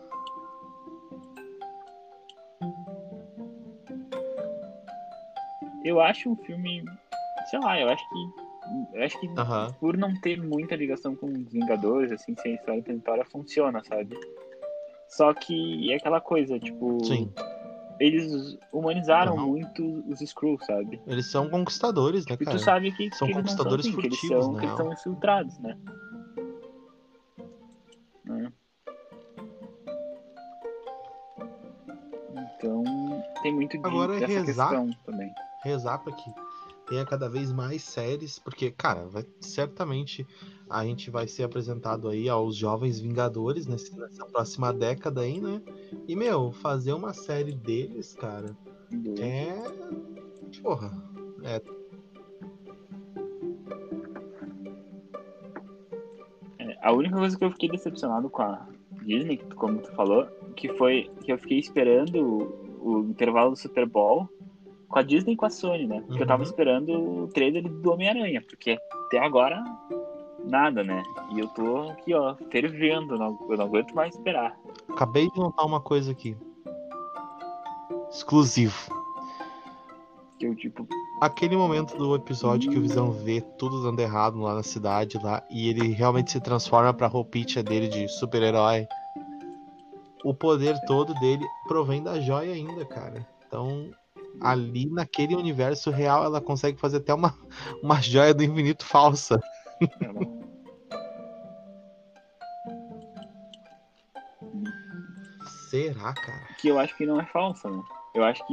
Eu 5.85 6.01
acho 6.01 6.31
um 6.31 6.37
filme. 6.37 6.85
Sei 7.51 7.59
lá, 7.59 7.81
eu 7.81 7.89
acho 7.89 8.05
que. 8.09 8.43
Eu 8.97 9.05
acho 9.05 9.19
que 9.21 9.29
Aham. 9.37 9.75
por 9.81 9.97
não 9.97 10.15
ter 10.21 10.41
muita 10.41 10.77
ligação 10.77 11.17
com 11.17 11.27
os 11.27 11.53
Vingadores, 11.53 12.13
assim, 12.13 12.35
sem 12.37 12.55
história 12.55 12.83
tentora, 12.83 13.25
funciona, 13.25 13.83
sabe? 13.85 14.17
Só 15.09 15.35
que 15.35 15.93
é 15.93 15.97
aquela 15.97 16.21
coisa, 16.21 16.59
tipo. 16.59 17.05
Sim. 17.05 17.33
Eles 18.01 18.59
humanizaram 18.73 19.35
Aham. 19.37 19.47
muito 19.47 20.05
os 20.09 20.21
Skrulls, 20.21 20.65
sabe? 20.67 21.01
Eles 21.07 21.27
são 21.31 21.49
conquistadores, 21.49 22.27
né, 22.27 22.35
E 22.41 22.45
cara? 22.45 22.57
tu 22.59 22.63
sabe 22.63 22.91
que, 22.93 23.11
São 23.15 23.29
que 23.29 23.35
eles 23.35 23.45
não 23.45 23.57
são 23.57 23.65
conquistadores 23.67 23.87
assim, 23.87 23.97
que 23.97 24.07
eles 24.07 24.19
furtivos, 24.19 24.45
são, 24.45 24.53
na 24.55 24.59
que 24.61 24.67
eles 24.67 24.77
são 24.77 24.93
infiltrados, 24.93 25.59
né? 25.59 25.79
Né? 28.25 28.53
Então, 32.57 32.83
tem 33.43 33.55
muito 33.55 33.77
de, 33.79 33.87
Agora 33.87 34.17
é 34.17 34.21
dessa 34.21 34.41
rezar. 34.41 34.69
questão 34.69 34.91
também. 35.05 35.35
Rezar 35.65 35.99
pra 35.99 36.13
que 36.13 36.31
tenha 36.93 37.07
cada 37.07 37.27
vez 37.27 37.51
mais 37.51 37.83
séries, 37.83 38.39
porque, 38.39 38.71
cara, 38.71 39.07
vai, 39.07 39.25
certamente 39.41 40.27
a 40.69 40.85
gente 40.85 41.11
vai 41.11 41.27
ser 41.27 41.43
apresentado 41.43 42.07
aí 42.07 42.29
aos 42.29 42.55
jovens 42.55 43.01
Vingadores 43.01 43.67
nesse- 43.67 43.99
nessa 43.99 44.27
próxima 44.27 44.75
década 44.75 45.23
aí, 45.23 45.41
né? 45.41 45.63
E, 46.07 46.15
meu, 46.15 46.53
fazer 46.53 46.93
uma 46.93 47.15
série 47.15 47.53
deles, 47.53 48.15
cara, 48.15 48.55
é. 49.19 49.55
Porra. 50.63 50.93
É, 51.43 51.63
a 56.83 56.93
única 56.93 57.17
coisa 57.17 57.39
que 57.39 57.45
eu 57.45 57.51
fiquei 57.53 57.71
decepcionado 57.71 58.29
com 58.29 58.43
a 58.43 58.69
Disney, 59.03 59.39
como 59.57 59.81
tu 59.81 59.91
falou, 59.93 60.27
que 60.55 60.69
foi 60.75 61.11
que 61.25 61.33
eu 61.33 61.39
fiquei 61.39 61.59
esperando 61.59 62.17
o, 62.83 62.99
o 62.99 63.01
intervalo 63.09 63.53
do 63.53 63.57
Super 63.57 63.89
Bowl 63.89 64.29
com 64.93 64.99
a 64.99 65.03
Disney 65.03 65.33
e 65.33 65.37
com 65.37 65.47
a 65.47 65.51
Sony, 65.51 65.87
né? 65.87 66.03
Porque 66.07 66.23
eu 66.23 66.27
tava 66.27 66.43
Uhum. 66.43 66.49
esperando 66.49 66.93
o 67.25 67.29
trailer 67.29 67.63
do 67.69 67.91
Homem-Aranha, 67.93 68.43
porque 68.43 68.79
até 69.07 69.19
agora 69.19 69.63
nada, 70.45 70.85
né? 70.85 71.03
E 71.35 71.41
eu 71.41 71.49
tô 71.49 71.91
aqui, 71.91 72.13
ó, 72.15 72.35
fervendo, 72.51 73.17
não, 73.19 73.39
eu 73.49 73.57
não 73.57 73.65
aguento 73.65 73.95
mais 73.95 74.15
esperar. 74.15 74.57
Acabei 74.91 75.31
de 75.31 75.39
notar 75.39 75.65
uma 75.67 75.81
coisa 75.81 76.13
aqui. 76.13 76.37
Exclusivo. 78.11 78.77
Que 80.39 80.47
eu, 80.47 80.55
tipo, 80.55 80.87
Aquele 81.21 81.57
momento 81.57 81.97
do 81.97 82.17
episódio 82.17 82.71
que 82.71 82.77
o 82.79 82.83
Visão 82.83 83.13
vê 83.13 83.41
tudo 83.41 83.81
dando 83.81 84.01
errado 84.01 84.41
lá 84.41 84.55
na 84.57 84.63
cidade 84.65 85.17
lá 85.23 85.41
e 85.49 85.69
ele 85.69 85.93
realmente 85.93 86.33
se 86.33 86.41
transforma 86.41 86.93
pra 86.93 87.07
roupinha 87.07 87.63
dele 87.63 87.87
de 87.87 88.09
super-herói. 88.09 88.87
O 90.25 90.35
poder 90.35 90.77
todo 90.85 91.15
dele 91.21 91.45
provém 91.69 92.03
da 92.03 92.21
joia 92.21 92.53
ainda, 92.55 92.85
cara. 92.85 93.25
Então, 93.47 93.89
ali 94.41 94.87
naquele 94.87 95.35
universo 95.35 95.91
real, 95.91 96.25
ela 96.25 96.41
consegue 96.41 96.79
fazer 96.79 96.99
até 96.99 97.13
uma, 97.15 97.35
uma 97.83 98.01
joia 98.01 98.35
do 98.35 98.43
infinito 98.43 98.85
falsa. 98.85 99.41
Será, 105.71 106.13
cara? 106.13 106.49
Que 106.61 106.69
eu 106.69 106.79
acho 106.79 106.95
que 106.97 107.07
não 107.07 107.19
é 107.19 107.25
falsa, 107.25 107.71
né? 107.71 107.83
Eu 108.15 108.25
acho 108.25 108.47
que, 108.47 108.53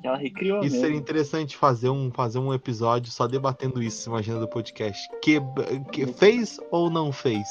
que 0.00 0.06
ela 0.06 0.16
recriou 0.16 0.58
Isso 0.58 0.72
mesmo. 0.72 0.80
seria 0.80 0.98
interessante 0.98 1.56
fazer 1.56 1.88
um, 1.90 2.10
fazer 2.10 2.40
um 2.40 2.52
episódio 2.52 3.12
só 3.12 3.28
debatendo 3.28 3.80
isso, 3.80 4.08
imagina 4.10 4.40
do 4.40 4.48
podcast. 4.48 5.08
Que, 5.22 5.40
que 5.92 6.06
fez 6.08 6.58
ou 6.72 6.90
não 6.90 7.12
fez? 7.12 7.46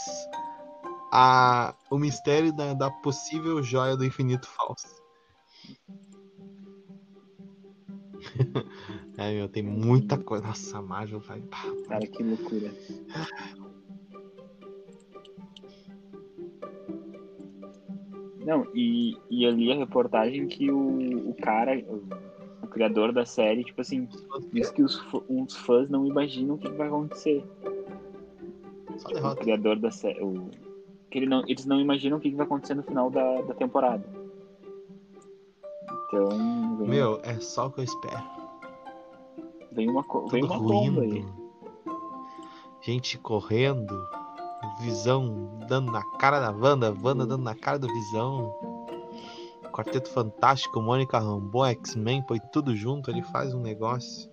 A, 1.13 1.73
o 1.89 1.97
mistério 1.97 2.51
da, 2.51 2.73
da 2.73 2.91
possível 2.91 3.63
joia 3.63 3.95
do 3.95 4.03
infinito 4.03 4.49
falso. 4.49 5.01
é, 9.17 9.33
meu, 9.33 9.49
tem 9.49 9.63
muita 9.63 10.17
coisa. 10.17 10.45
Nossa, 10.45 10.77
a 10.77 10.81
Marvel 10.81 11.19
vai. 11.19 11.41
Cara, 11.87 12.05
que 12.05 12.23
loucura. 12.23 12.71
Não, 18.45 18.67
e, 18.75 19.17
e 19.29 19.43
eu 19.43 19.51
li 19.51 19.71
a 19.71 19.75
reportagem 19.75 20.47
que 20.47 20.69
o, 20.69 21.29
o 21.29 21.33
cara, 21.33 21.77
o, 21.79 22.03
o 22.63 22.67
criador 22.67 23.11
da 23.11 23.25
série, 23.25 23.63
tipo 23.63 23.81
assim, 23.81 24.07
diz 24.53 24.69
que 24.69 24.83
os, 24.83 25.01
os 25.27 25.55
fãs 25.55 25.89
não 25.89 26.05
imaginam 26.05 26.55
o 26.55 26.57
que 26.57 26.69
vai 26.69 26.87
acontecer. 26.87 27.43
Só 28.97 29.31
O 29.31 29.35
criador 29.35 29.79
da 29.79 29.89
série. 29.89 30.21
O, 30.21 30.51
que 31.09 31.19
ele 31.19 31.25
não, 31.25 31.43
eles 31.47 31.65
não 31.65 31.79
imaginam 31.79 32.17
o 32.17 32.21
que 32.21 32.29
vai 32.31 32.45
acontecer 32.45 32.75
no 32.75 32.83
final 32.83 33.09
da, 33.09 33.41
da 33.41 33.53
temporada. 33.53 34.05
Então, 36.15 36.77
vem, 36.77 36.87
Meu, 36.89 37.19
é 37.23 37.39
só 37.39 37.67
o 37.67 37.71
que 37.71 37.79
eu 37.81 37.83
espero. 37.83 38.23
vem 39.71 39.89
uma, 39.89 40.03
co- 40.03 40.27
vem 40.27 40.43
uma 40.43 40.57
bomba 40.57 41.01
aí. 41.01 41.09
ruindo. 41.09 41.45
Gente 42.81 43.17
correndo. 43.17 43.93
Visão 44.79 45.59
dando 45.67 45.91
na 45.91 46.03
cara 46.17 46.39
da 46.39 46.51
Wanda. 46.51 46.95
Wanda 47.03 47.25
dando 47.25 47.43
na 47.43 47.55
cara 47.55 47.77
do 47.79 47.87
Visão. 47.87 48.53
Quarteto 49.71 50.09
Fantástico, 50.09 50.81
Mônica 50.81 51.19
Rambeau, 51.19 51.65
X-Men, 51.65 52.23
põe 52.23 52.39
tudo 52.53 52.73
junto. 52.75 53.11
Ele 53.11 53.21
faz 53.23 53.53
um 53.53 53.59
negócio. 53.59 54.29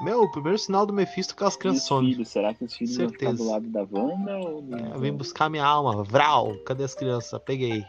Meu, 0.00 0.22
o 0.22 0.30
primeiro 0.30 0.58
sinal 0.58 0.86
do 0.86 0.92
Mephisto 0.92 1.34
com 1.36 1.44
as 1.44 1.54
E 1.54 1.58
crianças 1.58 1.88
filhos, 1.88 2.28
será 2.28 2.54
que 2.54 2.64
os 2.64 2.74
filhos 2.74 2.96
vão 2.96 3.08
Certeza. 3.08 3.34
do 3.36 3.50
lado 3.50 3.68
da 3.68 3.80
Wanda 3.80 4.36
ou 4.38 4.62
do... 4.62 4.76
É, 4.76 4.98
vem 4.98 5.12
buscar 5.12 5.48
minha 5.50 5.64
alma. 5.64 6.04
Vral! 6.04 6.56
Cadê 6.64 6.84
as 6.84 6.94
crianças? 6.94 7.40
Peguei. 7.44 7.84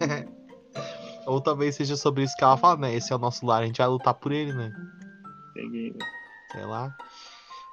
Ou 1.26 1.40
talvez 1.40 1.76
seja 1.76 1.96
sobre 1.96 2.24
isso 2.24 2.36
que 2.36 2.42
ela 2.42 2.56
fala, 2.56 2.76
né? 2.76 2.94
Esse 2.94 3.12
é 3.12 3.16
o 3.16 3.18
nosso 3.18 3.46
lar, 3.46 3.62
a 3.62 3.66
gente 3.66 3.78
vai 3.78 3.86
lutar 3.86 4.14
por 4.14 4.32
ele, 4.32 4.52
né? 4.52 4.72
Peguei. 5.54 5.94
sei 6.50 6.64
lá. 6.64 6.96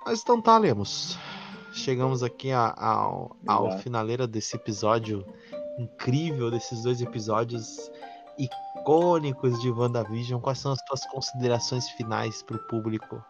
Mas 0.06 0.22
então 0.22 0.40
tá, 0.42 0.58
Lemos. 0.58 1.18
Chegamos 1.74 2.22
aqui 2.24 2.52
a- 2.52 2.74
ao, 2.78 3.36
ao 3.48 3.78
finaleira 3.80 4.28
desse 4.28 4.56
episódio 4.56 5.26
incrível, 5.80 6.52
desses 6.52 6.84
dois 6.84 7.02
episódios 7.02 7.90
icônicos 8.38 8.69
de 9.60 9.72
WandaVision. 9.72 10.40
Quais 10.42 10.60
são 10.60 10.72
as 10.72 10.82
tuas 10.86 11.06
considerações 11.08 11.90
finais 11.92 12.42
pro 12.44 12.60
público? 12.68 13.24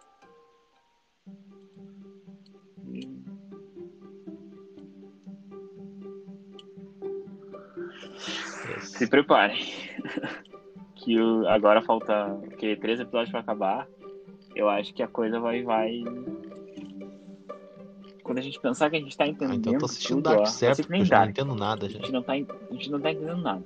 Se 8.79 9.07
preparem. 9.07 9.59
que 10.95 11.19
o, 11.19 11.47
agora 11.47 11.81
falta 11.81 12.37
que 12.57 12.75
três 12.75 12.99
episódios 12.99 13.31
pra 13.31 13.39
acabar. 13.39 13.87
Eu 14.55 14.67
acho 14.67 14.93
que 14.93 15.01
a 15.03 15.07
coisa 15.07 15.39
vai 15.39 15.63
vai. 15.63 16.03
Quando 18.23 18.39
a 18.39 18.41
gente 18.41 18.59
pensar 18.59 18.89
que 18.89 18.97
a 18.97 18.99
gente 18.99 19.17
tá 19.17 19.23
Ah, 19.23 19.27
entendendo 19.27 19.57
então 19.57 19.73
eu 19.73 19.79
tô 19.79 19.85
assistindo 19.85 20.17
tudo, 20.17 20.23
Dark 20.23 20.45
que 20.45 20.83
porque 20.83 21.01
eu 21.01 21.05
já 21.05 21.21
não 21.21 21.29
entendo 21.29 21.55
nada 21.55 21.85
A 21.85 21.89
já. 21.89 21.97
gente 21.99 22.11
não 22.11 22.21
tá, 22.21 22.33
a 22.33 22.73
gente 22.73 22.91
não 22.91 22.99
tá 22.99 23.11
entendendo. 23.11 23.41
Nada, 23.41 23.63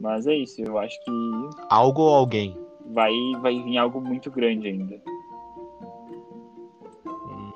Mas 0.00 0.26
é 0.26 0.34
isso, 0.34 0.62
eu 0.62 0.78
acho 0.78 0.98
que 1.04 1.10
Algo 1.68 2.00
ou 2.02 2.14
alguém? 2.14 2.56
vai, 2.86 3.12
vai 3.40 3.62
vir 3.62 3.76
algo 3.76 4.00
muito 4.00 4.30
grande 4.30 4.66
ainda. 4.68 5.00
Hum. 7.06 7.52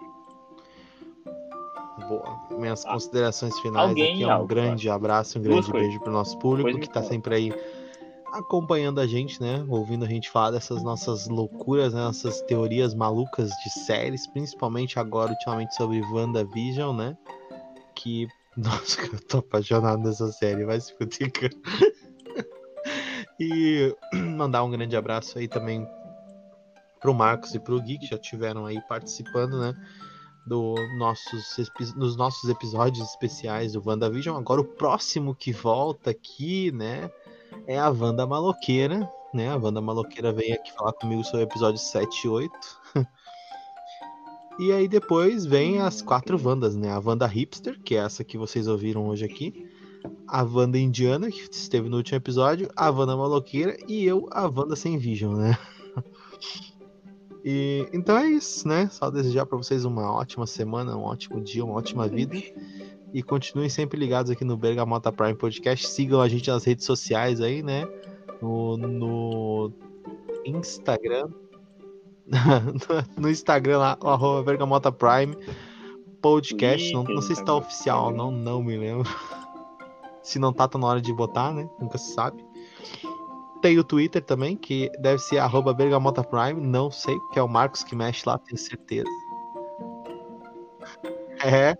Boa. 2.08 2.38
Minhas 2.58 2.84
considerações 2.84 3.58
finais 3.60 3.88
alguém 3.88 4.12
aqui 4.14 4.22
é 4.22 4.26
um 4.26 4.32
algo, 4.32 4.46
grande 4.46 4.88
abraço, 4.90 5.38
um 5.38 5.42
grande 5.42 5.72
beijo 5.72 5.98
pro 6.00 6.12
nosso 6.12 6.38
público 6.38 6.68
Depois 6.68 6.86
que 6.86 6.92
tá 6.92 7.00
fala. 7.00 7.12
sempre 7.12 7.34
aí 7.34 7.52
acompanhando 8.32 9.00
a 9.00 9.06
gente, 9.06 9.40
né? 9.40 9.64
Ouvindo 9.68 10.04
a 10.04 10.08
gente 10.08 10.28
falar 10.30 10.50
dessas 10.50 10.82
nossas 10.82 11.26
loucuras, 11.28 11.94
né? 11.94 12.00
nossas 12.00 12.42
teorias 12.42 12.94
malucas 12.94 13.50
de 13.64 13.70
séries, 13.70 14.26
principalmente 14.26 14.98
agora, 14.98 15.30
ultimamente, 15.30 15.74
sobre 15.74 16.00
WandaVision, 16.12 16.94
né? 16.96 17.16
Que. 17.94 18.28
Nossa, 18.56 19.02
eu 19.02 19.20
tô 19.26 19.38
apaixonado 19.38 20.00
nessa 20.00 20.30
série, 20.30 20.64
vai 20.64 20.80
se 20.80 20.96
fuder, 20.96 21.32
cara. 21.32 21.52
E 23.38 23.94
mandar 24.14 24.62
um 24.62 24.70
grande 24.70 24.96
abraço 24.96 25.38
aí 25.38 25.48
também 25.48 25.86
pro 27.00 27.12
Marcos 27.12 27.54
e 27.54 27.58
pro 27.58 27.80
Gui, 27.80 27.98
que 27.98 28.06
já 28.06 28.16
tiveram 28.16 28.64
aí 28.64 28.80
participando, 28.88 29.60
né? 29.60 29.74
Do 30.46 30.74
nossos, 30.98 31.56
nos 31.96 32.16
nossos 32.16 32.48
episódios 32.48 33.06
especiais 33.08 33.72
do 33.72 33.82
WandaVision. 33.84 34.36
Agora 34.36 34.60
o 34.60 34.64
próximo 34.64 35.34
que 35.34 35.52
volta 35.52 36.10
aqui, 36.10 36.70
né? 36.72 37.10
É 37.66 37.78
a 37.78 37.90
Wanda 37.90 38.26
Maloqueira, 38.26 39.08
né? 39.32 39.50
A 39.50 39.56
Wanda 39.56 39.80
Maloqueira 39.80 40.32
veio 40.32 40.54
aqui 40.54 40.72
falar 40.72 40.92
comigo 40.92 41.24
sobre 41.24 41.40
o 41.40 41.42
episódio 41.42 41.78
7 41.78 42.24
e 42.24 42.28
8. 42.28 42.52
e 44.60 44.72
aí 44.72 44.88
depois 44.88 45.44
vem 45.44 45.80
as 45.80 46.00
quatro 46.00 46.40
Wandas, 46.42 46.74
né? 46.76 46.90
A 46.90 47.00
Wanda 47.04 47.26
Hipster, 47.26 47.80
que 47.82 47.96
é 47.96 47.98
essa 47.98 48.22
que 48.22 48.38
vocês 48.38 48.66
ouviram 48.66 49.08
hoje 49.08 49.24
aqui. 49.24 49.73
A 50.26 50.42
Wanda 50.42 50.78
Indiana, 50.78 51.30
que 51.30 51.48
esteve 51.50 51.88
no 51.88 51.96
último 51.96 52.16
episódio. 52.16 52.68
A 52.76 52.90
Wanda 52.90 53.16
Maloqueira. 53.16 53.76
E 53.88 54.04
eu, 54.04 54.28
a 54.30 54.46
Wanda 54.46 54.76
Sem 54.76 54.98
Vision, 54.98 55.36
né? 55.36 55.58
E, 57.46 57.86
então 57.92 58.16
é 58.16 58.26
isso, 58.26 58.66
né? 58.66 58.88
Só 58.90 59.10
desejar 59.10 59.44
para 59.44 59.58
vocês 59.58 59.84
uma 59.84 60.10
ótima 60.10 60.46
semana, 60.46 60.96
um 60.96 61.02
ótimo 61.02 61.42
dia, 61.42 61.62
uma 61.62 61.74
ótima 61.74 62.08
vida. 62.08 62.34
E 63.12 63.22
continuem 63.22 63.68
sempre 63.68 64.00
ligados 64.00 64.30
aqui 64.30 64.46
no 64.46 64.56
Bergamota 64.56 65.12
Prime 65.12 65.34
Podcast. 65.34 65.86
Sigam 65.86 66.22
a 66.22 66.28
gente 66.28 66.50
nas 66.50 66.64
redes 66.64 66.86
sociais 66.86 67.42
aí, 67.42 67.62
né? 67.62 67.86
No, 68.40 68.78
no 68.78 69.72
Instagram. 70.46 71.28
no 73.20 73.28
Instagram 73.28 73.78
lá, 73.78 73.98
arroba 74.02 74.42
Bergamota 74.42 74.90
Prime 74.90 75.36
Podcast. 76.22 76.94
Não, 76.94 77.04
não 77.04 77.20
sei 77.20 77.36
se 77.36 77.44
tá 77.44 77.54
oficial, 77.54 78.10
não, 78.10 78.30
não 78.30 78.62
me 78.62 78.78
lembro. 78.78 79.08
Se 80.24 80.38
não 80.38 80.52
tá, 80.52 80.66
tá 80.66 80.78
na 80.78 80.86
hora 80.86 81.00
de 81.00 81.12
botar, 81.12 81.52
né? 81.52 81.68
Nunca 81.78 81.98
se 81.98 82.12
sabe. 82.14 82.44
Tem 83.62 83.78
o 83.78 83.84
Twitter 83.84 84.22
também, 84.22 84.56
que 84.56 84.90
deve 85.00 85.18
ser 85.20 85.38
arroba 85.38 85.72
Bergamota 85.72 86.22
Prime, 86.24 86.60
não 86.60 86.90
sei, 86.90 87.16
que 87.32 87.38
é 87.38 87.42
o 87.42 87.48
Marcos 87.48 87.84
que 87.84 87.94
mexe 87.94 88.22
lá, 88.26 88.36
tenho 88.38 88.58
certeza. 88.58 89.08
É. 91.44 91.74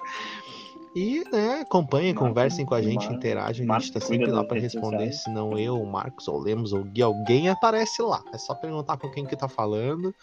E, 0.95 1.25
né, 1.33 1.61
acompanhem, 1.63 2.15
Marcos, 2.15 2.29
conversem 2.29 2.65
com 2.65 2.75
a 2.75 2.81
gente, 2.81 3.07
Mar- 3.07 3.17
interagem, 3.17 3.65
a 3.65 3.69
Marcos 3.69 3.87
gente 3.87 3.95
tá 3.95 4.01
sempre 4.01 4.31
lá 4.31 4.43
redes 4.43 4.63
responder, 4.63 5.13
sociais. 5.13 5.23
senão 5.25 5.59
eu, 5.59 5.75
o 5.75 5.91
Marcos, 5.91 6.29
ou 6.29 6.39
Lemos, 6.39 6.73
ou 6.73 6.85
Gui, 6.85 7.03
alguém 7.03 7.49
aparece 7.49 8.01
lá. 8.01 8.23
É 8.33 8.39
só 8.39 8.55
perguntar 8.55 8.97
com 8.97 9.11
quem 9.11 9.27
que 9.27 9.37
tá 9.37 9.49
falando, 9.49 10.15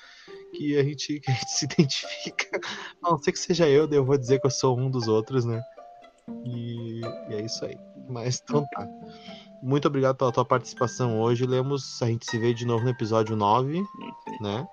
que 0.54 0.78
a 0.78 0.84
gente, 0.84 1.20
que 1.22 1.30
a 1.30 1.34
gente 1.34 1.52
se 1.52 1.66
identifica. 1.66 2.60
A 3.04 3.12
não 3.12 3.18
ser 3.18 3.34
que 3.34 3.40
seja 3.40 3.68
eu, 3.68 3.86
daí 3.86 3.98
eu 3.98 4.06
vou 4.06 4.18
dizer 4.18 4.40
que 4.40 4.48
eu 4.48 4.52
sou 4.52 4.80
um 4.80 4.90
dos 4.90 5.08
outros, 5.10 5.44
né? 5.44 5.62
E, 6.46 7.02
e 7.30 7.34
é 7.36 7.42
isso 7.42 7.66
aí. 7.66 7.78
Mas 8.10 8.42
então 8.44 8.66
tá. 8.72 8.88
Muito 9.62 9.88
obrigado 9.88 10.18
pela 10.18 10.32
tua 10.32 10.46
participação 10.46 11.20
hoje, 11.20 11.46
Lemos. 11.46 12.02
A 12.02 12.08
gente 12.08 12.26
se 12.30 12.38
vê 12.38 12.54
de 12.54 12.66
novo 12.66 12.84
no 12.84 12.90
episódio 12.90 13.36
9, 13.36 13.80
Isso 13.80 13.90
aí. 14.28 14.38
né? 14.42 14.68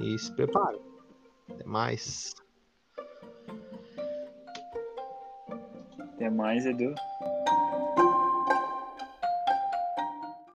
E 0.00 0.18
se 0.18 0.32
prepare. 0.34 0.78
Até 1.50 1.64
mais. 1.64 2.34
Até 5.98 6.30
mais, 6.30 6.64
Edu. 6.66 6.94